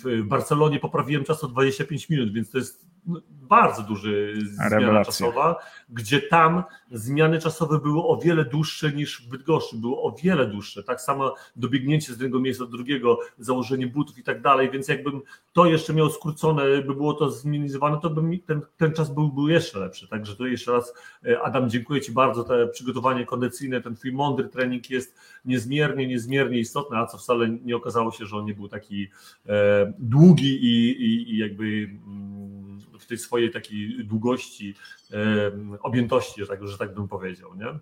w 0.04 0.24
Barcelonie 0.24 0.80
poprawiłem 0.80 1.24
czas 1.24 1.44
o 1.44 1.48
25 1.48 2.10
minut, 2.10 2.34
więc 2.34 2.52
to 2.52 2.58
jest 2.58 2.87
bardzo 3.50 3.84
duży 3.84 4.34
zmiana 4.42 5.06
czasowa, 5.06 5.56
gdzie 5.90 6.22
tam 6.22 6.64
zmiany 6.92 7.40
czasowe 7.40 7.80
były 7.80 8.04
o 8.04 8.18
wiele 8.18 8.46
dłuższe 8.46 8.92
niż 8.92 9.22
w 9.22 9.30
Bydgoszczy, 9.30 9.78
były 9.78 9.98
o 10.02 10.16
wiele 10.24 10.48
dłuższe. 10.48 10.84
Tak 10.84 11.02
samo 11.02 11.36
dobiegnięcie 11.56 12.08
z 12.08 12.10
jednego 12.10 12.40
miejsca 12.40 12.66
do 12.66 12.72
drugiego, 12.72 13.20
założenie 13.38 13.88
butów 13.88 14.18
i 14.18 14.24
tak 14.24 14.42
dalej, 14.42 14.72
więc 14.72 14.88
jakbym 14.88 15.22
to 15.54 15.66
jeszcze 15.66 15.94
miał 15.94 16.10
skrócone, 16.10 16.64
by 16.64 16.96
było 16.96 17.14
to 17.14 17.32
zminimalizowane, 17.32 17.98
to 18.02 18.10
by 18.10 18.22
mi 18.22 18.40
ten, 18.40 18.62
ten 18.78 18.94
czas 18.94 19.14
był, 19.14 19.30
był 19.30 19.48
jeszcze 19.48 19.80
lepszy. 19.80 20.08
Także 20.08 20.36
tu 20.36 20.48
jeszcze 20.48 20.72
raz 20.72 20.94
e, 21.26 21.42
Adam, 21.42 21.70
dziękuję 21.70 22.02
Ci 22.02 22.12
bardzo, 22.12 22.44
te 22.44 22.68
przygotowanie 22.68 23.26
kondycyjne, 23.26 23.82
ten 23.82 23.96
Twój 23.96 24.12
mądry 24.12 24.50
trening 24.50 24.90
jest 24.90 25.18
niezmiernie, 25.46 26.08
niezmiernie 26.08 26.60
istotny, 26.60 26.98
a 26.98 27.06
co 27.06 27.18
wcale 27.18 27.50
nie 27.50 27.76
okazało 27.76 28.12
się, 28.12 28.26
że 28.26 28.38
on 28.38 28.46
nie 28.46 28.54
był 28.54 28.68
taki 28.68 29.08
e, 29.46 29.94
długi 30.00 30.66
i, 30.66 30.90
i, 30.90 31.34
i 31.34 31.38
jakby 31.38 31.66
mm, 31.66 32.58
w 33.00 33.06
tej 33.06 33.18
swojej 33.18 33.52
takiej 33.52 34.06
długości, 34.06 34.76
objętości, 35.82 36.42
że 36.42 36.48
tak, 36.48 36.68
że 36.68 36.78
tak 36.78 36.94
bym 36.94 37.08
powiedział, 37.08 37.56
nie? 37.56 37.80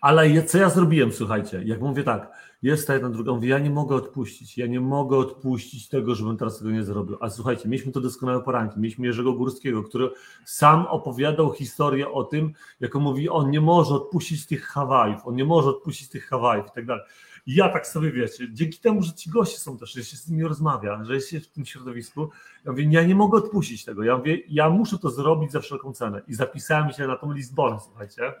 Ale 0.00 0.42
co 0.42 0.58
ja 0.58 0.70
zrobiłem, 0.70 1.12
słuchajcie, 1.12 1.62
jak 1.64 1.80
mówię 1.80 2.02
tak, 2.02 2.30
jest 2.62 2.86
ta 2.86 2.94
jedna, 2.94 3.10
druga, 3.10 3.32
mówię, 3.32 3.48
ja 3.48 3.58
nie 3.58 3.70
mogę 3.70 3.96
odpuścić, 3.96 4.58
ja 4.58 4.66
nie 4.66 4.80
mogę 4.80 5.16
odpuścić 5.16 5.88
tego, 5.88 6.14
żebym 6.14 6.36
teraz 6.36 6.58
tego 6.58 6.70
nie 6.70 6.84
zrobił. 6.84 7.16
A 7.20 7.30
słuchajcie, 7.30 7.68
mieliśmy 7.68 7.92
to 7.92 8.00
doskonałe 8.00 8.42
poranki, 8.42 8.80
mieliśmy 8.80 9.06
Jerzego 9.06 9.32
Górskiego, 9.32 9.82
który 9.82 10.10
sam 10.44 10.86
opowiadał 10.86 11.52
historię 11.52 12.10
o 12.10 12.24
tym, 12.24 12.52
jak 12.80 12.96
on 12.96 13.02
mówi, 13.02 13.28
on 13.28 13.50
nie 13.50 13.60
może 13.60 13.94
odpuścić 13.94 14.46
tych 14.46 14.64
Hawajów, 14.64 15.20
on 15.24 15.34
nie 15.34 15.44
może 15.44 15.68
odpuścić 15.68 16.08
tych 16.08 16.26
Hawajów 16.26 16.66
i 16.66 16.70
tak 16.74 16.86
dalej. 16.86 17.04
Ja 17.50 17.68
tak 17.68 17.86
sobie 17.86 18.12
wiecie, 18.12 18.52
dzięki 18.52 18.78
temu, 18.78 19.02
że 19.02 19.12
ci 19.12 19.30
goście 19.30 19.58
są 19.58 19.78
też, 19.78 19.92
że 19.92 20.04
się 20.04 20.16
z 20.16 20.28
nimi 20.28 20.44
rozmawia, 20.44 21.04
że 21.04 21.14
jest 21.14 21.30
się 21.30 21.40
w 21.40 21.48
tym 21.48 21.66
środowisku, 21.66 22.30
ja 22.64 22.70
mówię, 22.70 22.84
ja 22.90 23.04
nie 23.04 23.14
mogę 23.14 23.38
odpuścić 23.38 23.84
tego. 23.84 24.02
Ja 24.02 24.16
mówię, 24.16 24.38
ja 24.48 24.70
muszę 24.70 24.98
to 24.98 25.10
zrobić 25.10 25.52
za 25.52 25.60
wszelką 25.60 25.92
cenę. 25.92 26.22
I 26.28 26.34
zapisałem 26.34 26.92
się 26.92 27.06
na 27.06 27.16
tą 27.16 27.32
Lizbonę, 27.32 27.78
słuchajcie. 27.84 28.32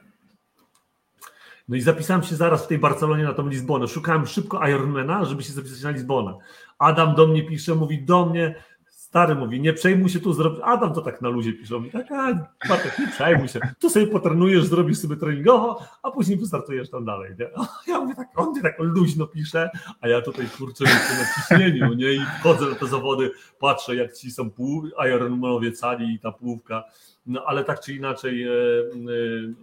No 1.68 1.76
i 1.76 1.80
zapisałem 1.80 2.22
się 2.22 2.36
zaraz 2.36 2.64
w 2.64 2.66
tej 2.66 2.78
Barcelonie 2.78 3.24
na 3.24 3.34
tą 3.34 3.48
Lizbonę. 3.48 3.88
Szukałem 3.88 4.26
szybko 4.26 4.68
Ironmana, 4.68 5.24
żeby 5.24 5.42
się 5.42 5.52
zapisać 5.52 5.82
na 5.82 5.90
Lizbonę. 5.90 6.34
Adam 6.78 7.14
do 7.14 7.26
mnie 7.26 7.42
pisze, 7.42 7.74
mówi 7.74 8.02
do 8.02 8.26
mnie, 8.26 8.54
stary 9.08 9.34
mówi, 9.34 9.60
nie 9.60 9.72
przejmuj 9.72 10.08
się 10.08 10.20
tu 10.20 10.32
zrobić. 10.32 10.60
Adam 10.64 10.94
to 10.94 11.02
tak 11.02 11.22
na 11.22 11.28
luzie 11.28 11.52
pisze, 11.52 11.74
mówi, 11.74 11.90
tak, 11.90 12.12
a, 12.12 12.48
Bartek, 12.68 12.98
nie 12.98 13.08
przejmuj 13.08 13.48
się. 13.48 13.60
Tu 13.80 13.90
sobie 13.90 14.06
potrenujesz, 14.06 14.66
zrobisz 14.66 14.98
sobie 14.98 15.16
treningowo, 15.16 15.82
a 16.02 16.10
później 16.10 16.38
wystartujesz 16.38 16.90
tam 16.90 17.04
dalej. 17.04 17.34
Nie? 17.38 17.50
Ja 17.92 18.00
mówię 18.00 18.14
tak, 18.14 18.28
on 18.36 18.50
mnie 18.50 18.62
tak 18.62 18.74
luźno 18.78 19.26
pisze, 19.26 19.70
a 20.00 20.08
ja 20.08 20.22
tutaj 20.22 20.46
kurczę 20.58 20.84
jestem 20.84 21.18
na 21.18 21.24
ciśnieniu, 21.34 21.94
nie? 21.94 22.12
I 22.12 22.20
wchodzę 22.40 22.66
na 22.66 22.74
te 22.74 22.86
zawody, 22.86 23.30
patrzę 23.58 23.96
jak 23.96 24.12
ci 24.12 24.30
są 24.30 24.50
pół 24.50 24.86
Ironmanowie 25.14 25.72
cali 25.72 26.14
i 26.14 26.18
ta 26.18 26.32
połówka. 26.32 26.84
No 27.26 27.44
ale 27.46 27.64
tak 27.64 27.80
czy 27.80 27.94
inaczej, 27.94 28.42
e, 28.42 28.50
e, 28.50 28.54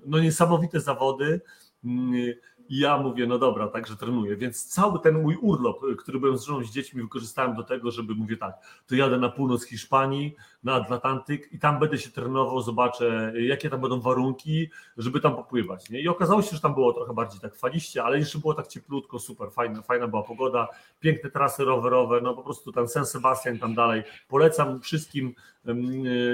no 0.05 0.19
niesamowite 0.19 0.79
zawody. 0.79 1.41
Mm, 1.83 2.33
I 2.69 2.79
ja 2.79 2.97
mówię, 2.97 3.27
no 3.27 3.37
dobra, 3.37 3.67
także 3.67 3.95
trenuję. 3.95 4.35
Więc 4.35 4.65
cały 4.65 4.99
ten 4.99 5.21
mój 5.21 5.35
urlop, 5.35 5.81
który 5.97 6.19
byłem 6.19 6.37
z 6.37 6.43
żoną 6.43 6.63
z 6.63 6.71
dziećmi, 6.71 7.01
wykorzystałem 7.01 7.55
do 7.55 7.63
tego, 7.63 7.91
żeby 7.91 8.15
mówię 8.15 8.37
tak, 8.37 8.55
to 8.87 8.95
jadę 8.95 9.17
na 9.17 9.29
północ 9.29 9.65
Hiszpanii, 9.65 10.35
na 10.63 10.73
Atlantyk 10.73 11.53
i 11.53 11.59
tam 11.59 11.79
będę 11.79 11.97
się 11.97 12.09
trenował, 12.09 12.61
zobaczę, 12.61 13.33
jakie 13.35 13.69
tam 13.69 13.81
będą 13.81 14.01
warunki, 14.01 14.69
żeby 14.97 15.19
tam 15.19 15.35
popływać. 15.35 15.89
Nie? 15.89 16.01
I 16.01 16.07
okazało 16.07 16.41
się, 16.41 16.55
że 16.55 16.61
tam 16.61 16.73
było 16.73 16.93
trochę 16.93 17.13
bardziej 17.13 17.41
tak 17.41 17.55
faliście, 17.55 18.03
ale 18.03 18.19
jeszcze 18.19 18.39
było 18.39 18.53
tak 18.53 18.67
cieplutko, 18.67 19.19
super, 19.19 19.51
fajna, 19.51 19.81
fajna 19.81 20.07
była 20.07 20.23
pogoda, 20.23 20.67
piękne 20.99 21.29
trasy 21.29 21.65
rowerowe, 21.65 22.21
no 22.21 22.33
po 22.33 22.43
prostu 22.43 22.71
ten 22.71 22.87
San 22.87 23.05
Sebastian 23.05 23.59
tam 23.59 23.75
dalej. 23.75 24.03
Polecam 24.27 24.79
wszystkim 24.81 25.35
e, 25.65 25.75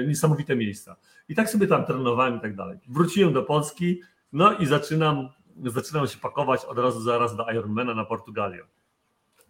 niesamowite 0.06 0.56
miejsca. 0.56 0.96
I 1.28 1.34
tak 1.34 1.50
sobie 1.50 1.66
tam 1.66 1.84
trenowałem 1.84 2.36
i 2.36 2.40
tak 2.40 2.56
dalej. 2.56 2.78
Wróciłem 2.88 3.32
do 3.32 3.42
Polski, 3.42 4.00
no 4.32 4.52
i 4.52 4.66
zaczynam, 4.66 5.28
zaczynam 5.66 6.06
się 6.06 6.18
pakować 6.18 6.64
od 6.64 6.78
razu 6.78 7.00
zaraz 7.00 7.36
do 7.36 7.50
Ironmana 7.50 7.94
na 7.94 8.04
Portugalię. 8.04 8.62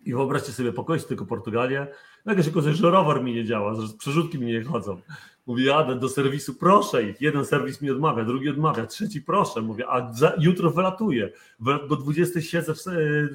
I 0.05 0.15
wyobraźcie 0.15 0.53
sobie, 0.53 0.73
pokoić 0.73 1.05
tylko 1.05 1.27
Portugalię. 1.27 1.87
Nagle 2.25 2.45
się 2.45 2.51
okazuje, 2.51 2.75
że 2.75 2.91
rower 2.91 3.23
mi 3.23 3.35
nie 3.35 3.45
działa, 3.45 3.75
że 3.75 3.83
przerzutki 3.99 4.39
mi 4.39 4.47
nie 4.47 4.65
chodzą. 4.65 5.01
Mówię, 5.47 5.65
jadę 5.65 5.95
do 5.99 6.09
serwisu, 6.09 6.55
proszę 6.55 7.03
ich. 7.03 7.21
Jeden 7.21 7.45
serwis 7.45 7.83
mi 7.83 7.91
odmawia, 7.91 8.25
drugi 8.25 8.49
odmawia, 8.49 8.87
trzeci 8.87 9.23
proszę. 9.23 9.61
Mówię, 9.63 9.89
a 9.89 10.13
za, 10.13 10.33
jutro 10.39 10.71
wylatuję. 10.71 11.33
Do 11.89 11.97
20 11.97 12.41
siedzę 12.41 12.75
w, 12.75 12.79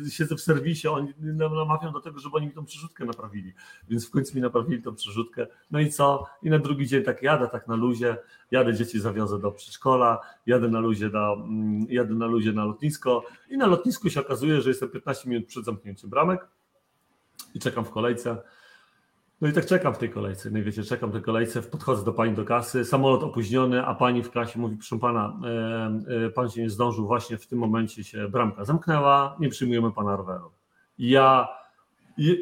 siedzę 0.10 0.36
w 0.36 0.42
serwisie, 0.42 0.88
oni 0.88 1.14
nam- 1.20 1.56
namawiam 1.56 1.94
do 1.94 2.00
tego, 2.00 2.20
żeby 2.20 2.36
oni 2.36 2.48
mi 2.48 2.54
tą 2.54 2.66
przerzutkę 2.66 3.06
naprawili. 3.06 3.54
Więc 3.90 4.08
w 4.08 4.12
końcu 4.12 4.36
mi 4.36 4.42
naprawili 4.42 4.84
tą 4.84 4.96
przerzutkę. 4.96 5.48
No 5.72 5.80
i 5.80 5.90
co? 5.90 6.26
I 6.44 6.50
na 6.50 6.60
drugi 6.60 6.88
dzień 6.88 7.04
tak 7.04 7.24
jadę, 7.24 7.48
tak 7.48 7.68
na 7.68 7.76
luzie, 7.76 8.18
jadę 8.52 8.74
dzieci 8.74 9.00
zawiozę 9.00 9.40
do 9.40 9.52
przedszkola, 9.52 10.20
jadę 10.46 10.68
na 10.68 10.80
luzie, 10.80 11.10
do, 11.10 11.34
mm, 11.34 11.88
jadę 11.90 12.14
na 12.14 12.26
luzie 12.26 12.52
na 12.52 12.66
lotnisko 12.66 13.24
i 13.50 13.58
na 13.58 13.68
lotnisku 13.68 14.10
się 14.10 14.20
okazuje, 14.20 14.62
że 14.62 14.70
jestem 14.70 14.90
15 14.90 15.30
minut 15.30 15.48
przed 15.48 15.66
zamknięciem 15.66 16.10
bramek 16.10 16.48
i 17.56 17.60
czekam 17.60 17.86
w 17.86 17.90
kolejce. 17.90 18.38
No 19.42 19.48
i 19.48 19.54
tak 19.54 19.66
czekam 19.66 19.94
w 19.94 19.98
tej 19.98 20.10
kolejce. 20.10 20.50
No 20.52 20.64
wiecie, 20.64 20.84
czekam 20.84 21.10
w 21.10 21.14
tej 21.14 21.22
kolejce, 21.22 21.62
podchodzę 21.62 22.06
do 22.06 22.14
pani 22.14 22.36
do 22.36 22.46
kasy, 22.46 22.86
samolot 22.86 23.24
opóźniony, 23.24 23.86
a 23.86 23.96
pani 23.96 24.24
w 24.24 24.32
klasie 24.32 24.60
mówi, 24.60 24.76
proszę 24.76 25.00
pana, 25.00 25.40
e, 26.26 26.30
pan 26.30 26.50
się 26.50 26.62
nie 26.62 26.70
zdążył, 26.70 27.08
właśnie 27.08 27.38
w 27.38 27.48
tym 27.48 27.60
momencie 27.60 28.04
się 28.04 28.28
bramka 28.30 28.66
zamknęła, 28.66 29.36
nie 29.40 29.50
przyjmujemy 29.50 29.92
pana 29.92 30.16
roweru. 30.16 30.52
Ja, 30.98 31.48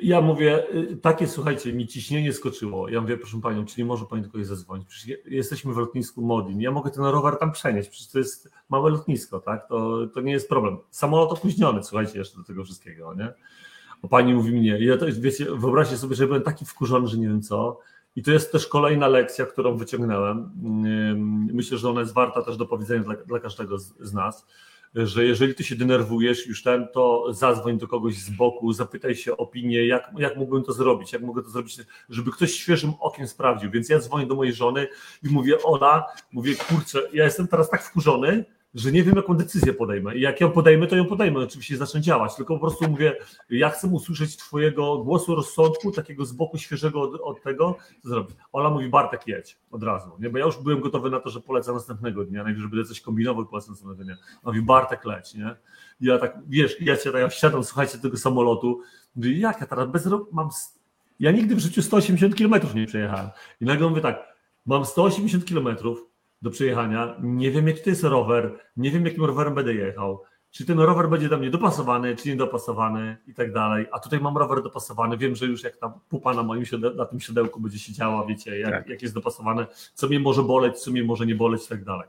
ja 0.01 0.21
mówię, 0.21 0.63
y, 0.75 0.97
takie 0.97 1.27
słuchajcie, 1.27 1.73
mi 1.73 1.87
ciśnienie 1.87 2.33
skoczyło. 2.33 2.89
Ja 2.89 3.01
mówię, 3.01 3.17
proszę 3.17 3.41
panią, 3.41 3.65
czy 3.65 3.81
nie 3.81 3.85
może 3.85 4.05
pani 4.05 4.21
do 4.21 4.29
kogoś 4.29 4.47
zadzwonić? 4.47 4.87
Przecież 4.87 5.07
je- 5.07 5.35
jesteśmy 5.37 5.73
w 5.73 5.77
lotnisku 5.77 6.21
Modlin, 6.21 6.61
ja 6.61 6.71
mogę 6.71 6.91
ten 6.91 7.03
rower 7.05 7.37
tam 7.37 7.51
przenieść, 7.51 7.89
przecież 7.89 8.11
to 8.11 8.17
jest 8.19 8.51
małe 8.69 8.91
lotnisko, 8.91 9.39
tak? 9.39 9.67
To, 9.67 10.07
to 10.07 10.21
nie 10.21 10.31
jest 10.31 10.49
problem. 10.49 10.77
Samolot 10.89 11.31
opóźniony, 11.31 11.83
słuchajcie, 11.83 12.19
jeszcze 12.19 12.37
do 12.37 12.43
tego 12.43 12.63
wszystkiego, 12.63 13.13
nie? 13.13 13.33
Bo 14.01 14.07
pani 14.07 14.33
mówi 14.33 14.53
mi 14.53 14.61
nie. 14.61 14.79
I 14.79 14.85
ja 14.85 14.97
to, 14.97 15.05
wiecie, 15.19 15.45
wyobraźcie 15.45 15.97
sobie, 15.97 16.15
że 16.15 16.27
byłem 16.27 16.41
taki 16.41 16.65
wkurzony, 16.65 17.07
że 17.07 17.17
nie 17.17 17.27
wiem 17.27 17.41
co. 17.41 17.79
I 18.15 18.23
to 18.23 18.31
jest 18.31 18.51
też 18.51 18.67
kolejna 18.67 19.07
lekcja, 19.07 19.45
którą 19.45 19.77
wyciągnąłem. 19.77 20.51
Myślę, 21.53 21.77
że 21.77 21.89
ona 21.89 22.01
jest 22.01 22.13
warta 22.13 22.41
też 22.41 22.57
do 22.57 22.65
powiedzenia 22.65 23.03
dla, 23.03 23.15
dla 23.15 23.39
każdego 23.39 23.79
z, 23.79 23.93
z 23.99 24.13
nas, 24.13 24.45
że 24.95 25.25
jeżeli 25.25 25.55
ty 25.55 25.63
się 25.63 25.75
denerwujesz 25.75 26.47
już 26.47 26.63
ten, 26.63 26.87
to 26.93 27.33
zadzwoń 27.33 27.77
do 27.77 27.87
kogoś 27.87 28.17
z 28.17 28.29
boku, 28.29 28.73
zapytaj 28.73 29.15
się 29.15 29.33
o 29.33 29.37
opinię, 29.37 29.87
jak, 29.87 30.11
jak 30.17 30.37
mógłbym 30.37 30.63
to 30.63 30.73
zrobić, 30.73 31.13
jak 31.13 31.21
mogę 31.21 31.43
to 31.43 31.49
zrobić, 31.49 31.77
żeby 32.09 32.31
ktoś 32.31 32.53
świeżym 32.53 32.93
okiem 32.99 33.27
sprawdził. 33.27 33.71
Więc 33.71 33.89
ja 33.89 33.99
dzwonię 33.99 34.27
do 34.27 34.35
mojej 34.35 34.53
żony 34.53 34.87
i 35.23 35.29
mówię, 35.29 35.63
Ola, 35.63 36.05
mówię, 36.31 36.55
kurczę, 36.55 37.01
ja 37.13 37.23
jestem 37.23 37.47
teraz 37.47 37.69
tak 37.69 37.83
wkurzony, 37.83 38.45
że 38.75 38.91
nie 38.91 39.03
wiem, 39.03 39.15
jaką 39.15 39.33
decyzję 39.33 39.73
podejmę. 39.73 40.15
I 40.15 40.21
jak 40.21 40.41
ją 40.41 40.51
podejmę, 40.51 40.87
to 40.87 40.95
ją 40.95 41.05
podejmę. 41.05 41.39
Oczywiście 41.39 41.77
zacznę 41.77 42.01
działać. 42.01 42.35
Tylko 42.35 42.53
po 42.53 42.59
prostu 42.59 42.89
mówię, 42.89 43.17
ja 43.49 43.69
chcę 43.69 43.87
usłyszeć 43.87 44.37
Twojego 44.37 44.97
głosu 44.97 45.35
rozsądku, 45.35 45.91
takiego 45.91 46.25
z 46.25 46.31
boku 46.31 46.57
świeżego 46.57 47.01
od, 47.01 47.21
od 47.21 47.43
tego, 47.43 47.77
co 48.03 48.09
zrobić. 48.09 48.35
Ola 48.51 48.69
mówi, 48.69 48.89
Bartek, 48.89 49.27
jedź 49.27 49.57
od 49.71 49.83
razu. 49.83 50.11
Nie? 50.19 50.29
Bo 50.29 50.37
ja 50.37 50.45
już 50.45 50.57
byłem 50.57 50.79
gotowy 50.79 51.09
na 51.09 51.19
to, 51.19 51.29
że 51.29 51.41
polecę 51.41 51.73
następnego 51.73 52.25
dnia, 52.25 52.43
najwyżej 52.43 52.69
będę 52.69 52.85
coś 52.85 53.01
kombinował 53.01 53.43
i 53.43 53.47
polecę 53.47 53.71
następnego 53.71 54.03
dnia. 54.03 54.15
Mówi, 54.43 54.61
Bartek, 54.61 55.05
leć. 55.05 55.33
Nie? 55.33 55.55
I 56.01 56.05
ja 56.05 56.17
tak, 56.17 56.37
wiesz, 56.47 56.81
ja 56.81 56.95
się 56.95 57.11
tak, 57.11 57.21
ja 57.21 57.27
wsiadam, 57.27 57.63
słuchajcie, 57.63 57.97
tego 57.97 58.17
samolotu. 58.17 58.81
Jak 59.15 59.61
ja 59.61 59.67
teraz 59.67 59.91
bez 59.91 60.09
mam. 60.31 60.49
Ja 61.19 61.31
nigdy 61.31 61.55
w 61.55 61.59
życiu 61.59 61.81
180 61.81 62.35
km 62.35 62.53
nie 62.75 62.87
przejechałem. 62.87 63.29
I 63.61 63.65
nagle 63.65 63.89
mówię 63.89 64.01
tak, 64.01 64.35
mam 64.65 64.85
180 64.85 65.45
km 65.49 65.77
do 66.45 66.51
przejechania, 66.51 67.15
nie 67.21 67.51
wiem 67.51 67.67
jaki 67.67 67.81
to 67.81 67.89
jest 67.89 68.03
rower, 68.03 68.51
nie 68.77 68.91
wiem 68.91 69.05
jakim 69.05 69.25
rowerem 69.25 69.55
będę 69.55 69.73
jechał, 69.73 70.21
czy 70.51 70.65
ten 70.65 70.79
rower 70.79 71.09
będzie 71.09 71.29
do 71.29 71.37
mnie 71.37 71.49
dopasowany, 71.49 72.15
czy 72.15 72.29
niedopasowany 72.29 73.17
i 73.27 73.33
tak 73.33 73.53
dalej, 73.53 73.85
a 73.91 73.99
tutaj 73.99 74.19
mam 74.19 74.37
rower 74.37 74.63
dopasowany, 74.63 75.17
wiem, 75.17 75.35
że 75.35 75.45
już 75.45 75.63
jak 75.63 75.77
ta 75.77 75.99
pupa 76.09 76.33
na 76.33 76.43
moim 76.43 76.63
na 76.95 77.05
tym 77.05 77.19
siodełku 77.19 77.59
będzie 77.59 77.79
siedziała, 77.79 78.25
wiecie, 78.25 78.59
jak, 78.59 78.71
Tak. 78.71 78.89
jak 78.89 79.01
jest 79.01 79.13
dopasowane, 79.13 79.65
co 79.93 80.07
mnie 80.07 80.19
może 80.19 80.43
boleć, 80.43 80.77
co 80.79 80.91
mnie 80.91 81.03
może 81.03 81.25
nie 81.25 81.35
boleć 81.35 81.65
i 81.65 81.69
tak 81.69 81.83
dalej. 81.83 82.07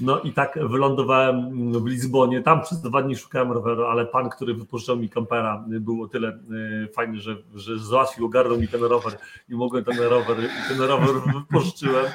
No 0.00 0.20
i 0.20 0.32
tak 0.32 0.58
wylądowałem 0.68 1.52
w 1.72 1.86
Lizbonie. 1.86 2.42
Tam 2.42 2.62
przez 2.62 2.80
dwa 2.80 3.02
dni 3.02 3.16
szukałem 3.16 3.52
roweru, 3.52 3.84
ale 3.84 4.06
pan, 4.06 4.30
który 4.30 4.54
wypożyczał 4.54 4.96
mi 4.96 5.08
kampera, 5.08 5.64
był 5.68 6.02
o 6.02 6.08
tyle 6.08 6.28
e, 6.28 6.88
fajny, 6.88 7.20
że, 7.20 7.36
że 7.54 7.78
załatwił, 7.78 8.26
ogarnął 8.26 8.60
mi 8.60 8.68
ten 8.68 8.84
rower 8.84 9.18
i 9.48 9.54
mogłem 9.54 9.84
ten 9.84 9.98
rower, 9.98 10.36
ten 10.68 10.80
rower 10.80 11.14
wypożyczyłem. 11.34 12.06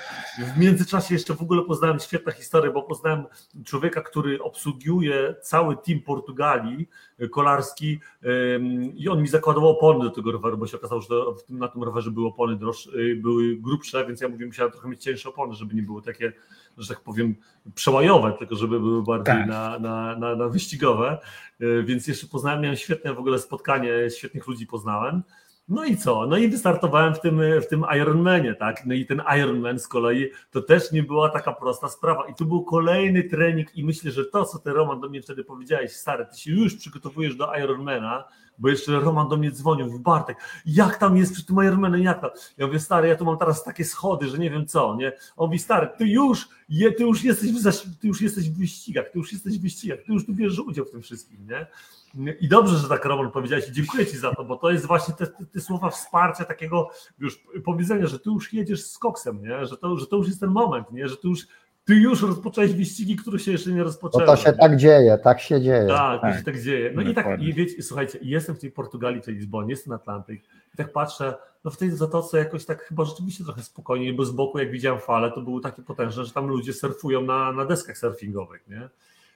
W 0.55 0.59
międzyczasie 0.59 1.13
jeszcze 1.13 1.35
w 1.35 1.41
ogóle 1.41 1.61
poznałem 1.61 1.99
świetna 1.99 2.31
historia, 2.31 2.71
bo 2.71 2.81
poznałem 2.81 3.23
człowieka, 3.65 4.01
który 4.01 4.43
obsługiuje 4.43 5.35
cały 5.41 5.77
team 5.77 5.99
Portugalii, 5.99 6.89
e, 7.19 7.27
kolarski 7.27 7.99
i 8.95 9.09
on 9.09 9.21
mi 9.21 9.27
zakładał 9.27 9.67
opony 9.67 10.03
do 10.03 10.09
tego 10.09 10.31
roweru, 10.31 10.57
bo 10.57 10.67
się 10.67 10.77
okazało, 10.77 11.01
że 11.01 11.15
na 11.49 11.67
tym 11.67 11.83
rowerze 11.83 12.11
były 12.11 12.27
opony 12.27 12.55
droższe, 12.55 12.89
e, 12.91 13.15
były 13.15 13.55
grubsze, 13.55 14.05
więc 14.05 14.21
ja 14.21 14.29
mówię, 14.29 14.45
musiałem 14.45 14.71
trochę 14.71 14.89
mieć 14.89 15.03
cieńsze 15.03 15.29
opony, 15.29 15.53
żeby 15.53 15.75
nie 15.75 15.83
były 15.83 16.01
takie, 16.01 16.33
że 16.77 16.93
tak 16.93 17.03
powiem, 17.03 17.35
przełajowe, 17.75 18.33
tylko 18.39 18.55
żeby 18.55 18.79
były 18.79 19.03
bardziej 19.03 19.35
Tak. 19.35 19.47
na, 19.47 19.79
na, 19.79 20.15
na, 20.15 20.35
na 20.35 20.47
wyścigowe. 20.49 21.17
E, 21.59 21.83
Więc 21.83 22.07
jeszcze 22.07 22.27
poznałem, 22.27 22.61
miałem 22.61 22.77
świetne 22.77 23.13
w 23.13 23.19
ogóle 23.19 23.39
spotkanie, 23.39 24.09
świetnych 24.09 24.47
ludzi 24.47 24.67
poznałem. 24.67 25.23
No 25.69 25.85
i 25.85 25.97
co? 25.97 26.27
No 26.27 26.37
i 26.37 26.47
wystartowałem 26.47 27.15
w 27.15 27.19
tym, 27.19 27.41
w 27.61 27.67
tym 27.67 27.85
Ironmanie, 28.01 28.55
tak? 28.55 28.85
No 28.85 28.93
i 28.93 29.05
ten 29.05 29.21
Ironman 29.39 29.79
z 29.79 29.87
kolei 29.87 30.29
to 30.51 30.61
też 30.61 30.91
nie 30.91 31.03
była 31.03 31.29
taka 31.29 31.53
prosta 31.53 31.89
sprawa. 31.89 32.27
I 32.27 32.35
tu 32.35 32.45
był 32.45 32.63
kolejny 32.63 33.23
trening 33.23 33.77
i 33.77 33.85
myślę, 33.85 34.11
że 34.11 34.25
to, 34.25 34.45
co 34.45 34.59
ty 34.59 34.73
Roman 34.73 34.99
do 35.01 35.09
mnie 35.09 35.21
wtedy 35.21 35.43
powiedziałeś, 35.43 35.91
stary, 35.91 36.25
ty 36.31 36.39
się 36.39 36.51
już 36.51 36.75
przygotowujesz 36.75 37.35
do 37.35 37.55
Ironmana, 37.55 38.23
bo 38.57 38.69
jeszcze 38.69 38.99
Roman 38.99 39.27
do 39.27 39.37
mnie 39.37 39.51
dzwonił, 39.51 39.89
w 39.89 39.99
Bartek, 39.99 40.37
jak 40.65 40.97
tam 40.97 41.17
jest 41.17 41.33
przy 41.33 41.45
tym 41.45 41.55
Ironmanem, 41.55 42.01
jak 42.01 42.21
tam? 42.21 42.29
Ja 42.57 42.67
mówię, 42.67 42.79
stary, 42.79 43.07
ja 43.07 43.15
tu 43.15 43.25
mam 43.25 43.37
teraz 43.37 43.63
takie 43.63 43.85
schody, 43.85 44.27
że 44.27 44.37
nie 44.37 44.49
wiem 44.49 44.65
co, 44.65 44.95
nie? 44.95 45.11
On 45.37 45.47
mówi, 45.47 45.59
stary, 45.59 45.89
ty 45.97 46.07
już, 46.07 46.49
je, 46.69 46.91
ty 46.91 47.03
już 47.03 47.23
jesteś 47.23 47.51
w, 47.51 47.99
ty 47.99 48.07
już 48.07 48.21
jesteś 48.21 48.49
w 48.49 48.57
wyścigach, 48.57 49.05
ty 49.09 49.19
już 49.19 49.33
jesteś 49.33 49.59
w 49.59 49.61
wyścigach, 49.61 49.99
ty 50.05 50.13
już 50.13 50.25
tu 50.25 50.33
bierzesz 50.33 50.59
udział 50.59 50.85
w 50.85 50.91
tym 50.91 51.01
wszystkim, 51.01 51.47
nie? 51.47 51.67
I 52.39 52.47
dobrze, 52.47 52.77
że 52.77 52.89
tak 52.89 53.05
Roman 53.05 53.31
powiedziałeś 53.31 53.69
i 53.69 53.71
dziękuję 53.71 54.05
Ci 54.05 54.17
za 54.17 54.35
to, 54.35 54.43
bo 54.43 54.55
to 54.55 54.71
jest 54.71 54.85
właśnie 54.85 55.13
te, 55.13 55.27
te, 55.27 55.45
te, 55.45 55.61
słowa 55.61 55.89
wsparcia, 55.89 56.45
takiego 56.45 56.89
już 57.19 57.43
powiedzenia, 57.65 58.07
że 58.07 58.19
Ty 58.19 58.29
już 58.29 58.53
jedziesz 58.53 58.85
z 58.85 58.97
koksem, 58.97 59.41
nie? 59.41 59.65
Że, 59.65 59.77
to, 59.77 59.97
że 59.97 60.07
to 60.07 60.15
już 60.15 60.27
jest 60.27 60.39
ten 60.39 60.49
moment, 60.49 60.91
nie? 60.91 61.07
że 61.07 61.17
Ty 61.17 61.27
już, 61.27 61.47
ty 61.85 61.95
już 61.95 62.21
rozpocząłeś 62.21 62.73
wyścigi, 62.73 63.15
które 63.15 63.39
się 63.39 63.51
jeszcze 63.51 63.71
nie 63.71 63.83
rozpoczęły. 63.83 64.25
No 64.25 64.35
to 64.35 64.41
się 64.41 64.51
nie? 64.51 64.57
tak 64.57 64.75
dzieje, 64.75 65.17
tak 65.23 65.39
się 65.39 65.61
dzieje. 65.61 65.87
Tak, 65.87 66.21
tak. 66.21 66.31
to 66.31 66.37
się 66.39 66.45
tak 66.45 66.61
dzieje. 66.61 66.91
No 66.95 67.01
i 67.01 67.13
tak, 67.13 67.41
i 67.41 67.53
wiecie, 67.53 67.83
słuchajcie, 67.83 68.19
jestem 68.21 68.55
w 68.55 68.59
tej 68.59 68.71
Portugalii, 68.71 69.21
w 69.21 69.25
tej 69.25 69.35
Lizbonie, 69.35 69.69
jestem 69.69 69.91
na 69.91 69.95
Atlantyk 69.95 70.41
i 70.73 70.77
tak 70.77 70.93
patrzę, 70.93 71.33
no 71.63 71.71
w 71.71 71.77
tej 71.77 71.91
zatoce 71.91 72.37
jakoś 72.37 72.65
tak 72.65 72.83
chyba 72.83 73.05
rzeczywiście 73.05 73.43
trochę 73.43 73.61
spokojniej, 73.61 74.13
bo 74.13 74.25
z 74.25 74.31
boku 74.31 74.59
jak 74.59 74.71
widziałem 74.71 74.99
fale, 74.99 75.31
to 75.31 75.41
były 75.41 75.61
takie 75.61 75.81
potężne, 75.81 76.25
że 76.25 76.31
tam 76.31 76.47
ludzie 76.47 76.73
surfują 76.73 77.21
na, 77.21 77.51
na 77.51 77.65
deskach 77.65 77.97
surfingowych, 77.97 78.67
nie? 78.67 78.89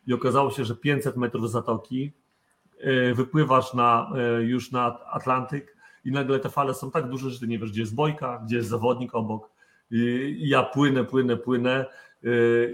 I 0.07 0.13
okazało 0.13 0.51
się, 0.51 0.65
że 0.65 0.75
500 0.75 1.17
metrów 1.17 1.51
zatoki 1.51 2.11
E, 2.79 3.13
wypływasz 3.13 3.73
na, 3.73 4.11
e, 4.15 4.43
już 4.43 4.71
na 4.71 5.05
Atlantyk 5.05 5.77
i 6.05 6.11
nagle 6.11 6.39
te 6.39 6.49
fale 6.49 6.73
są 6.73 6.91
tak 6.91 7.09
duże, 7.09 7.29
że 7.29 7.39
ty 7.39 7.47
nie 7.47 7.59
wiesz, 7.59 7.71
gdzie 7.71 7.81
jest 7.81 7.95
bojka, 7.95 8.41
gdzie 8.45 8.55
jest 8.55 8.69
zawodnik 8.69 9.15
obok. 9.15 9.49
I 9.91 10.49
ja 10.49 10.63
płynę, 10.63 11.03
płynę, 11.03 11.37
płynę 11.37 11.85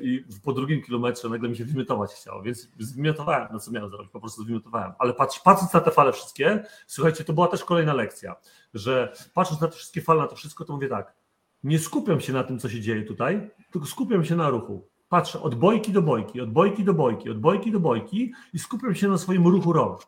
i 0.02 0.26
po 0.44 0.54
drugim 0.54 0.82
kilometrze 0.82 1.30
nagle 1.30 1.50
mi 1.50 1.56
się 1.56 1.66
wymiotować 1.66 2.14
chciało, 2.14 2.42
więc 2.42 2.72
wymiotowałem, 2.96 3.48
no 3.54 3.60
co 3.60 3.72
miałem 3.72 3.90
zrobić, 3.90 4.12
po 4.12 4.20
prostu 4.20 4.46
wymiotowałem. 4.46 4.92
Ale 5.00 5.14
patrz, 5.14 5.40
patrząc 5.40 5.74
na 5.74 5.80
te 5.80 5.92
fale 5.92 6.14
wszystkie, 6.14 6.64
słuchajcie, 6.88 7.24
to 7.24 7.34
była 7.34 7.48
też 7.48 7.64
kolejna 7.64 7.94
lekcja, 7.94 8.36
że 8.74 9.14
patrząc 9.34 9.62
na 9.62 9.68
te 9.68 9.76
wszystkie 9.76 10.02
fale, 10.02 10.22
na 10.22 10.28
to 10.28 10.36
wszystko, 10.36 10.66
to 10.66 10.74
mówię 10.74 10.88
tak, 10.88 11.16
nie 11.64 11.80
skupiam 11.80 12.22
się 12.22 12.34
na 12.34 12.44
tym, 12.44 12.60
co 12.60 12.70
się 12.70 12.82
dzieje 12.82 13.04
tutaj, 13.04 13.50
tylko 13.72 13.88
skupiam 13.88 14.26
się 14.26 14.36
na 14.36 14.50
ruchu 14.50 14.94
patrzę 15.14 15.42
od 15.42 15.56
bojki 15.56 15.92
do 15.92 16.02
bojki, 16.02 16.42
od 16.42 16.52
bojki 16.52 16.84
do 16.84 16.94
bojki, 16.94 17.30
od 17.30 17.40
bojki 17.40 17.72
do 17.72 17.80
bojki 17.80 18.34
i 18.54 18.60
skupiam 18.60 18.96
się 18.96 19.08
na 19.08 19.18
swoim 19.18 19.48
ruchu 19.48 19.74
rąk. 19.74 20.02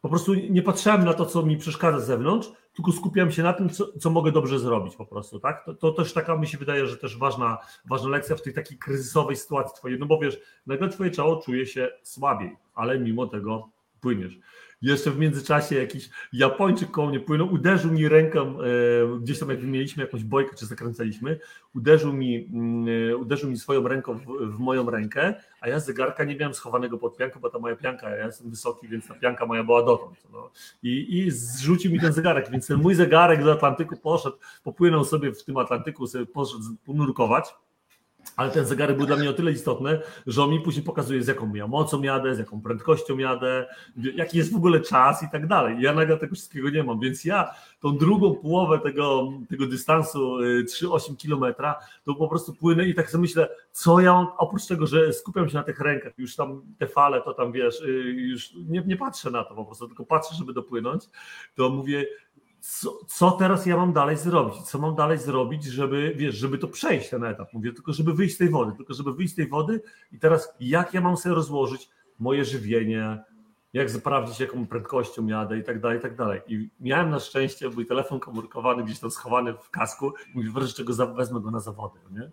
Po 0.00 0.08
prostu 0.08 0.34
nie 0.34 0.62
patrzyłem 0.62 1.04
na 1.04 1.14
to, 1.14 1.26
co 1.26 1.42
mi 1.42 1.56
przeszkadza 1.56 2.00
z 2.00 2.06
zewnątrz, 2.06 2.48
tylko 2.74 2.92
skupiam 2.92 3.30
się 3.30 3.42
na 3.42 3.52
tym, 3.52 3.70
co, 3.70 3.98
co 3.98 4.10
mogę 4.10 4.32
dobrze 4.32 4.58
zrobić 4.58 4.96
po 4.96 5.06
prostu, 5.06 5.40
tak? 5.40 5.64
To, 5.64 5.74
to, 5.74 5.92
też 5.92 6.12
taka 6.12 6.36
mi 6.36 6.46
się 6.46 6.58
wydaje, 6.58 6.86
że 6.86 6.96
też 6.96 7.18
ważna, 7.18 7.58
ważna 7.84 8.08
lekcja 8.08 8.36
w 8.36 8.42
tej 8.42 8.54
takiej 8.54 8.78
kryzysowej 8.78 9.36
sytuacji 9.36 9.76
twojej, 9.76 9.98
no 9.98 10.06
bo 10.06 10.18
wiesz, 10.18 10.40
nagle 10.66 10.88
twoje 10.88 11.10
ciało 11.10 11.36
czuje 11.36 11.66
się 11.66 11.90
słabiej, 12.02 12.56
ale 12.74 12.98
mimo 12.98 13.26
tego 13.26 13.68
płyniesz. 14.00 14.38
Jeszcze 14.82 15.10
w 15.10 15.18
międzyczasie 15.18 15.76
jakiś 15.76 16.10
Japończyk 16.32 16.90
koło 16.90 17.08
mnie 17.08 17.20
płynął, 17.20 17.52
uderzył 17.52 17.92
mi 17.92 18.08
ręką, 18.08 18.58
e, 18.60 19.20
gdzieś 19.20 19.38
tam 19.38 19.50
jak 19.50 19.62
mieliśmy 19.62 20.02
jakąś 20.02 20.24
bojkę, 20.24 20.56
czy 20.56 20.66
zakręcaliśmy, 20.66 21.38
uderzył 21.74 22.12
mi, 22.12 22.48
mm, 22.52 23.10
e, 23.10 23.16
uderzył 23.16 23.50
mi 23.50 23.56
swoją 23.56 23.88
ręką 23.88 24.18
w, 24.18 24.24
w, 24.56 24.58
moją 24.58 24.90
rękę, 24.90 25.34
a 25.60 25.68
ja 25.68 25.80
zegarka 25.80 26.24
nie 26.24 26.36
miałem 26.36 26.54
schowanego 26.54 26.98
pod 26.98 27.16
piankę, 27.16 27.40
bo 27.40 27.50
ta 27.50 27.58
moja 27.58 27.76
pianka, 27.76 28.10
ja 28.10 28.26
jestem 28.26 28.50
wysoki, 28.50 28.88
więc 28.88 29.08
ta 29.08 29.14
pianka 29.14 29.46
moja 29.46 29.64
była 29.64 29.82
dotąd. 29.82 30.16
No. 30.32 30.50
I, 30.82 31.18
I 31.18 31.30
zrzucił 31.30 31.92
mi 31.92 32.00
ten 32.00 32.12
zegarek, 32.12 32.50
więc 32.50 32.66
ten 32.66 32.80
mój 32.80 32.94
zegarek 32.94 33.44
do 33.44 33.52
Atlantyku 33.52 33.96
poszedł, 33.96 34.36
popłynął 34.64 35.04
sobie 35.04 35.32
w 35.32 35.44
tym 35.44 35.56
Atlantyku, 35.56 36.06
sobie 36.06 36.26
poszedł 36.26 36.62
ponurkować 36.84 37.54
ale 38.36 38.50
ten 38.50 38.66
zegarek 38.66 38.96
był 38.96 39.06
dla 39.06 39.16
mnie 39.16 39.30
o 39.30 39.32
tyle 39.32 39.52
istotny, 39.52 40.00
że 40.26 40.42
on 40.42 40.50
mi 40.50 40.60
później 40.60 40.84
pokazuje, 40.84 41.22
z 41.22 41.28
jaką 41.28 41.54
ja 41.54 41.66
mocą 41.66 42.02
jadę, 42.02 42.34
z 42.34 42.38
jaką 42.38 42.60
prędkością 42.60 43.18
jadę, 43.18 43.66
jaki 43.96 44.38
jest 44.38 44.52
w 44.52 44.56
ogóle 44.56 44.80
czas 44.80 45.22
i 45.22 45.30
tak 45.32 45.46
dalej. 45.46 45.76
Ja 45.80 45.94
nagle 45.94 46.16
tego 46.16 46.34
wszystkiego 46.34 46.70
nie 46.70 46.84
mam, 46.84 47.00
więc 47.00 47.24
ja 47.24 47.50
tą 47.80 47.96
drugą 47.96 48.34
połowę 48.34 48.78
tego, 48.78 49.32
tego 49.48 49.66
dystansu 49.66 50.38
3-8 50.38 51.12
y, 51.12 51.16
kilometra, 51.16 51.78
to 52.04 52.14
po 52.14 52.28
prostu 52.28 52.54
płynę 52.54 52.84
i 52.84 52.94
tak 52.94 53.10
sobie 53.10 53.22
myślę, 53.22 53.48
co 53.72 54.00
ja 54.00 54.12
mam, 54.12 54.26
oprócz 54.38 54.66
tego, 54.66 54.86
że 54.86 55.12
skupiam 55.12 55.48
się 55.48 55.54
na 55.54 55.62
tych 55.62 55.80
rękach, 55.80 56.12
już 56.18 56.36
tam 56.36 56.62
te 56.78 56.86
fale, 56.86 57.22
to 57.22 57.34
tam 57.34 57.52
wiesz, 57.52 57.80
y, 57.80 57.88
już 58.16 58.52
nie, 58.54 58.82
nie 58.86 58.96
patrzę 58.96 59.30
na 59.30 59.44
to 59.44 59.54
po 59.54 59.64
prostu, 59.64 59.86
tylko 59.86 60.06
patrzę, 60.06 60.34
żeby 60.34 60.52
dopłynąć, 60.52 61.04
to 61.54 61.70
mówię, 61.70 62.06
co, 62.60 62.98
co, 63.06 63.30
teraz 63.30 63.66
ja 63.66 63.76
mam 63.76 63.92
dalej 63.92 64.16
zrobić? 64.16 64.62
Co 64.62 64.78
mam 64.78 64.94
dalej 64.94 65.18
zrobić, 65.18 65.64
żeby, 65.64 66.14
wiesz, 66.16 66.34
żeby 66.34 66.58
to 66.58 66.68
przejść 66.68 67.10
ten 67.10 67.24
etap? 67.24 67.52
Mówię, 67.52 67.72
tylko 67.72 67.92
żeby 67.92 68.14
wyjść 68.14 68.34
z 68.34 68.38
tej 68.38 68.48
wody, 68.48 68.76
tylko 68.76 68.94
żeby 68.94 69.12
wyjść 69.14 69.32
z 69.32 69.36
tej 69.36 69.48
wody 69.48 69.82
i 70.12 70.18
teraz 70.18 70.54
jak 70.60 70.94
ja 70.94 71.00
mam 71.00 71.16
sobie 71.16 71.34
rozłożyć 71.34 71.88
moje 72.18 72.44
żywienie, 72.44 73.18
jak 73.72 73.90
sprawdzić, 73.90 74.40
jaką 74.40 74.66
prędkością 74.66 75.26
jadę 75.26 75.58
i 75.58 75.64
tak 75.64 75.80
dalej, 75.80 75.98
i 75.98 76.02
tak 76.02 76.16
dalej. 76.16 76.40
I 76.48 76.70
miałem 76.80 77.10
na 77.10 77.20
szczęście 77.20 77.68
mój 77.68 77.86
telefon 77.86 78.20
komórkowany 78.20 78.84
gdzieś 78.84 78.98
tam 78.98 79.10
schowany 79.10 79.54
w 79.54 79.70
kasku 79.70 80.12
i 80.34 80.38
mówię, 80.38 80.50
wreszcie 80.50 80.76
czego 80.76 81.14
wezmę 81.14 81.40
go 81.40 81.50
na 81.50 81.60
zawody. 81.60 81.98
Nie? 82.10 82.30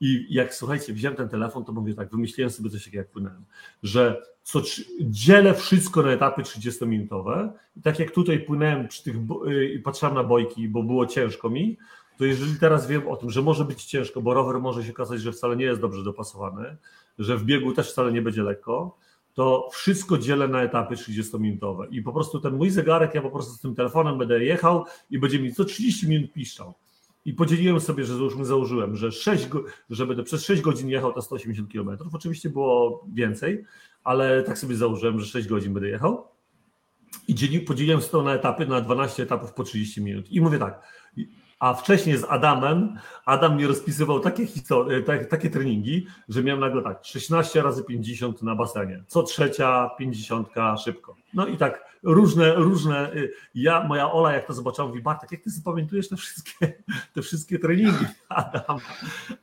I 0.00 0.26
jak 0.30 0.54
słuchajcie, 0.54 0.92
wziąłem 0.92 1.16
ten 1.16 1.28
telefon, 1.28 1.64
to 1.64 1.72
mówię 1.72 1.94
tak, 1.94 2.10
wymyśliłem 2.10 2.50
sobie 2.50 2.70
coś 2.70 2.84
takiego, 2.84 2.98
jak 3.02 3.10
płynąłem, 3.10 3.44
że 3.82 4.22
co, 4.42 4.60
dzielę 5.00 5.54
wszystko 5.54 6.02
na 6.02 6.10
etapy 6.10 6.42
30-minutowe 6.42 7.50
i 7.76 7.82
tak 7.82 7.98
jak 7.98 8.10
tutaj 8.10 8.40
płynąłem 8.40 8.88
przy 8.88 9.04
tych, 9.04 9.16
y, 9.46 9.64
i 9.64 9.78
patrzyłem 9.78 10.14
na 10.14 10.24
bojki, 10.24 10.68
bo 10.68 10.82
było 10.82 11.06
ciężko 11.06 11.50
mi, 11.50 11.78
to 12.18 12.24
jeżeli 12.24 12.58
teraz 12.60 12.86
wiem 12.86 13.08
o 13.08 13.16
tym, 13.16 13.30
że 13.30 13.42
może 13.42 13.64
być 13.64 13.84
ciężko, 13.84 14.22
bo 14.22 14.34
rower 14.34 14.60
może 14.60 14.84
się 14.84 14.90
okazać, 14.90 15.20
że 15.20 15.32
wcale 15.32 15.56
nie 15.56 15.64
jest 15.64 15.80
dobrze 15.80 16.04
dopasowany, 16.04 16.76
że 17.18 17.36
w 17.36 17.44
biegu 17.44 17.72
też 17.72 17.90
wcale 17.90 18.12
nie 18.12 18.22
będzie 18.22 18.42
lekko, 18.42 18.98
to 19.34 19.68
wszystko 19.72 20.18
dzielę 20.18 20.48
na 20.48 20.62
etapy 20.62 20.94
30-minutowe. 20.94 21.86
I 21.90 22.02
po 22.02 22.12
prostu 22.12 22.40
ten 22.40 22.56
mój 22.56 22.70
zegarek, 22.70 23.14
ja 23.14 23.22
po 23.22 23.30
prostu 23.30 23.52
z 23.52 23.60
tym 23.60 23.74
telefonem 23.74 24.18
będę 24.18 24.44
jechał 24.44 24.84
i 25.10 25.18
będzie 25.18 25.40
mi 25.40 25.54
co 25.54 25.64
30 25.64 26.08
minut 26.08 26.32
piszczał. 26.32 26.74
I 27.24 27.32
podzieliłem 27.32 27.80
sobie, 27.80 28.04
że 28.04 28.14
już 28.14 28.46
założyłem, 28.46 28.96
że, 28.96 29.12
6, 29.12 29.48
że 29.90 30.06
będę 30.06 30.22
przez 30.22 30.44
6 30.44 30.62
godzin 30.62 30.88
jechał 30.88 31.12
te 31.12 31.22
180 31.22 31.72
km. 31.72 31.98
Oczywiście 32.12 32.50
było 32.50 33.04
więcej, 33.12 33.64
ale 34.04 34.42
tak 34.42 34.58
sobie 34.58 34.76
założyłem, 34.76 35.20
że 35.20 35.26
6 35.26 35.48
godzin 35.48 35.74
będę 35.74 35.88
jechał. 35.88 36.28
I 37.28 37.34
dzielił, 37.34 37.64
podzieliłem 37.64 38.00
to 38.00 38.22
na 38.22 38.34
etapy, 38.34 38.66
na 38.66 38.80
12 38.80 39.22
etapów 39.22 39.52
po 39.52 39.64
30 39.64 40.02
minut. 40.02 40.32
I 40.32 40.40
mówię 40.40 40.58
tak, 40.58 40.82
a 41.64 41.74
wcześniej 41.74 42.18
z 42.18 42.24
Adamem, 42.24 42.98
Adam 43.24 43.56
mi 43.56 43.66
rozpisywał 43.66 44.20
takie, 44.20 44.46
historie, 44.46 45.02
tak, 45.02 45.26
takie 45.26 45.50
treningi, 45.50 46.06
że 46.28 46.42
miałem 46.42 46.60
nagle 46.60 46.82
tak 46.82 47.04
16 47.04 47.62
razy 47.62 47.84
50 47.84 48.42
na 48.42 48.54
basenie, 48.54 49.04
co 49.06 49.22
trzecia 49.22 49.90
50 49.98 50.48
szybko. 50.84 51.16
No 51.34 51.46
i 51.46 51.56
tak 51.56 51.84
różne, 52.02 52.54
różne. 52.54 53.14
Y, 53.14 53.32
ja, 53.54 53.84
moja 53.84 54.12
Ola, 54.12 54.32
jak 54.32 54.46
to 54.46 54.52
zobaczyła, 54.52 54.88
mówi: 54.88 55.02
Bartek, 55.02 55.32
jak 55.32 55.40
ty 55.40 55.50
zapamiętujesz 55.50 56.08
te 56.08 56.16
wszystkie, 56.16 56.72
te 57.14 57.22
wszystkie 57.22 57.58
treningi, 57.58 58.04
Adam? 58.28 58.78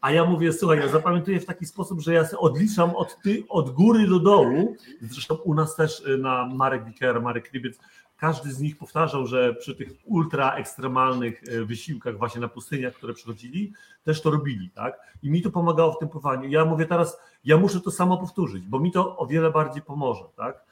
A 0.01 0.11
ja 0.11 0.26
mówię: 0.26 0.53
Słuchaj, 0.53 0.80
ja 0.80 0.88
zapamiętuję 0.88 1.39
w 1.39 1.45
taki 1.45 1.65
sposób, 1.65 2.01
że 2.01 2.13
ja 2.13 2.24
odliczam 2.38 2.95
od, 2.95 3.17
ty, 3.24 3.43
od 3.49 3.69
góry 3.69 4.07
do 4.07 4.19
dołu. 4.19 4.76
Zresztą 5.01 5.36
u 5.36 5.53
nas 5.53 5.76
też 5.76 5.99
y, 5.99 6.17
na 6.17 6.45
Marek 6.45 6.86
Wiker, 6.86 7.22
Marek 7.22 7.53
Libiec, 7.53 7.78
każdy 8.22 8.51
z 8.51 8.59
nich 8.59 8.78
powtarzał, 8.78 9.28
że 9.28 9.53
przy 9.53 9.76
tych 9.76 9.93
ultra 10.05 10.55
ekstremalnych 10.55 11.43
y, 11.43 11.65
wysiłkach 11.65 12.17
właśnie 12.17 12.41
na 12.41 12.47
pustyniach, 12.47 12.93
które 12.93 13.13
przychodzili, 13.13 13.74
też 14.03 14.22
to 14.22 14.32
robili, 14.32 14.69
tak? 14.69 15.17
I 15.24 15.32
mi 15.32 15.41
to 15.41 15.51
pomagało 15.51 15.91
w 15.91 15.99
tym 15.99 16.09
pływaniu. 16.09 16.49
Ja 16.49 16.65
mówię 16.65 16.86
teraz, 16.86 17.19
ja 17.43 17.57
muszę 17.57 17.82
to 17.82 17.91
samo 17.91 18.17
powtórzyć, 18.17 18.67
bo 18.67 18.80
mi 18.80 18.91
to 18.91 19.17
o 19.17 19.28
wiele 19.28 19.51
bardziej 19.51 19.82
pomoże, 19.82 20.24
tak? 20.36 20.65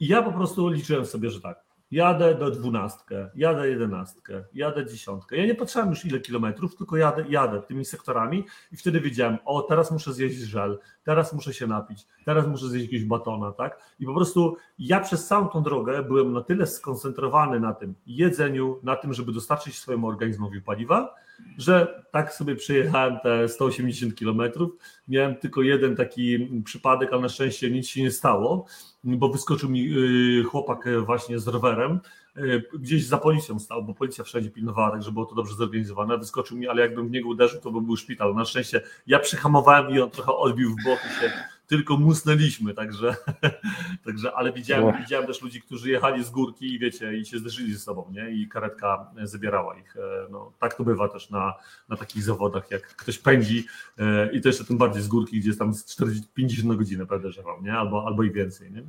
I 0.00 0.06
ja 0.06 0.22
po 0.22 0.32
prostu 0.32 0.68
liczyłem 0.68 1.06
sobie, 1.06 1.30
że 1.30 1.40
tak, 1.40 1.64
jadę 1.90 2.34
do 2.34 2.50
dwunastkę, 2.50 3.30
jadę 3.34 3.68
jedenastkę, 3.68 4.44
jadę 4.54 4.86
dziesiątkę. 4.86 5.36
Ja 5.36 5.46
nie 5.46 5.54
patrzyłem 5.54 5.90
już 5.90 6.04
ile 6.04 6.20
kilometrów, 6.20 6.76
tylko 6.76 6.96
jadę, 6.96 7.24
jadę 7.28 7.62
tymi 7.62 7.84
sektorami 7.84 8.44
i 8.72 8.76
wtedy 8.76 9.00
wiedziałem, 9.00 9.38
o 9.44 9.62
teraz 9.62 9.90
muszę 9.90 10.12
zjeść 10.12 10.36
żel, 10.36 10.78
teraz 11.08 11.32
muszę 11.32 11.54
się 11.54 11.66
napić, 11.66 12.06
teraz 12.24 12.46
muszę 12.46 12.68
zjeść 12.68 12.84
jakiegoś 12.84 13.08
batona, 13.08 13.52
tak? 13.52 13.80
I 14.00 14.06
po 14.06 14.14
prostu 14.14 14.56
ja 14.78 15.00
przez 15.00 15.26
całą 15.26 15.48
tą 15.48 15.62
drogę 15.62 16.02
byłem 16.02 16.32
na 16.32 16.40
tyle 16.40 16.66
skoncentrowany 16.66 17.60
na 17.60 17.74
tym 17.74 17.94
jedzeniu, 18.06 18.80
na 18.82 18.96
tym, 18.96 19.14
żeby 19.14 19.32
dostarczyć 19.32 19.78
swojemu 19.78 20.08
organizmowi 20.08 20.62
paliwa, 20.62 21.14
że 21.58 22.04
tak 22.10 22.32
sobie 22.34 22.56
przejechałem 22.56 23.18
te 23.22 23.48
180 23.48 24.14
kilometrów. 24.14 24.70
Miałem 25.08 25.36
tylko 25.36 25.62
jeden 25.62 25.96
taki 25.96 26.48
przypadek, 26.64 27.12
a 27.12 27.18
na 27.18 27.28
szczęście 27.28 27.70
nic 27.70 27.86
się 27.86 28.02
nie 28.02 28.10
stało, 28.10 28.66
bo 29.04 29.28
wyskoczył 29.28 29.70
mi 29.70 29.92
y, 30.40 30.44
chłopak 30.44 30.88
właśnie 31.06 31.38
z 31.38 31.48
rowerem. 31.48 32.00
Y, 32.38 32.62
gdzieś 32.78 33.06
za 33.06 33.18
policją 33.18 33.58
stał, 33.58 33.84
bo 33.84 33.94
policja 33.94 34.24
wszędzie 34.24 34.50
pilnowała, 34.50 34.90
tak 34.90 35.02
żeby 35.02 35.14
było 35.14 35.26
to 35.26 35.34
dobrze 35.34 35.54
zorganizowane. 35.54 36.18
Wyskoczył 36.18 36.56
mi, 36.56 36.68
ale 36.68 36.82
jakbym 36.82 37.08
w 37.08 37.10
niego 37.10 37.28
uderzył, 37.28 37.60
to 37.60 37.70
by 37.70 37.80
był 37.80 37.96
szpital. 37.96 38.34
Na 38.34 38.44
szczęście 38.44 38.82
ja 39.06 39.18
przyhamowałem 39.18 39.90
i 39.90 40.00
on 40.00 40.10
trochę 40.10 40.32
odbił 40.32 40.70
w 40.70 40.84
bok 40.84 40.98
i 41.06 41.20
się 41.20 41.32
tylko 41.68 41.96
musnęliśmy, 41.96 42.74
także, 42.74 43.16
także 44.04 44.32
ale 44.32 44.52
widziałem, 44.52 44.96
widziałem 44.96 45.26
też 45.26 45.42
ludzi, 45.42 45.62
którzy 45.62 45.90
jechali 45.90 46.24
z 46.24 46.30
górki 46.30 46.74
i 46.74 46.78
wiecie, 46.78 47.16
i 47.16 47.26
się 47.26 47.38
zderzyli 47.38 47.72
ze 47.72 47.78
sobą, 47.78 48.10
nie? 48.12 48.30
I 48.30 48.48
karetka 48.48 49.10
zabierała 49.22 49.78
ich. 49.78 49.96
E, 49.96 50.00
no, 50.30 50.52
tak 50.58 50.74
to 50.74 50.84
bywa 50.84 51.08
też 51.08 51.30
na, 51.30 51.54
na 51.88 51.96
takich 51.96 52.22
zawodach, 52.22 52.70
jak 52.70 52.82
ktoś 52.82 53.18
pędzi 53.18 53.66
e, 53.98 54.32
i 54.32 54.40
to 54.40 54.48
jeszcze 54.48 54.64
tym 54.64 54.78
bardziej 54.78 55.02
z 55.02 55.08
górki, 55.08 55.40
gdzie 55.40 55.48
jest 55.48 55.58
tam 55.58 55.72
40, 55.88 56.28
50 56.34 56.68
na 56.68 56.74
godzinę 56.74 57.06
podejrzewał, 57.06 57.62
nie? 57.62 57.72
Albo, 57.72 58.06
albo 58.06 58.22
i 58.22 58.30
więcej, 58.30 58.72
nie? 58.72 58.82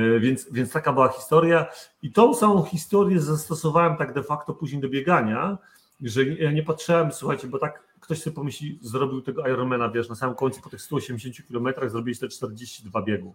E, 0.00 0.20
więc, 0.20 0.52
więc 0.52 0.72
taka 0.72 0.92
była 0.92 1.08
historia 1.08 1.66
i 2.02 2.12
tą 2.12 2.34
samą 2.34 2.62
historię 2.62 3.20
zastosowałem 3.20 3.96
tak 3.96 4.12
de 4.12 4.22
facto 4.22 4.54
później 4.54 4.80
do 4.80 4.88
biegania, 4.88 5.58
że 6.00 6.24
ja 6.24 6.52
nie 6.52 6.62
patrzyłem, 6.62 7.12
słuchajcie, 7.12 7.48
bo 7.48 7.58
tak 7.58 7.87
ktoś 8.00 8.22
sobie 8.22 8.36
pomyśli, 8.36 8.78
zrobił 8.82 9.22
tego 9.22 9.46
Ironmana, 9.48 9.88
wiesz, 9.88 10.08
na 10.08 10.14
samym 10.14 10.34
końcu 10.34 10.60
po 10.60 10.70
tych 10.70 10.82
180 10.82 11.36
km 11.48 11.90
zrobiłeś 11.90 12.18
te 12.18 12.28
42 12.28 13.02
biegu. 13.02 13.34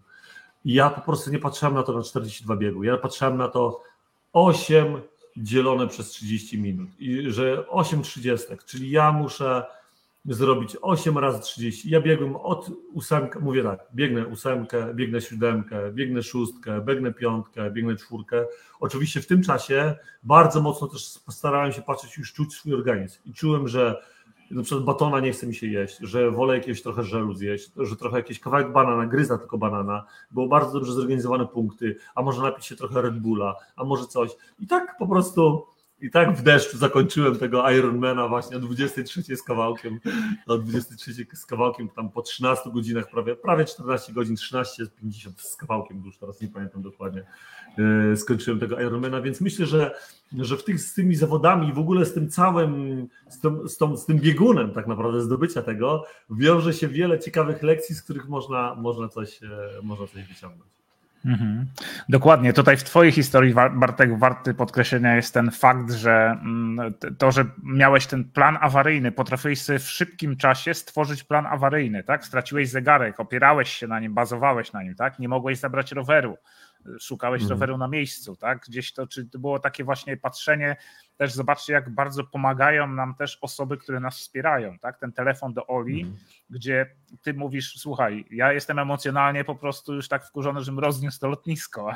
I 0.64 0.74
ja 0.74 0.90
po 0.90 1.00
prostu 1.00 1.30
nie 1.30 1.38
patrzyłem 1.38 1.74
na 1.74 1.82
to 1.82 1.92
na 1.92 2.02
42 2.02 2.56
biegu. 2.56 2.84
Ja 2.84 2.96
patrzyłem 2.96 3.36
na 3.36 3.48
to 3.48 3.82
8 4.32 5.00
dzielone 5.36 5.88
przez 5.88 6.08
30 6.08 6.58
minut. 6.58 6.88
I 6.98 7.30
że 7.30 7.68
8 7.68 8.02
trzydziestek, 8.02 8.64
czyli 8.64 8.90
ja 8.90 9.12
muszę 9.12 9.64
zrobić 10.26 10.76
8 10.82 11.18
razy 11.18 11.40
30. 11.40 11.90
Ja 11.90 12.00
biegłem 12.00 12.36
od 12.36 12.70
ósemkę, 12.92 13.40
mówię 13.40 13.62
tak, 13.62 13.80
biegnę 13.94 14.26
ósemkę, 14.26 14.94
biegnę 14.94 15.20
siódemkę, 15.20 15.92
biegnę 15.92 16.22
szóstkę, 16.22 16.80
biegnę 16.80 17.12
piątkę, 17.12 17.70
biegnę 17.70 17.96
czwórkę. 17.96 18.46
Oczywiście 18.80 19.20
w 19.20 19.26
tym 19.26 19.42
czasie 19.42 19.94
bardzo 20.22 20.60
mocno 20.60 20.88
też 20.88 21.02
starałem 21.28 21.72
się 21.72 21.82
patrzeć, 21.82 22.18
już 22.18 22.32
czuć 22.32 22.54
swój 22.54 22.74
organizm 22.74 23.20
i 23.26 23.32
czułem, 23.32 23.68
że 23.68 24.02
na 24.50 24.62
przykład 24.62 24.84
batona 24.84 25.20
nie 25.20 25.32
chce 25.32 25.46
mi 25.46 25.54
się 25.54 25.66
jeść, 25.66 25.98
że 25.98 26.30
wolę 26.30 26.54
jakiegoś 26.54 26.82
trochę 26.82 27.02
żelu 27.02 27.34
zjeść, 27.34 27.70
że 27.76 27.96
trochę 27.96 28.16
jakiś 28.16 28.40
kawałek 28.40 28.72
banana, 28.72 29.06
gryza 29.06 29.38
tylko 29.38 29.58
banana, 29.58 30.04
było 30.30 30.48
bardzo 30.48 30.72
dobrze 30.72 30.92
zorganizowane 30.92 31.46
punkty, 31.46 31.96
a 32.14 32.22
może 32.22 32.42
napić 32.42 32.66
się 32.66 32.76
trochę 32.76 33.02
Red 33.02 33.18
Bulla, 33.18 33.54
a 33.76 33.84
może 33.84 34.06
coś. 34.06 34.30
I 34.60 34.66
tak 34.66 34.98
po 34.98 35.06
prostu 35.06 35.66
i 36.04 36.10
tak 36.10 36.36
w 36.36 36.42
deszczu 36.42 36.78
zakończyłem 36.78 37.36
tego 37.38 37.70
Ironmana 37.70 38.28
właśnie 38.28 38.56
o 38.56 38.60
23 38.60 39.36
z 39.36 39.42
kawałkiem, 39.42 40.00
o 40.46 40.58
23 40.58 41.26
z 41.32 41.46
kawałkiem, 41.46 41.88
tam 41.88 42.10
po 42.10 42.22
13 42.22 42.70
godzinach, 42.70 43.10
prawie, 43.10 43.36
prawie 43.36 43.64
14 43.64 44.12
godzin, 44.12 44.36
13, 44.36 44.86
50 45.00 45.40
z 45.40 45.56
kawałkiem, 45.56 46.02
już 46.04 46.18
teraz 46.18 46.40
nie 46.40 46.48
pamiętam 46.48 46.82
dokładnie, 46.82 47.24
yy, 47.78 48.16
skończyłem 48.16 48.60
tego 48.60 48.80
Ironmana, 48.80 49.20
więc 49.20 49.40
myślę, 49.40 49.66
że, 49.66 49.94
że 50.38 50.56
w 50.56 50.64
tych, 50.64 50.80
z 50.80 50.94
tymi 50.94 51.16
zawodami 51.16 51.72
w 51.72 51.78
ogóle 51.78 52.06
z 52.06 52.14
tym 52.14 52.30
całym, 52.30 53.06
z 53.28 53.40
tym, 53.40 53.68
z, 53.68 53.76
tą, 53.76 53.96
z 53.96 54.06
tym 54.06 54.18
biegunem 54.18 54.70
tak 54.70 54.86
naprawdę 54.86 55.20
zdobycia 55.20 55.62
tego, 55.62 56.04
wiąże 56.30 56.72
się 56.72 56.88
wiele 56.88 57.18
ciekawych 57.18 57.62
lekcji, 57.62 57.94
z 57.94 58.02
których 58.02 58.28
można, 58.28 58.74
można, 58.74 59.08
coś, 59.08 59.40
yy, 59.40 59.48
można 59.82 60.06
coś 60.06 60.28
wyciągnąć. 60.28 60.83
Mhm. 61.24 61.66
Dokładnie. 62.08 62.52
Tutaj 62.52 62.76
w 62.76 62.84
Twojej 62.84 63.12
historii, 63.12 63.54
Bartek, 63.72 64.18
warty 64.18 64.54
podkreślenia 64.54 65.16
jest 65.16 65.34
ten 65.34 65.50
fakt, 65.50 65.92
że 65.92 66.38
mm, 66.42 66.94
to, 67.18 67.32
że 67.32 67.44
miałeś 67.62 68.06
ten 68.06 68.24
plan 68.24 68.58
awaryjny, 68.60 69.12
potrafiłeś 69.12 69.62
sobie 69.62 69.78
w 69.78 69.90
szybkim 69.90 70.36
czasie 70.36 70.74
stworzyć 70.74 71.24
plan 71.24 71.46
awaryjny, 71.46 72.04
tak? 72.04 72.24
Straciłeś 72.24 72.68
zegarek, 72.68 73.20
opierałeś 73.20 73.68
się 73.68 73.86
na 73.86 74.00
nim, 74.00 74.14
bazowałeś 74.14 74.72
na 74.72 74.82
nim, 74.82 74.94
tak? 74.94 75.18
Nie 75.18 75.28
mogłeś 75.28 75.58
zabrać 75.58 75.92
roweru, 75.92 76.36
szukałeś 77.00 77.42
mhm. 77.42 77.50
roweru 77.50 77.78
na 77.78 77.88
miejscu, 77.88 78.36
tak? 78.36 78.64
Gdzieś 78.68 78.92
to, 78.92 79.06
czy 79.06 79.26
to 79.26 79.38
było 79.38 79.58
takie 79.58 79.84
właśnie 79.84 80.16
patrzenie, 80.16 80.76
też 81.16 81.32
zobaczcie, 81.32 81.72
jak 81.72 81.90
bardzo 81.90 82.24
pomagają 82.24 82.86
nam 82.86 83.14
też 83.14 83.38
osoby, 83.40 83.76
które 83.76 84.00
nas 84.00 84.18
wspierają, 84.18 84.78
tak? 84.78 84.98
Ten 84.98 85.12
telefon 85.12 85.52
do 85.52 85.66
Oli, 85.66 86.00
mhm. 86.00 86.18
gdzie 86.50 86.86
ty 87.22 87.34
mówisz, 87.34 87.74
słuchaj, 87.78 88.24
ja 88.30 88.52
jestem 88.52 88.78
emocjonalnie 88.78 89.44
po 89.44 89.54
prostu 89.54 89.94
już 89.94 90.08
tak 90.08 90.24
wkurzony, 90.24 90.60
żebym 90.60 90.78
rozniósł 90.78 91.20
to 91.20 91.28
lotnisko. 91.28 91.92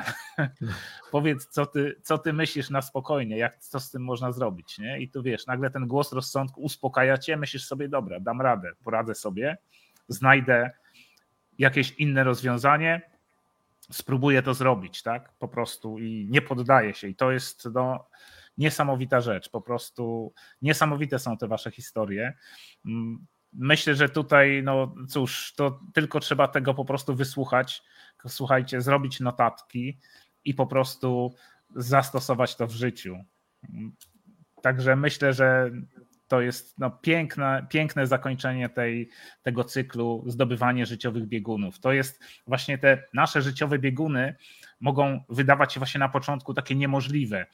Powiedz, 1.11 1.47
co 1.47 1.65
ty, 1.65 1.95
co 2.01 2.17
ty 2.17 2.33
myślisz 2.33 2.69
na 2.69 2.81
spokojnie, 2.81 3.37
jak 3.37 3.59
co 3.59 3.79
z 3.79 3.91
tym 3.91 4.03
można 4.03 4.31
zrobić, 4.31 4.77
nie? 4.77 4.99
I 4.99 5.09
tu 5.09 5.23
wiesz, 5.23 5.47
nagle 5.47 5.69
ten 5.69 5.87
głos 5.87 6.13
rozsądku 6.13 6.61
uspokaja 6.61 7.17
cię, 7.17 7.37
myślisz 7.37 7.65
sobie, 7.65 7.89
dobra, 7.89 8.19
dam 8.19 8.41
radę, 8.41 8.71
poradzę 8.83 9.15
sobie, 9.15 9.57
znajdę 10.07 10.71
jakieś 11.57 11.91
inne 11.91 12.23
rozwiązanie, 12.23 13.08
spróbuję 13.91 14.41
to 14.41 14.53
zrobić, 14.53 15.03
tak? 15.03 15.33
Po 15.39 15.47
prostu 15.47 15.99
i 15.99 16.27
nie 16.29 16.41
poddaję 16.41 16.93
się. 16.93 17.07
I 17.07 17.15
to 17.15 17.31
jest 17.31 17.69
no, 17.73 18.09
niesamowita 18.57 19.21
rzecz. 19.21 19.49
Po 19.49 19.61
prostu 19.61 20.33
niesamowite 20.61 21.19
są 21.19 21.37
te 21.37 21.47
wasze 21.47 21.71
historie. 21.71 22.33
Mm, 22.85 23.25
myślę, 23.53 23.95
że 23.95 24.09
tutaj, 24.09 24.61
no 24.63 24.95
cóż, 25.07 25.53
to 25.55 25.79
tylko 25.93 26.19
trzeba 26.19 26.47
tego 26.47 26.73
po 26.73 26.85
prostu 26.85 27.15
wysłuchać. 27.15 27.83
Słuchajcie, 28.27 28.81
zrobić 28.81 29.19
notatki 29.19 29.99
i 30.45 30.53
po 30.53 30.67
prostu 30.67 31.33
zastosować 31.75 32.55
to 32.55 32.67
w 32.67 32.71
życiu. 32.71 33.15
Mm, 33.69 33.91
także 34.61 34.95
myślę, 34.95 35.33
że 35.33 35.71
to 36.29 36.41
jest 36.41 36.79
no, 36.79 36.91
piękne, 36.91 37.67
piękne 37.69 38.07
zakończenie 38.07 38.69
tej, 38.69 39.09
tego 39.43 39.63
cyklu 39.63 40.23
zdobywanie 40.27 40.85
życiowych 40.85 41.27
biegunów. 41.27 41.79
To 41.79 41.91
jest 41.91 42.23
właśnie 42.47 42.77
te 42.77 43.03
nasze 43.13 43.41
życiowe 43.41 43.79
bieguny 43.79 44.35
mogą 44.79 45.23
wydawać 45.29 45.73
się 45.73 45.79
właśnie 45.79 45.99
na 45.99 46.09
początku 46.09 46.53
takie 46.53 46.75
niemożliwe 46.75 47.45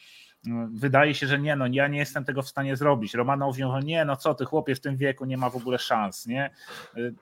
wydaje 0.73 1.15
się, 1.15 1.27
że 1.27 1.39
nie, 1.39 1.55
no 1.55 1.65
ja 1.71 1.87
nie 1.87 1.99
jestem 1.99 2.25
tego 2.25 2.41
w 2.41 2.47
stanie 2.47 2.75
zrobić. 2.75 3.13
Romanow 3.13 3.47
mówią, 3.47 3.79
nie, 3.79 4.05
no 4.05 4.15
co 4.15 4.35
ty 4.35 4.45
chłopie 4.45 4.75
w 4.75 4.79
tym 4.79 4.97
wieku 4.97 5.25
nie 5.25 5.37
ma 5.37 5.49
w 5.49 5.55
ogóle 5.55 5.79
szans, 5.79 6.25
nie? 6.25 6.49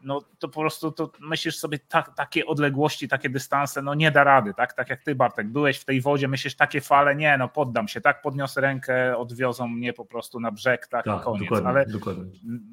No 0.02 0.22
to 0.40 0.48
po 0.48 0.60
prostu 0.60 0.92
to 0.92 1.12
myślisz 1.20 1.58
sobie 1.58 1.80
tak, 1.80 2.16
takie 2.16 2.46
odległości, 2.46 3.08
takie 3.08 3.30
dystanse, 3.30 3.82
no 3.82 3.94
nie 3.94 4.12
da 4.12 4.24
rady, 4.24 4.54
tak? 4.54 4.74
Tak 4.74 4.90
jak 4.90 5.04
ty 5.04 5.16
Bartek, 5.16 5.48
byłeś 5.48 5.78
w 5.78 5.86
tej 5.86 6.02
wodzie, 6.02 6.28
myślisz 6.28 6.56
takie 6.56 6.82
fale, 6.82 7.16
nie, 7.16 7.38
no 7.38 7.50
poddam 7.50 7.88
się, 7.88 8.02
tak? 8.02 8.22
Podniosę 8.22 8.62
rękę, 8.62 9.18
odwiozą 9.18 9.68
mnie 9.68 9.94
po 9.94 10.06
prostu 10.06 10.40
na 10.40 10.52
brzeg, 10.52 10.88
tak? 10.88 11.06
tak 11.06 11.22
koniec. 11.22 11.44
Dokładnie, 11.44 11.70
ale 11.70 11.86
dokładnie. 11.86 12.24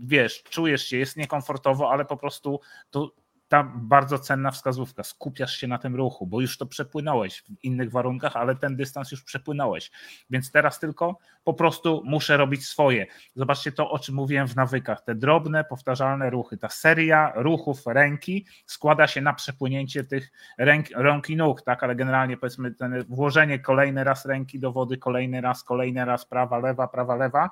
wiesz, 0.07 0.43
czujesz 0.43 0.83
się, 0.87 0.97
jest 0.97 1.17
niekomfortowo, 1.17 1.91
ale 1.91 2.05
po 2.05 2.17
prostu 2.17 2.61
to 2.91 3.11
ta 3.51 3.73
bardzo 3.77 4.19
cenna 4.19 4.51
wskazówka. 4.51 5.03
Skupiasz 5.03 5.57
się 5.57 5.67
na 5.67 5.79
tym 5.79 5.97
ruchu, 5.97 6.27
bo 6.27 6.41
już 6.41 6.59
to 6.59 6.67
przepłynąłeś 6.67 7.43
w 7.43 7.65
innych 7.65 7.91
warunkach, 7.91 8.37
ale 8.37 8.57
ten 8.57 8.77
dystans 8.77 9.11
już 9.11 9.23
przepłynąłeś. 9.25 9.91
Więc 10.31 10.53
teraz 10.53 10.79
tylko 10.79 11.19
po 11.45 11.55
prostu 11.55 12.03
muszę 12.05 12.37
robić 12.37 12.67
swoje. 12.67 13.07
Zobaczcie 13.35 13.73
to, 13.73 13.91
o 13.91 13.99
czym 13.99 14.15
mówiłem 14.15 14.49
w 14.49 14.57
nawykach. 14.57 15.03
Te 15.03 15.15
drobne, 15.15 15.65
powtarzalne 15.65 16.31
ruchy. 16.31 16.57
Ta 16.57 16.69
seria 16.69 17.33
ruchów 17.35 17.87
ręki 17.87 18.47
składa 18.67 19.07
się 19.07 19.21
na 19.21 19.33
przepłynięcie 19.33 20.05
tych 20.05 20.31
ręk, 20.59 20.87
rąk 20.95 21.31
i 21.31 21.37
nóg, 21.37 21.63
tak? 21.63 21.83
Ale 21.83 21.97
generalnie 21.97 22.37
powiedzmy 22.37 22.75
ten 22.75 23.05
włożenie 23.09 23.59
kolejny 23.59 24.05
raz 24.05 24.27
ręki 24.27 24.59
do 24.59 24.73
wody, 24.73 24.99
kolejny 24.99 25.41
raz, 25.41 25.65
kolejny 25.65 26.05
raz, 26.05 26.27
prawa, 26.27 26.59
lewa, 26.59 26.89
prawa, 26.89 27.17
lewa 27.17 27.51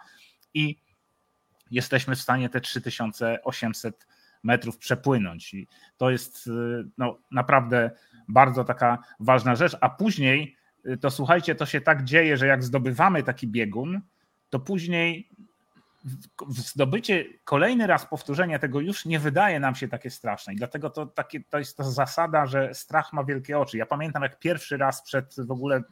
i 0.55 0.77
jesteśmy 1.71 2.17
w 2.17 2.21
stanie 2.21 2.49
te 2.49 2.61
3800 2.61 4.07
metrów 4.43 4.79
przepłynąć. 4.79 5.55
I 5.55 5.69
to 5.97 6.11
jest 6.11 6.47
y, 6.47 6.51
no, 6.99 7.19
naprawdę 7.31 7.91
bardzo 8.29 8.65
taka 8.65 8.99
ważna 9.21 9.57
rzecz. 9.57 9.77
A 9.81 9.89
później, 9.89 10.57
y, 10.87 10.97
to 10.97 11.11
słuchajcie, 11.11 11.55
to 11.55 11.67
się 11.67 11.81
tak 11.81 12.05
dzieje, 12.05 12.37
że 12.37 12.47
jak 12.47 12.65
zdobywamy 12.65 13.23
taki 13.23 13.49
biegun, 13.49 14.01
to 14.51 14.61
później 14.61 15.31
zdobycie, 16.49 17.25
kolejny 17.45 17.87
raz 17.87 18.07
powtórzenia 18.07 18.59
tego 18.59 18.81
już 18.81 19.05
nie 19.05 19.19
wydaje 19.19 19.61
nam 19.61 19.75
się 19.75 19.89
takie 19.89 20.11
straszne. 20.11 20.53
I 20.53 20.57
dlatego 20.57 20.91
to, 20.91 21.07
takie, 21.07 21.41
to 21.51 21.59
jest 21.59 21.77
ta 21.77 21.85
zasada, 21.85 22.47
że 22.47 22.75
strach 22.75 23.13
ma 23.13 23.25
wielkie 23.25 23.59
oczy. 23.59 23.79
Ja 23.79 23.87
pamiętam, 23.87 24.23
jak 24.23 24.39
pierwszy 24.39 24.77
raz 24.77 25.03
przed 25.03 25.35
w 25.39 25.51
ogóle 25.51 25.83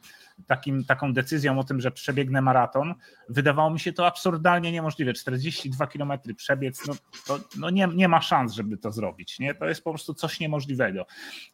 takim, 0.46 0.84
taką 0.84 1.12
decyzją 1.12 1.58
o 1.58 1.64
tym, 1.64 1.80
że 1.80 1.90
przebiegnę 1.90 2.42
maraton, 2.42 2.94
wydawało 3.28 3.70
mi 3.70 3.80
się 3.80 3.92
to 3.92 4.06
absurdalnie 4.06 4.72
niemożliwe. 4.72 5.12
42 5.12 5.86
km 5.86 6.12
przebiec, 6.36 6.86
no, 6.86 6.94
to, 7.26 7.38
no 7.58 7.70
nie, 7.70 7.88
nie 7.94 8.08
ma 8.08 8.20
szans, 8.20 8.52
żeby 8.52 8.76
to 8.76 8.92
zrobić. 8.92 9.38
Nie? 9.38 9.54
To 9.54 9.66
jest 9.68 9.84
po 9.84 9.90
prostu 9.90 10.14
coś 10.14 10.40
niemożliwego. 10.40 11.06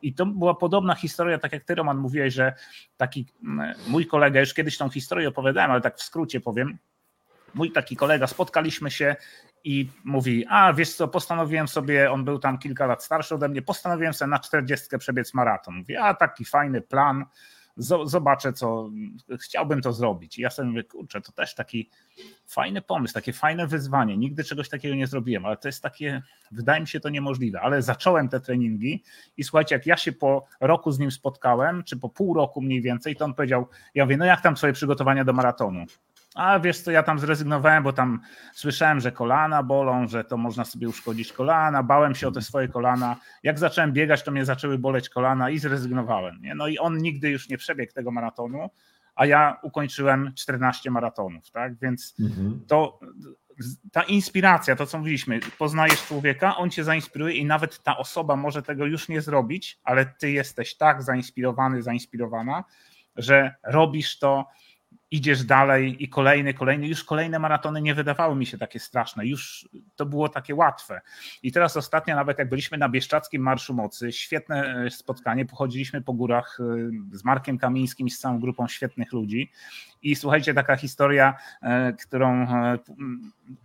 I 0.03 0.15
to 0.15 0.27
była 0.27 0.55
podobna 0.55 0.95
historia, 0.95 1.39
tak 1.39 1.53
jak 1.53 1.65
ty, 1.65 1.75
Roman, 1.75 1.99
mówiłeś, 1.99 2.35
że 2.35 2.55
taki 2.97 3.27
mm, 3.45 3.75
mój 3.89 4.07
kolega, 4.07 4.41
już 4.41 4.55
kiedyś 4.55 4.79
tą 4.79 4.91
historię 4.91 5.29
opowiadałem, 5.29 5.71
ale 5.71 5.81
tak 5.81 5.99
w 5.99 6.03
skrócie 6.03 6.41
powiem, 6.41 6.79
mój 7.55 7.73
taki 7.73 7.97
kolega, 7.97 8.27
spotkaliśmy 8.27 8.91
się 8.91 9.17
i 9.65 9.89
mówi, 10.05 10.47
a 10.49 10.73
wiesz 10.73 10.95
co, 10.95 11.09
postanowiłem 11.09 11.69
sobie, 11.69 12.11
on 12.11 12.25
był 12.25 12.39
tam 12.39 12.59
kilka 12.59 12.87
lat 12.87 13.05
starszy 13.05 13.35
ode 13.35 13.49
mnie, 13.49 13.63
postanowiłem 13.63 14.15
sobie 14.15 14.31
na 14.31 14.39
40 14.39 14.99
przebiec 14.99 15.35
maraton. 15.35 15.75
Mówi, 15.75 15.97
a 15.97 16.15
taki 16.15 16.45
fajny 16.45 16.81
plan, 16.81 17.25
zobaczę 18.05 18.53
co, 18.53 18.91
chciałbym 19.41 19.83
to 19.83 19.93
zrobić. 19.93 20.39
I 20.39 20.43
ja 20.43 20.51
sobie 20.51 20.69
mówię, 20.69 20.85
kurczę, 20.85 21.21
to 21.21 21.33
też 21.33 21.55
taki 21.55 21.91
fajny 22.47 22.83
pomysł, 22.83 23.15
takie 23.15 23.33
fajne 23.33 23.67
wyzwanie. 23.67 24.17
Nigdy 24.17 24.45
czegoś 24.45 24.69
takiego 24.69 24.95
nie 24.95 25.07
zrobiłem, 25.07 25.47
ale 25.47 25.57
to 25.57 25.69
jest 25.69 25.83
takie, 25.83 26.23
wydaje 26.51 26.81
mi 26.81 26.89
się 26.89 27.01
to 27.01 27.09
niemożliwe, 27.09 27.61
ale 27.61 27.83
zacząłem 27.83 28.29
te 28.29 28.41
treningi 28.41 29.03
i 29.37 29.45
słuchajcie, 29.45 29.75
jak 29.75 29.87
ja 29.87 29.97
się 29.97 30.13
po 30.13 30.47
roku 30.61 30.93
z 30.93 30.99
nim 30.99 31.11
spotkałem, 31.11 31.85
czy 31.85 31.97
po 31.97 32.09
pół 32.09 32.35
roku 32.35 32.63
mniej 32.63 32.83
więcej, 32.83 33.17
to 33.17 33.25
on 33.25 33.35
powiedział, 33.35 33.69
ja 33.95 34.05
mówię, 34.05 34.17
no 34.17 34.25
jak 34.25 34.41
tam 34.41 34.57
swoje 34.57 34.73
przygotowania 34.73 35.25
do 35.25 35.33
maratonu? 35.33 35.85
A 36.35 36.61
wiesz 36.61 36.81
co, 36.81 36.91
ja 36.91 37.03
tam 37.03 37.19
zrezygnowałem, 37.19 37.83
bo 37.83 37.93
tam 37.93 38.21
słyszałem, 38.53 39.01
że 39.01 39.13
kolana 39.13 39.63
bolą, 39.63 40.09
że 40.09 40.25
to 40.25 40.37
można 40.37 40.65
sobie 40.65 40.89
uszkodzić 40.89 41.33
kolana, 41.33 41.83
bałem 41.83 42.15
się 42.15 42.29
o 42.29 42.31
te 42.31 42.43
swoje 42.43 42.69
kolana. 42.69 43.17
Jak 43.43 43.59
zacząłem 43.59 43.93
biegać, 43.93 44.23
to 44.23 44.31
mnie 44.31 44.45
zaczęły 44.45 44.79
boleć 44.79 45.09
kolana 45.09 45.51
i 45.51 45.59
zrezygnowałem. 45.59 46.43
Nie? 46.43 46.55
No 46.55 46.69
i 46.69 46.79
on 46.79 46.99
nigdy 46.99 47.31
już 47.31 47.49
nie 47.49 47.59
przebiegł 47.59 47.93
tego 47.93 48.11
maratonu, 48.11 48.71
a 49.15 49.27
ja 49.27 49.59
ukończyłem 49.63 50.33
14 50.37 50.91
maratonów, 50.91 51.51
tak? 51.51 51.79
Więc 51.79 52.15
mhm. 52.21 52.61
to 52.69 53.01
ta 53.93 54.03
inspiracja, 54.03 54.77
to 54.77 54.87
co 54.87 54.99
mówiliśmy, 54.99 55.41
poznajesz 55.59 56.07
człowieka, 56.07 56.57
on 56.57 56.71
cię 56.71 56.85
zainspiruje 56.85 57.35
i 57.35 57.45
nawet 57.45 57.83
ta 57.83 57.97
osoba 57.97 58.37
może 58.37 58.63
tego 58.63 58.87
już 58.87 59.09
nie 59.09 59.21
zrobić, 59.21 59.81
ale 59.85 60.07
ty 60.07 60.31
jesteś 60.31 60.75
tak 60.77 61.03
zainspirowany, 61.03 61.83
zainspirowana, 61.83 62.65
że 63.17 63.55
robisz 63.63 64.19
to, 64.19 64.47
idziesz 65.13 65.45
dalej 65.45 66.05
i 66.05 66.09
kolejny, 66.09 66.55
kolejny, 66.55 66.89
już 66.89 67.05
kolejne 67.05 67.39
maratony 67.39 67.83
nie 67.83 67.95
wydawały 67.95 68.37
mi 68.37 68.47
się 68.47 68.59
takie 68.59 68.79
straszne, 68.79 69.27
już 69.27 69.69
to 69.97 70.07
było 70.07 70.29
takie 70.29 70.55
łatwe. 70.55 71.01
I 71.43 71.53
teraz 71.53 71.77
ostatnio, 71.77 72.17
nawet 72.17 72.39
jak 72.39 72.49
byliśmy 72.49 72.79
na 72.79 72.89
Bieszczackim 72.89 73.43
Marszu 73.43 73.75
Mocy, 73.75 74.13
świetne 74.13 74.85
e, 74.87 74.91
spotkanie, 74.91 75.47
pochodziliśmy 75.47 76.03
po 76.03 76.13
górach 76.13 76.59
e, 76.61 77.17
z 77.17 77.25
Markiem 77.25 77.59
Kamińskim 77.59 78.07
i 78.07 78.11
z 78.11 78.19
całą 78.19 78.41
grupą 78.41 78.69
świetnych 78.69 79.13
ludzi. 79.13 79.51
I 80.03 80.17
słuchajcie, 80.17 80.55
taka 80.55 80.77
historia, 80.77 81.35
e, 81.63 81.93
którą 81.93 82.47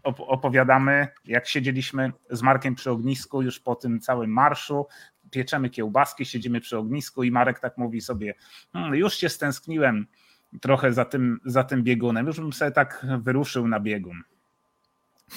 opowiadamy, 0.04 1.08
jak 1.26 1.48
siedzieliśmy 1.48 2.12
z 2.30 2.42
Markiem 2.42 2.76
przy 2.76 2.92
ognisku 2.92 3.42
już 3.42 3.60
po 3.60 3.76
tym 3.76 4.00
całym 4.00 4.32
marszu, 4.32 4.88
pieczemy 5.32 5.70
kiełbaski, 5.70 6.26
siedzimy 6.26 6.62
przy 6.62 6.78
ognisku 6.78 7.24
i 7.24 7.32
Marek 7.32 7.60
tak 7.60 7.78
mówi 7.78 8.02
sobie, 8.02 8.34
hmm, 8.74 8.96
już 8.96 9.16
się 9.16 9.30
stęskniłem 9.30 10.08
trochę 10.62 10.94
za 10.94 11.06
tym, 11.06 11.40
za 11.46 11.64
tym 11.64 11.84
biegunem. 11.84 12.28
Już 12.28 12.40
bym 12.40 12.54
sobie 12.54 12.72
tak 12.72 13.06
wyruszył 13.20 13.68
na 13.68 13.80
biegun. 13.80 14.24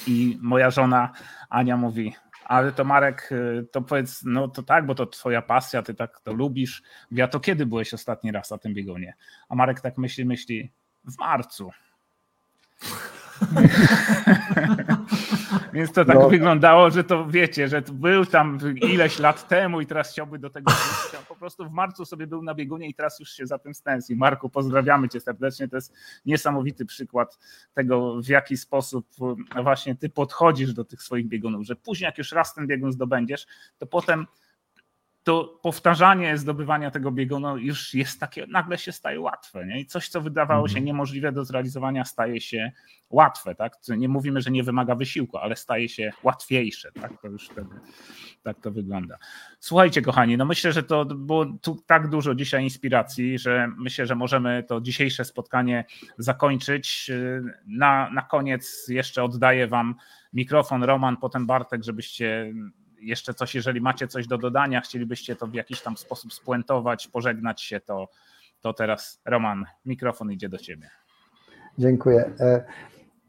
I 0.07 0.37
moja 0.41 0.71
żona 0.71 1.11
Ania 1.49 1.77
mówi, 1.77 2.15
ale 2.45 2.71
to 2.71 2.83
Marek, 2.83 3.29
to 3.71 3.81
powiedz, 3.81 4.23
no 4.23 4.47
to 4.47 4.63
tak, 4.63 4.85
bo 4.85 4.95
to 4.95 5.05
twoja 5.05 5.41
pasja, 5.41 5.81
ty 5.81 5.93
tak 5.93 6.19
to 6.19 6.33
lubisz. 6.33 6.83
Ja 7.11 7.27
to 7.27 7.39
kiedy 7.39 7.65
byłeś 7.65 7.93
ostatni 7.93 8.31
raz 8.31 8.51
na 8.51 8.57
tym 8.57 8.73
biegunie? 8.73 9.13
A 9.49 9.55
Marek 9.55 9.81
tak 9.81 9.97
myśli, 9.97 10.25
myśli, 10.25 10.71
w 11.05 11.17
marcu. 11.17 11.71
Więc 15.73 15.91
to 15.91 16.05
tak 16.05 16.15
no. 16.15 16.29
wyglądało, 16.29 16.89
że 16.89 17.03
to 17.03 17.25
wiecie, 17.25 17.67
że 17.67 17.81
to 17.81 17.93
był 17.93 18.25
tam 18.25 18.59
ileś 18.75 19.19
lat 19.19 19.47
temu 19.47 19.81
i 19.81 19.85
teraz 19.85 20.11
chciałby 20.11 20.39
do 20.39 20.49
tego 20.49 20.71
wrócić. 20.71 21.27
Po 21.27 21.35
prostu 21.35 21.69
w 21.69 21.71
marcu 21.71 22.05
sobie 22.05 22.27
był 22.27 22.43
na 22.43 22.53
biegunie 22.53 22.87
i 22.87 22.93
teraz 22.93 23.19
już 23.19 23.31
się 23.31 23.47
za 23.47 23.57
tym 23.57 23.73
stęskni. 23.73 24.15
Marku, 24.15 24.49
pozdrawiamy 24.49 25.09
cię 25.09 25.19
serdecznie. 25.19 25.67
To 25.67 25.75
jest 25.75 25.93
niesamowity 26.25 26.85
przykład 26.85 27.39
tego, 27.73 28.21
w 28.21 28.27
jaki 28.27 28.57
sposób 28.57 29.07
właśnie 29.63 29.95
ty 29.95 30.09
podchodzisz 30.09 30.73
do 30.73 30.85
tych 30.85 31.03
swoich 31.03 31.27
biegunów, 31.27 31.65
że 31.65 31.75
później 31.75 32.05
jak 32.05 32.17
już 32.17 32.31
raz 32.31 32.53
ten 32.53 32.67
biegun 32.67 32.91
zdobędziesz, 32.91 33.47
to 33.77 33.85
potem 33.85 34.27
to 35.23 35.59
powtarzanie 35.63 36.37
zdobywania 36.37 36.91
tego 36.91 37.11
biegunu 37.11 37.57
już 37.57 37.93
jest 37.93 38.19
takie, 38.19 38.47
nagle 38.47 38.77
się 38.77 38.91
staje 38.91 39.19
łatwe. 39.19 39.65
Nie? 39.65 39.79
I 39.79 39.85
coś, 39.85 40.09
co 40.09 40.21
wydawało 40.21 40.67
się 40.67 40.71
mhm. 40.71 40.85
niemożliwe 40.85 41.31
do 41.31 41.45
zrealizowania, 41.45 42.05
staje 42.05 42.41
się 42.41 42.71
łatwe. 43.09 43.55
Tak? 43.55 43.77
Nie 43.97 44.09
mówimy, 44.09 44.41
że 44.41 44.51
nie 44.51 44.63
wymaga 44.63 44.95
wysiłku, 44.95 45.37
ale 45.37 45.55
staje 45.55 45.89
się 45.89 46.11
łatwiejsze. 46.23 46.91
Tak? 46.91 47.21
To 47.21 47.27
już 47.27 47.49
wtedy 47.49 47.69
tak 48.43 48.59
to 48.59 48.71
wygląda. 48.71 49.17
Słuchajcie, 49.59 50.01
kochani, 50.01 50.37
no 50.37 50.45
myślę, 50.45 50.71
że 50.71 50.83
to 50.83 51.05
było 51.05 51.45
tu 51.45 51.83
tak 51.85 52.09
dużo 52.09 52.35
dzisiaj 52.35 52.63
inspiracji, 52.63 53.39
że 53.39 53.71
myślę, 53.77 54.05
że 54.05 54.15
możemy 54.15 54.63
to 54.67 54.81
dzisiejsze 54.81 55.25
spotkanie 55.25 55.85
zakończyć. 56.17 57.11
Na, 57.67 58.09
na 58.09 58.21
koniec 58.21 58.87
jeszcze 58.87 59.23
oddaję 59.23 59.67
Wam 59.67 59.95
mikrofon, 60.33 60.83
Roman, 60.83 61.17
potem 61.17 61.45
Bartek, 61.45 61.83
żebyście 61.83 62.53
jeszcze 63.01 63.33
coś, 63.33 63.55
jeżeli 63.55 63.81
macie 63.81 64.07
coś 64.07 64.27
do 64.27 64.37
dodania, 64.37 64.81
chcielibyście 64.81 65.35
to 65.35 65.47
w 65.47 65.53
jakiś 65.53 65.81
tam 65.81 65.97
sposób 65.97 66.33
spuentować, 66.33 67.07
pożegnać 67.07 67.61
się, 67.61 67.79
to, 67.79 68.09
to 68.61 68.73
teraz 68.73 69.21
Roman, 69.25 69.65
mikrofon 69.85 70.31
idzie 70.31 70.49
do 70.49 70.57
ciebie. 70.57 70.89
Dziękuję. 71.77 72.31
E, 72.39 72.63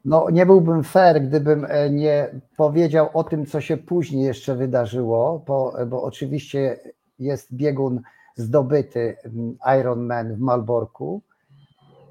no, 0.05 0.29
nie 0.29 0.45
byłbym 0.45 0.83
fair, 0.83 1.21
gdybym 1.21 1.65
e, 1.69 1.89
nie 1.89 2.27
powiedział 2.57 3.09
o 3.13 3.23
tym, 3.23 3.45
co 3.45 3.61
się 3.61 3.77
później 3.77 4.25
jeszcze 4.25 4.55
wydarzyło, 4.55 5.43
bo, 5.47 5.73
bo 5.87 6.03
oczywiście 6.03 6.79
jest 7.19 7.53
biegun 7.53 8.01
zdobyty 8.35 9.17
mm, 9.25 9.57
Ironman 9.79 10.35
w 10.35 10.39
Malborku. 10.39 11.21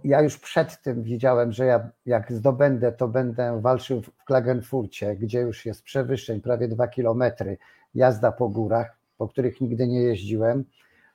Ja 0.04 0.22
już 0.22 0.38
przed 0.38 0.82
tym 0.82 1.02
wiedziałem, 1.02 1.52
że 1.52 1.66
ja 1.66 1.90
jak 2.06 2.32
zdobędę, 2.32 2.92
to 2.92 3.08
będę 3.08 3.60
walczył 3.60 4.02
w 4.02 4.24
Klagenfurcie, 4.24 5.16
gdzie 5.16 5.40
już 5.40 5.66
jest 5.66 5.82
przewyższeń 5.82 6.40
prawie 6.40 6.68
dwa 6.68 6.88
kilometry, 6.88 7.58
jazda 7.94 8.32
po 8.32 8.48
górach, 8.48 8.96
po 9.18 9.28
których 9.28 9.60
nigdy 9.60 9.88
nie 9.88 10.02
jeździłem. 10.02 10.64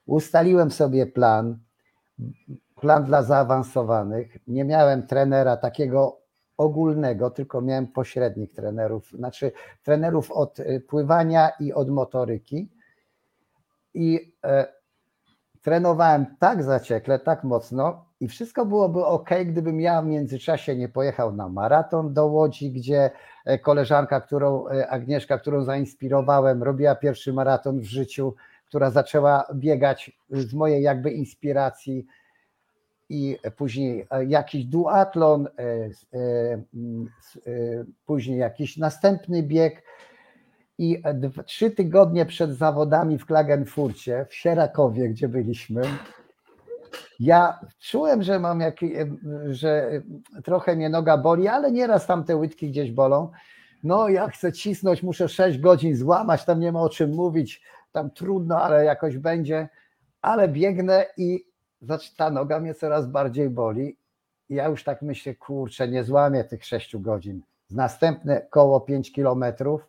Ustaliłem 0.05 0.71
sobie 0.71 1.05
plan, 1.05 1.57
plan 2.81 3.03
dla 3.03 3.23
zaawansowanych. 3.23 4.38
Nie 4.47 4.63
miałem 4.63 5.07
trenera 5.07 5.57
takiego 5.57 6.21
ogólnego, 6.57 7.29
tylko 7.29 7.61
miałem 7.61 7.88
pośrednich 7.88 8.53
trenerów, 8.53 9.11
znaczy 9.11 9.51
trenerów 9.83 10.31
od 10.31 10.59
y, 10.59 10.83
pływania 10.88 11.49
i 11.59 11.73
od 11.73 11.89
motoryki. 11.89 12.69
I 13.93 14.33
e, 14.43 14.76
trenowałem 15.62 16.26
tak 16.39 16.64
zaciekle, 16.64 17.20
tak 17.20 17.43
mocno 17.43 18.08
i 18.20 18.28
wszystko 18.28 18.66
byłoby 18.66 19.05
ok, 19.05 19.30
gdybym 19.45 19.82
ja 19.82 20.01
w 20.01 20.05
międzyczasie 20.05 20.76
nie 20.76 20.89
pojechał 20.89 21.36
na 21.36 21.49
maraton 21.49 22.14
do 22.14 22.26
Łodzi, 22.26 22.72
gdzie 22.72 23.12
e, 23.45 23.60
koleżanka, 23.60 24.22
którą 24.22 24.68
e, 24.68 24.89
Agnieszka, 24.89 25.38
którą 25.38 25.64
zainspirowałem, 25.64 26.64
robiła 26.64 26.95
pierwszy 26.95 27.34
maraton 27.34 27.80
w 27.80 27.86
życiu, 27.86 28.36
która 28.68 28.89
zaczęła 28.89 29.47
biegać 29.53 30.12
z 30.30 30.53
mojej 30.53 30.84
jakby 30.84 31.12
inspiracji. 31.12 32.05
I 33.10 33.38
później 33.58 34.08
e, 34.12 34.26
jakiś 34.26 34.66
duatlon, 34.66 35.47
później 38.05 38.39
jakiś 38.39 38.78
następny 38.78 39.43
bieg 39.43 39.84
i 40.78 41.01
trzy 41.45 41.71
tygodnie 41.71 42.25
przed 42.25 42.51
zawodami 42.51 43.17
w 43.17 43.25
Klagenfurcie, 43.25 44.25
w 44.30 44.36
Sierakowie, 44.36 45.09
gdzie 45.09 45.28
byliśmy, 45.28 45.82
ja 47.19 47.59
czułem, 47.80 48.23
że 48.23 48.39
mam 48.39 48.59
jak, 48.59 48.75
że 49.49 50.01
trochę 50.43 50.75
mnie 50.75 50.89
noga 50.89 51.17
boli, 51.17 51.47
ale 51.47 51.71
nieraz 51.71 52.07
tam 52.07 52.23
te 52.23 52.36
łydki 52.36 52.69
gdzieś 52.69 52.91
bolą. 52.91 53.32
No, 53.84 54.09
ja 54.09 54.28
chcę 54.28 54.53
cisnąć, 54.53 55.03
muszę 55.03 55.30
6 55.30 55.59
godzin 55.59 55.95
złamać, 55.95 56.45
tam 56.45 56.59
nie 56.59 56.71
ma 56.71 56.82
o 56.82 56.89
czym 56.89 57.15
mówić, 57.15 57.61
tam 57.91 58.11
trudno, 58.11 58.61
ale 58.61 58.86
jakoś 58.86 59.17
będzie. 59.17 59.69
Ale 60.21 60.47
biegnę 60.47 61.05
i 61.17 61.45
ta 62.17 62.30
noga 62.30 62.59
mnie 62.59 62.73
coraz 62.73 63.07
bardziej 63.07 63.49
boli. 63.49 63.97
Ja 64.49 64.67
już 64.67 64.84
tak 64.84 65.01
myślę, 65.01 65.36
kurczę, 65.36 65.88
nie 65.88 66.03
złamię 66.03 66.43
tych 66.43 66.65
6 66.65 66.97
godzin. 66.97 67.41
Następne 67.71 68.41
koło 68.41 68.82
5 68.82 69.11
kilometrów 69.11 69.88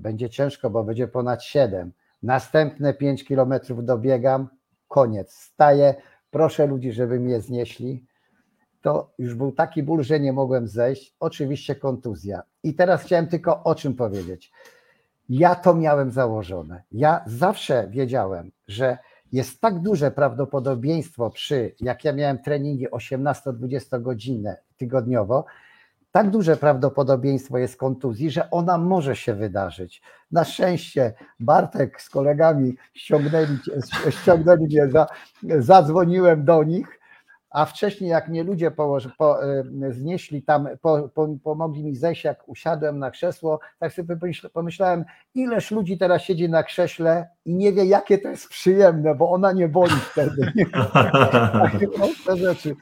będzie 0.00 0.30
ciężko, 0.30 0.70
bo 0.70 0.84
będzie 0.84 1.08
ponad 1.08 1.42
7. 1.42 1.92
Następne 2.22 2.94
5 2.94 3.24
kilometrów 3.24 3.84
dobiegam, 3.84 4.48
koniec. 4.88 5.32
Staję, 5.32 5.94
proszę 6.30 6.66
ludzi, 6.66 6.92
żeby 6.92 7.20
mnie 7.20 7.40
znieśli. 7.40 8.06
To 8.82 9.12
już 9.18 9.34
był 9.34 9.52
taki 9.52 9.82
ból, 9.82 10.02
że 10.02 10.20
nie 10.20 10.32
mogłem 10.32 10.68
zejść. 10.68 11.16
Oczywiście 11.20 11.74
kontuzja. 11.74 12.42
I 12.62 12.74
teraz 12.74 13.02
chciałem 13.02 13.26
tylko 13.26 13.64
o 13.64 13.74
czym 13.74 13.94
powiedzieć. 13.94 14.52
Ja 15.28 15.54
to 15.54 15.74
miałem 15.74 16.10
założone. 16.10 16.82
Ja 16.92 17.24
zawsze 17.26 17.88
wiedziałem, 17.90 18.50
że 18.68 18.98
jest 19.32 19.60
tak 19.60 19.78
duże 19.78 20.10
prawdopodobieństwo 20.10 21.30
przy, 21.30 21.74
jak 21.80 22.04
ja 22.04 22.12
miałem 22.12 22.38
treningi 22.38 22.88
18-20 22.88 24.02
godzinne 24.02 24.56
tygodniowo, 24.76 25.44
tak 26.12 26.30
duże 26.30 26.56
prawdopodobieństwo 26.56 27.58
jest 27.58 27.76
kontuzji, 27.76 28.30
że 28.30 28.50
ona 28.50 28.78
może 28.78 29.16
się 29.16 29.34
wydarzyć. 29.34 30.02
Na 30.30 30.44
szczęście 30.44 31.12
Bartek 31.40 32.02
z 32.02 32.10
kolegami 32.10 32.76
ściągnęli, 32.94 33.58
ściągnęli 34.22 34.64
mnie, 34.64 34.88
za, 34.88 35.06
zadzwoniłem 35.58 36.44
do 36.44 36.62
nich, 36.62 37.00
a 37.50 37.64
wcześniej 37.64 38.10
jak 38.10 38.28
mnie 38.28 38.44
ludzie 38.44 38.70
położy, 38.70 39.10
po, 39.18 39.44
e, 39.44 39.64
znieśli 39.90 40.42
tam, 40.42 40.68
po, 40.82 41.08
po, 41.08 41.28
pomogli 41.44 41.84
mi 41.84 41.96
zejść, 41.96 42.24
jak 42.24 42.48
usiadłem 42.48 42.98
na 42.98 43.10
krzesło, 43.10 43.60
tak 43.78 43.92
sobie 43.92 44.16
pomyślałem, 44.52 45.04
ileż 45.34 45.70
ludzi 45.70 45.98
teraz 45.98 46.22
siedzi 46.22 46.48
na 46.48 46.62
krześle 46.62 47.28
i 47.44 47.54
nie 47.54 47.72
wie, 47.72 47.84
jakie 47.84 48.18
to 48.18 48.28
jest 48.28 48.48
przyjemne, 48.48 49.14
bo 49.14 49.30
ona 49.30 49.52
nie 49.52 49.68
boli 49.68 49.94
wtedy. 50.10 50.52
Takie 51.62 51.88
proste 51.88 52.36
rzeczy. 52.36 52.76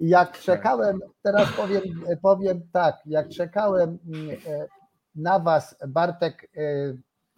Jak 0.00 0.38
czekałem, 0.38 1.00
teraz 1.22 1.52
powiem, 1.52 1.82
powiem 2.22 2.60
tak, 2.72 2.96
jak 3.06 3.28
czekałem 3.28 3.98
mm, 4.14 4.30
e, 4.30 4.66
na 5.14 5.38
Was, 5.38 5.76
Bartek, 5.88 6.50
e, 6.56 6.60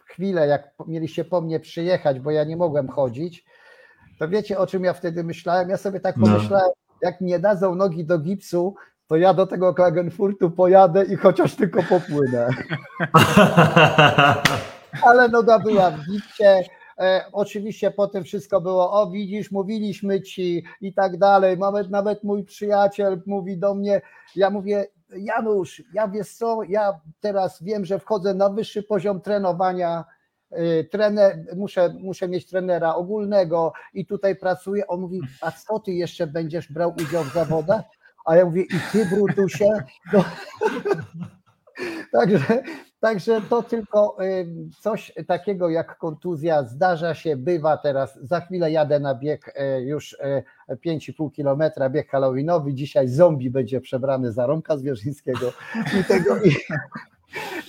chwilę, 0.05 0.47
jak 0.47 0.73
mieliście 0.87 1.25
po 1.25 1.41
mnie 1.41 1.59
przyjechać, 1.59 2.19
bo 2.19 2.31
ja 2.31 2.43
nie 2.43 2.57
mogłem 2.57 2.87
chodzić, 2.87 3.45
to 4.19 4.27
wiecie 4.27 4.57
o 4.57 4.67
czym 4.67 4.83
ja 4.83 4.93
wtedy 4.93 5.23
myślałem? 5.23 5.69
Ja 5.69 5.77
sobie 5.77 5.99
tak 5.99 6.17
no. 6.17 6.25
pomyślałem, 6.27 6.71
jak 7.01 7.21
nie 7.21 7.39
dadzą 7.39 7.75
nogi 7.75 8.05
do 8.05 8.19
gipsu, 8.19 8.75
to 9.07 9.15
ja 9.15 9.33
do 9.33 9.47
tego 9.47 9.73
Klagenfurtu 9.73 10.51
pojadę 10.51 11.05
i 11.05 11.15
chociaż 11.15 11.55
tylko 11.55 11.83
popłynę. 11.83 12.49
Ale 15.07 15.29
noga 15.29 15.59
była 15.59 15.91
w 15.91 16.05
gipcie. 16.05 16.63
E, 16.99 17.25
oczywiście 17.31 17.91
potem 17.91 18.23
wszystko 18.23 18.61
było, 18.61 19.01
o 19.01 19.11
widzisz, 19.11 19.51
mówiliśmy 19.51 20.21
ci 20.21 20.63
i 20.81 20.93
tak 20.93 21.17
dalej. 21.17 21.57
Nawet, 21.57 21.89
nawet 21.89 22.23
mój 22.23 22.43
przyjaciel 22.43 23.21
mówi 23.25 23.57
do 23.57 23.75
mnie, 23.75 24.01
ja 24.35 24.49
mówię, 24.49 24.87
Janusz, 25.17 25.83
ja 25.93 26.07
wiesz 26.07 26.33
co, 26.33 26.63
ja 26.63 26.99
teraz 27.19 27.63
wiem, 27.63 27.85
że 27.85 27.99
wchodzę 27.99 28.33
na 28.33 28.49
wyższy 28.49 28.83
poziom 28.83 29.21
trenowania, 29.21 30.05
y, 30.51 30.87
trener, 30.91 31.45
muszę, 31.55 31.95
muszę 31.99 32.27
mieć 32.27 32.45
trenera 32.45 32.95
ogólnego 32.95 33.73
i 33.93 34.05
tutaj 34.05 34.35
pracuję. 34.35 34.87
On 34.87 35.01
mówi, 35.01 35.21
a 35.41 35.51
co 35.51 35.79
ty 35.79 35.91
jeszcze 35.91 36.27
będziesz 36.27 36.71
brał 36.71 36.93
udział 37.01 37.23
w 37.23 37.33
zawodach? 37.33 37.81
A 38.25 38.35
ja 38.35 38.45
mówię, 38.45 38.61
i 38.61 38.79
ty 38.91 39.05
Brutusie? 39.05 39.69
No. 40.13 40.23
Także, 42.19 42.63
także 42.99 43.41
to 43.49 43.63
tylko 43.63 44.23
y, 44.23 44.47
coś 44.79 45.13
takiego 45.27 45.69
jak 45.69 45.97
kontuzja 45.97 46.63
zdarza 46.63 47.15
się, 47.15 47.35
bywa 47.35 47.77
teraz. 47.77 48.19
Za 48.21 48.41
chwilę 48.41 48.71
jadę 48.71 48.99
na 48.99 49.15
bieg 49.15 49.47
y, 49.47 49.81
już 49.81 50.17
5,5 50.85 51.31
kilometra, 51.31 51.89
bieg 51.89 52.09
halloweenowy. 52.09 52.73
Dzisiaj 52.73 53.07
zombie 53.07 53.49
będzie 53.49 53.81
przebrany 53.81 54.31
za 54.31 54.45
Romka 54.45 54.77
Zwierzyńskiego 54.77 55.51
i 55.99 56.03
tego. 56.03 56.37
I, 56.37 56.49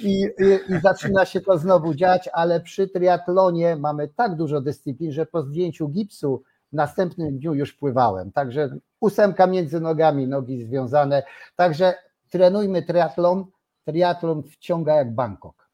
i, 0.03 0.23
i, 0.23 0.75
I, 0.75 0.81
zaczyna 0.83 1.25
się 1.25 1.41
to 1.41 1.59
znowu 1.59 1.95
dziać, 1.95 2.29
ale 2.33 2.61
przy 2.61 2.89
triatlonie 2.89 3.77
mamy 3.77 4.09
tak 4.09 4.37
dużo 4.37 4.61
dyscyplin, 4.61 5.13
że 5.13 5.27
po 5.27 5.43
zdjęciu 5.43 5.89
gipsu 5.89 6.43
w 6.73 6.77
następnym 6.77 7.39
dniu 7.39 7.55
już 7.55 7.73
pływałem. 7.73 8.33
Także 8.33 8.69
ósemka 9.01 9.47
między 9.47 9.81
nogami, 9.81 10.29
nogi 10.29 10.65
związane. 10.65 11.23
Także 11.57 11.95
trenujmy 12.31 12.83
triatlon. 12.83 13.45
Triatlon 13.85 14.43
wciąga 14.43 14.95
jak 14.95 15.15
Bangkok. 15.15 15.71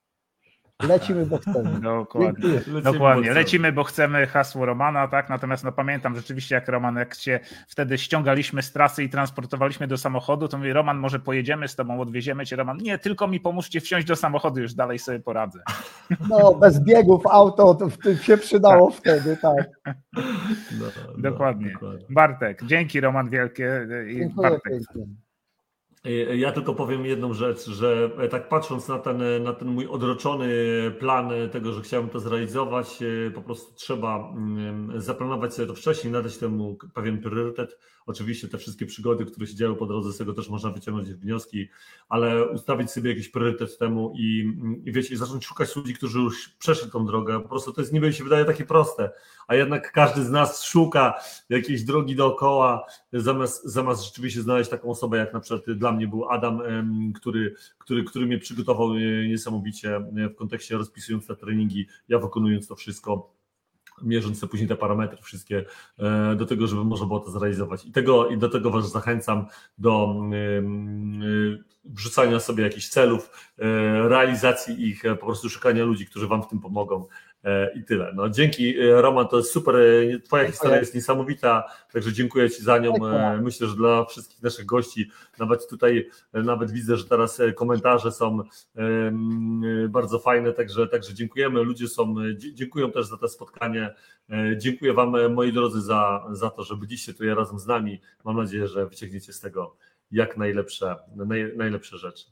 Lecimy, 0.83 1.27
bo 1.27 1.39
chcemy. 1.39 1.81
Dokładnie. 1.81 2.49
Lecimy, 2.49 2.83
Dokładnie. 2.83 3.29
Bo 3.29 3.35
Lecimy, 3.35 3.73
bo 3.73 3.85
chcemy 3.85 4.27
hasło 4.27 4.67
Romana, 4.67 5.09
tak? 5.09 5.29
Natomiast 5.29 5.65
no, 5.65 5.73
pamiętam 5.73 6.17
rzeczywiście, 6.17 6.55
jak 6.55 6.69
Roman, 6.69 6.97
jak 6.97 7.15
się 7.15 7.41
wtedy 7.69 7.99
ściągaliśmy 7.99 8.63
z 8.63 8.73
trasy 8.73 9.05
i 9.05 9.09
transportowaliśmy 9.09 9.87
do 9.87 9.99
samochodu, 9.99 10.49
to 10.49 10.59
mówię, 10.59 10.73
Roman, 10.73 10.99
może 10.99 11.19
pojedziemy 11.19 11.69
z 11.69 11.77
tobą, 11.77 12.01
odwieziemy 12.01 12.47
cię, 12.47 12.57
Roman. 12.57 12.79
Nie, 12.79 12.99
tylko 12.99 13.29
mi 13.29 13.41
pomóżcie 13.41 13.81
wsiąść 13.81 14.07
do 14.07 14.17
samochodu, 14.17 14.61
już 14.61 14.75
dalej 14.75 14.99
sobie 14.99 15.21
poradzę. 15.21 15.61
No, 16.31 16.55
bez 16.55 16.85
biegów 16.85 17.27
auto 17.27 17.75
to 17.75 18.15
się 18.15 18.37
przydało 18.39 18.91
tak. 18.91 19.01
wtedy, 19.01 19.37
tak. 19.37 19.67
No, 20.81 20.87
no, 21.07 21.31
dokładnie. 21.31 21.73
dokładnie. 21.73 22.07
Bartek, 22.11 22.63
dzięki 22.65 23.01
Roman 23.01 23.29
wielkie. 23.29 23.87
Dziękuję 24.07 24.51
Bartek. 24.51 24.83
Ja 26.35 26.53
tylko 26.53 26.75
powiem 26.75 27.07
jedną 27.07 27.35
rzecz, 27.35 27.67
że 27.67 28.11
e, 28.19 28.29
tak 28.29 28.49
patrząc 28.49 28.89
na 28.89 28.99
ten, 28.99 29.43
na 29.43 29.53
ten 29.53 29.69
mój 29.69 29.87
odroczony 29.87 30.49
plan 30.99 31.31
tego, 31.53 31.73
że 31.73 31.83
chciałem 31.83 32.09
to 32.09 32.21
zrealizować, 32.21 33.03
e, 33.03 33.31
po 33.31 33.43
prostu 33.43 33.75
trzeba 33.75 34.33
mm, 34.37 35.01
zaplanować 35.01 35.55
sobie 35.55 35.69
to 35.69 35.75
wcześniej, 35.75 36.13
nadać 36.13 36.39
temu 36.39 36.79
pewien 36.95 37.21
priorytet. 37.21 37.79
Oczywiście 38.07 38.49
te 38.49 38.59
wszystkie 38.59 38.87
przygody, 38.87 39.25
które 39.25 39.47
się 39.47 39.55
działy 39.55 39.77
po 39.77 39.87
drodze, 39.87 40.13
z 40.13 40.19
tego 40.19 40.35
też 40.35 40.49
można 40.49 40.71
wyciągnąć 40.71 41.09
wnioski, 41.09 41.69
ale 42.09 42.49
ustawić 42.49 42.91
sobie 42.91 43.11
jakiś 43.11 43.29
priorytet 43.29 43.79
temu 43.79 44.13
i, 44.17 44.53
i 44.85 44.93
wiecie, 44.93 45.15
i 45.15 45.17
zacząć 45.17 45.47
szukać 45.47 45.77
ludzi, 45.77 45.95
którzy 45.95 46.19
już 46.19 46.49
przeszli 46.49 46.91
tą 46.91 47.07
drogę. 47.07 47.41
Po 47.41 47.49
prostu 47.49 47.73
to 47.73 47.81
jest 47.81 47.93
niby 47.93 48.13
się 48.13 48.25
wydaje 48.25 48.45
takie 48.45 48.65
proste, 48.65 49.11
a 49.47 49.55
jednak 49.55 49.93
każdy 49.93 50.25
z 50.25 50.31
nas 50.31 50.65
szuka 50.65 51.15
jakiejś 51.49 51.83
drogi 51.83 52.17
dookoła, 52.17 52.87
zamiast, 53.13 53.65
zamiast 53.65 54.05
rzeczywiście 54.05 54.43
znaleźć 54.43 54.71
taką 54.71 54.91
osobę, 54.91 55.19
jak 55.19 55.33
na 55.33 55.41
przykład 55.41 55.77
dla 55.79 55.93
mnie 55.93 56.09
był 56.09 56.29
Adam, 56.29 56.63
który, 57.15 57.55
który, 57.79 58.05
który 58.05 58.27
mnie 58.27 58.39
przygotował 58.39 58.95
e, 58.95 59.29
niesamowicie 59.29 59.97
e, 59.97 60.29
w 60.29 60.35
kontekście 60.35 60.77
rozpisując 60.77 61.27
te 61.27 61.37
treningi, 61.37 61.87
ja 62.09 62.19
wykonując 62.19 62.69
to 62.69 62.77
wszystko 62.77 63.36
mierząc 64.03 64.39
sobie 64.39 64.51
później 64.51 64.69
te 64.69 64.77
parametry 64.77 65.19
wszystkie 65.23 65.65
e, 65.99 66.37
do 66.37 66.47
tego, 66.47 66.67
żeby 66.67 66.85
można 66.85 67.07
było 67.07 67.21
to 67.21 67.31
zrealizować. 67.31 67.85
I, 67.85 67.93
tego, 67.93 68.29
i 68.29 68.39
do 68.39 68.49
tego 68.49 68.71
Was 68.71 68.91
zachęcam 68.91 69.47
do 69.79 70.15
wrzucania 71.85 72.41
sobie 72.41 72.65
jakichś 72.65 72.89
celów, 72.89 73.31
realizacji 74.09 74.89
ich, 74.89 75.03
po 75.21 75.27
prostu 75.27 75.49
szukania 75.49 75.85
ludzi, 75.85 76.07
którzy 76.07 76.29
Wam 76.29 76.43
w 76.43 76.49
tym 76.49 76.61
pomogą. 76.61 77.07
E, 77.47 77.73
I 77.75 77.85
tyle. 77.85 78.13
No, 78.15 78.31
dzięki 78.31 78.79
e, 78.79 79.03
Roman, 79.03 79.29
to 79.29 79.37
jest 79.37 79.53
super. 79.53 79.77
E, 79.77 80.21
twoja 80.21 80.47
historia 80.47 80.79
jest 80.79 80.95
niesamowita, 80.95 81.65
także 81.93 82.13
dziękuję 82.13 82.51
Ci 82.51 82.63
za 82.63 82.79
nią. 82.79 82.93
Myślę, 83.43 83.67
że 83.67 83.77
dla 83.77 84.05
wszystkich 84.05 84.43
naszych 84.43 84.67
gości, 84.67 85.11
nawet 85.39 85.69
tutaj, 85.69 86.11
nawet 86.33 86.71
widzę, 86.71 86.97
że 86.97 87.05
teraz 87.05 87.43
komentarze 87.55 88.13
są 88.13 88.43
bardzo 89.89 90.19
fajne, 90.19 90.53
także, 90.53 90.87
także 90.87 91.15
dziękujemy. 91.15 91.63
Ludzie 91.63 91.89
są, 91.89 92.15
dziękują 92.37 92.93
też 92.93 93.07
za 93.07 93.17
to 93.17 93.29
spotkanie. 93.29 93.95
Dziękuję 94.57 94.93
Wam, 94.93 95.35
moi 95.35 95.53
drodzy, 95.53 95.81
za, 95.81 96.27
za 96.31 96.51
to, 96.51 96.63
że 96.63 96.77
byliście 96.77 97.13
tutaj 97.13 97.29
razem 97.29 97.59
z 97.59 97.67
nami. 97.67 98.01
Mam 98.25 98.37
nadzieję, 98.37 98.69
że 98.69 98.87
wyciągniecie 98.87 99.33
z 99.33 99.41
tego 99.41 99.77
jak 100.11 100.37
najlepsze, 100.37 100.97
naj, 101.17 101.57
najlepsze 101.57 101.99
rzeczy. 101.99 102.25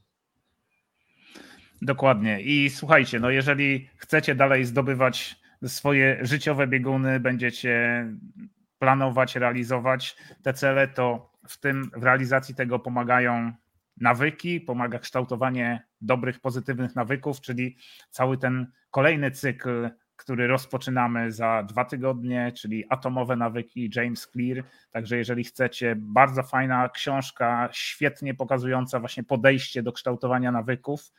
Dokładnie. 1.81 2.41
I 2.41 2.69
słuchajcie, 2.69 3.19
no 3.19 3.29
jeżeli 3.29 3.89
chcecie 3.97 4.35
dalej 4.35 4.65
zdobywać 4.65 5.35
swoje 5.67 6.17
życiowe 6.21 6.67
bieguny, 6.67 7.19
będziecie 7.19 8.05
planować, 8.79 9.35
realizować 9.35 10.15
te 10.43 10.53
cele, 10.53 10.87
to 10.87 11.31
w 11.47 11.59
tym 11.59 11.91
w 11.95 12.03
realizacji 12.03 12.55
tego 12.55 12.79
pomagają 12.79 13.53
nawyki, 13.97 14.61
pomaga 14.61 14.99
kształtowanie 14.99 15.83
dobrych, 16.01 16.39
pozytywnych 16.39 16.95
nawyków, 16.95 17.41
czyli 17.41 17.77
cały 18.09 18.37
ten 18.37 18.71
kolejny 18.91 19.31
cykl 19.31 19.89
który 20.17 20.47
rozpoczynamy 20.47 21.31
za 21.31 21.63
dwa 21.63 21.85
tygodnie, 21.85 22.51
czyli 22.55 22.83
Atomowe 22.89 23.35
Nawyki 23.35 23.89
James 23.95 24.27
Clear. 24.27 24.63
Także 24.91 25.17
jeżeli 25.17 25.43
chcecie, 25.43 25.95
bardzo 25.97 26.43
fajna 26.43 26.89
książka, 26.89 27.69
świetnie 27.71 28.33
pokazująca 28.33 28.99
właśnie 28.99 29.23
podejście 29.23 29.83
do 29.83 29.91
kształtowania 29.91 30.51
nawyków. 30.51 31.11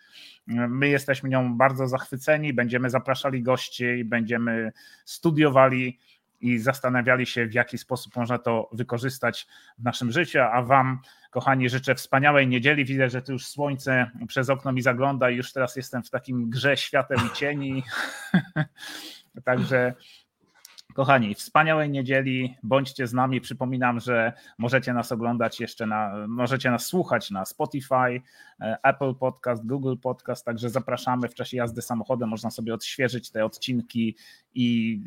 My 0.47 0.89
jesteśmy 0.89 1.29
nią 1.29 1.57
bardzo 1.57 1.89
zachwyceni, 1.89 2.53
będziemy 2.53 2.91
zapraszali 2.91 3.43
gości, 3.43 4.05
będziemy 4.05 4.73
studiowali 5.05 5.99
i 6.41 6.59
zastanawiali 6.59 7.27
się, 7.27 7.47
w 7.47 7.55
jaki 7.55 7.79
sposób 7.79 8.17
można 8.17 8.39
to 8.39 8.71
wykorzystać 8.73 9.47
w 9.79 9.85
naszym 9.85 10.13
życiu, 10.13 10.39
a 10.39 10.63
Wam, 10.63 11.01
kochani, 11.31 11.69
życzę 11.69 11.95
wspaniałej 11.95 12.49
niedzieli. 12.49 12.85
Widzę, 12.85 13.11
że 13.11 13.23
tu 13.23 13.33
już 13.33 13.47
słońce 13.47 14.11
przez 14.29 14.51
okno 14.51 14.73
mi 14.73 14.83
zagląda 14.83 15.31
i 15.31 15.37
już 15.37 15.53
teraz 15.53 15.77
jestem 15.77 16.03
w 16.03 16.11
takim 16.11 16.51
grze 16.51 16.77
świateł 16.77 17.19
i 17.27 17.37
cieni. 17.37 17.83
Także 19.45 19.95
Kochani, 20.97 21.35
wspaniałej 21.35 21.91
niedzieli, 21.91 22.57
bądźcie 22.63 23.07
z 23.07 23.13
nami. 23.13 23.41
Przypominam, 23.41 24.01
że 24.01 24.33
możecie 24.59 24.93
nas 24.93 25.13
oglądać 25.13 25.61
jeszcze 25.61 25.87
na, 25.87 26.27
możecie 26.29 26.71
nas 26.71 26.87
słuchać 26.87 27.31
na 27.31 27.45
Spotify, 27.45 28.23
e, 28.61 28.77
Apple 28.83 29.15
Podcast, 29.15 29.67
Google 29.67 29.97
Podcast, 30.03 30.45
także 30.45 30.71
zapraszamy 30.71 31.29
w 31.29 31.35
czasie 31.35 31.57
jazdy 31.57 31.83
samochodem, 31.83 32.29
można 32.29 32.51
sobie 32.51 32.75
odświeżyć 32.75 33.31
te 33.31 33.45
odcinki 33.45 34.17
i, 34.55 35.01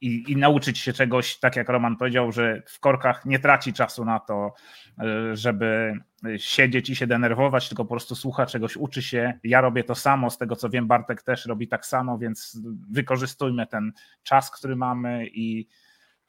i, 0.00 0.32
i 0.32 0.36
nauczyć 0.36 0.78
się 0.78 0.92
czegoś, 0.92 1.38
tak 1.38 1.56
jak 1.56 1.68
Roman 1.68 1.96
powiedział, 1.96 2.32
że 2.32 2.62
w 2.66 2.80
korkach 2.80 3.26
nie 3.26 3.38
traci 3.38 3.72
czasu 3.72 4.04
na 4.04 4.20
to, 4.20 4.54
e, 4.98 5.36
żeby 5.36 5.92
siedzieć 6.38 6.90
i 6.90 6.96
się 6.96 7.06
denerwować, 7.06 7.68
tylko 7.68 7.84
po 7.84 7.90
prostu 7.90 8.14
słucha 8.14 8.46
czegoś, 8.46 8.76
uczy 8.76 9.02
się. 9.02 9.38
Ja 9.44 9.60
robię 9.60 9.84
to 9.84 9.94
samo, 9.94 10.30
z 10.30 10.38
tego 10.38 10.56
co 10.56 10.70
wiem, 10.70 10.86
Bartek 10.86 11.22
też 11.22 11.46
robi 11.46 11.68
tak 11.68 11.86
samo, 11.86 12.18
więc 12.18 12.60
wykorzystujmy 12.90 13.66
ten 13.66 13.92
czas, 14.22 14.50
który 14.50 14.76
mamy 14.76 15.26
i 15.26 15.68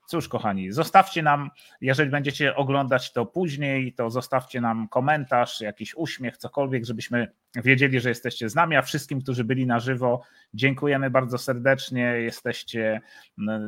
Cóż, 0.07 0.27
kochani, 0.27 0.71
zostawcie 0.71 1.23
nam, 1.23 1.49
jeżeli 1.81 2.11
będziecie 2.11 2.55
oglądać 2.55 3.13
to 3.13 3.25
później, 3.25 3.93
to 3.93 4.09
zostawcie 4.09 4.61
nam 4.61 4.87
komentarz, 4.87 5.61
jakiś 5.61 5.95
uśmiech, 5.95 6.37
cokolwiek, 6.37 6.85
żebyśmy 6.85 7.27
wiedzieli, 7.55 7.99
że 7.99 8.09
jesteście 8.09 8.49
z 8.49 8.55
nami, 8.55 8.75
a 8.75 8.81
wszystkim, 8.81 9.21
którzy 9.21 9.43
byli 9.43 9.65
na 9.65 9.79
żywo, 9.79 10.21
dziękujemy 10.53 11.09
bardzo 11.09 11.37
serdecznie. 11.37 12.01
Jesteście 12.01 13.01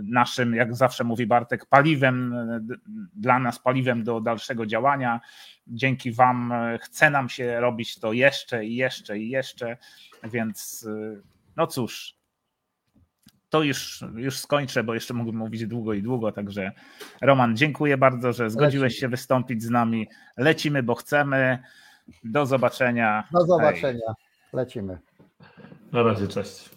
naszym, 0.03 0.55
jak 0.55 0.75
zawsze 0.75 1.03
mówi 1.03 1.27
Bartek, 1.27 1.65
paliwem 1.65 2.35
dla 3.13 3.39
nas, 3.39 3.59
paliwem 3.59 4.03
do 4.03 4.21
dalszego 4.21 4.65
działania. 4.65 5.19
Dzięki 5.67 6.11
Wam 6.11 6.53
chce 6.81 7.09
nam 7.09 7.29
się 7.29 7.59
robić 7.59 7.99
to 7.99 8.13
jeszcze 8.13 8.65
i 8.65 8.75
jeszcze 8.75 9.19
i 9.19 9.29
jeszcze, 9.29 9.77
więc 10.23 10.87
no 11.57 11.67
cóż, 11.67 12.18
to 13.50 13.64
już, 13.64 14.04
już 14.16 14.38
skończę, 14.38 14.84
bo 14.84 14.93
jeszcze 14.93 15.14
mógłbym 15.14 15.39
mówić 15.39 15.66
długo 15.68 15.93
i 15.93 16.02
długo. 16.02 16.32
Także 16.32 16.72
Roman, 17.22 17.58
dziękuję 17.58 17.97
bardzo, 17.97 18.34
że 18.34 18.50
zgodziłeś 18.50 18.91
Lecimy. 18.93 19.00
się 19.02 19.08
wystąpić 19.10 19.64
z 19.64 19.70
nami. 19.70 20.08
Lecimy, 20.38 20.84
bo 20.84 20.95
chcemy. 20.95 21.60
Do 22.24 22.45
zobaczenia. 22.45 23.24
Do 23.32 23.45
zobaczenia. 23.45 24.06
Hej. 24.06 24.26
Lecimy. 24.54 24.97
Na 25.91 26.04
razie, 26.04 26.28
cześć. 26.28 26.70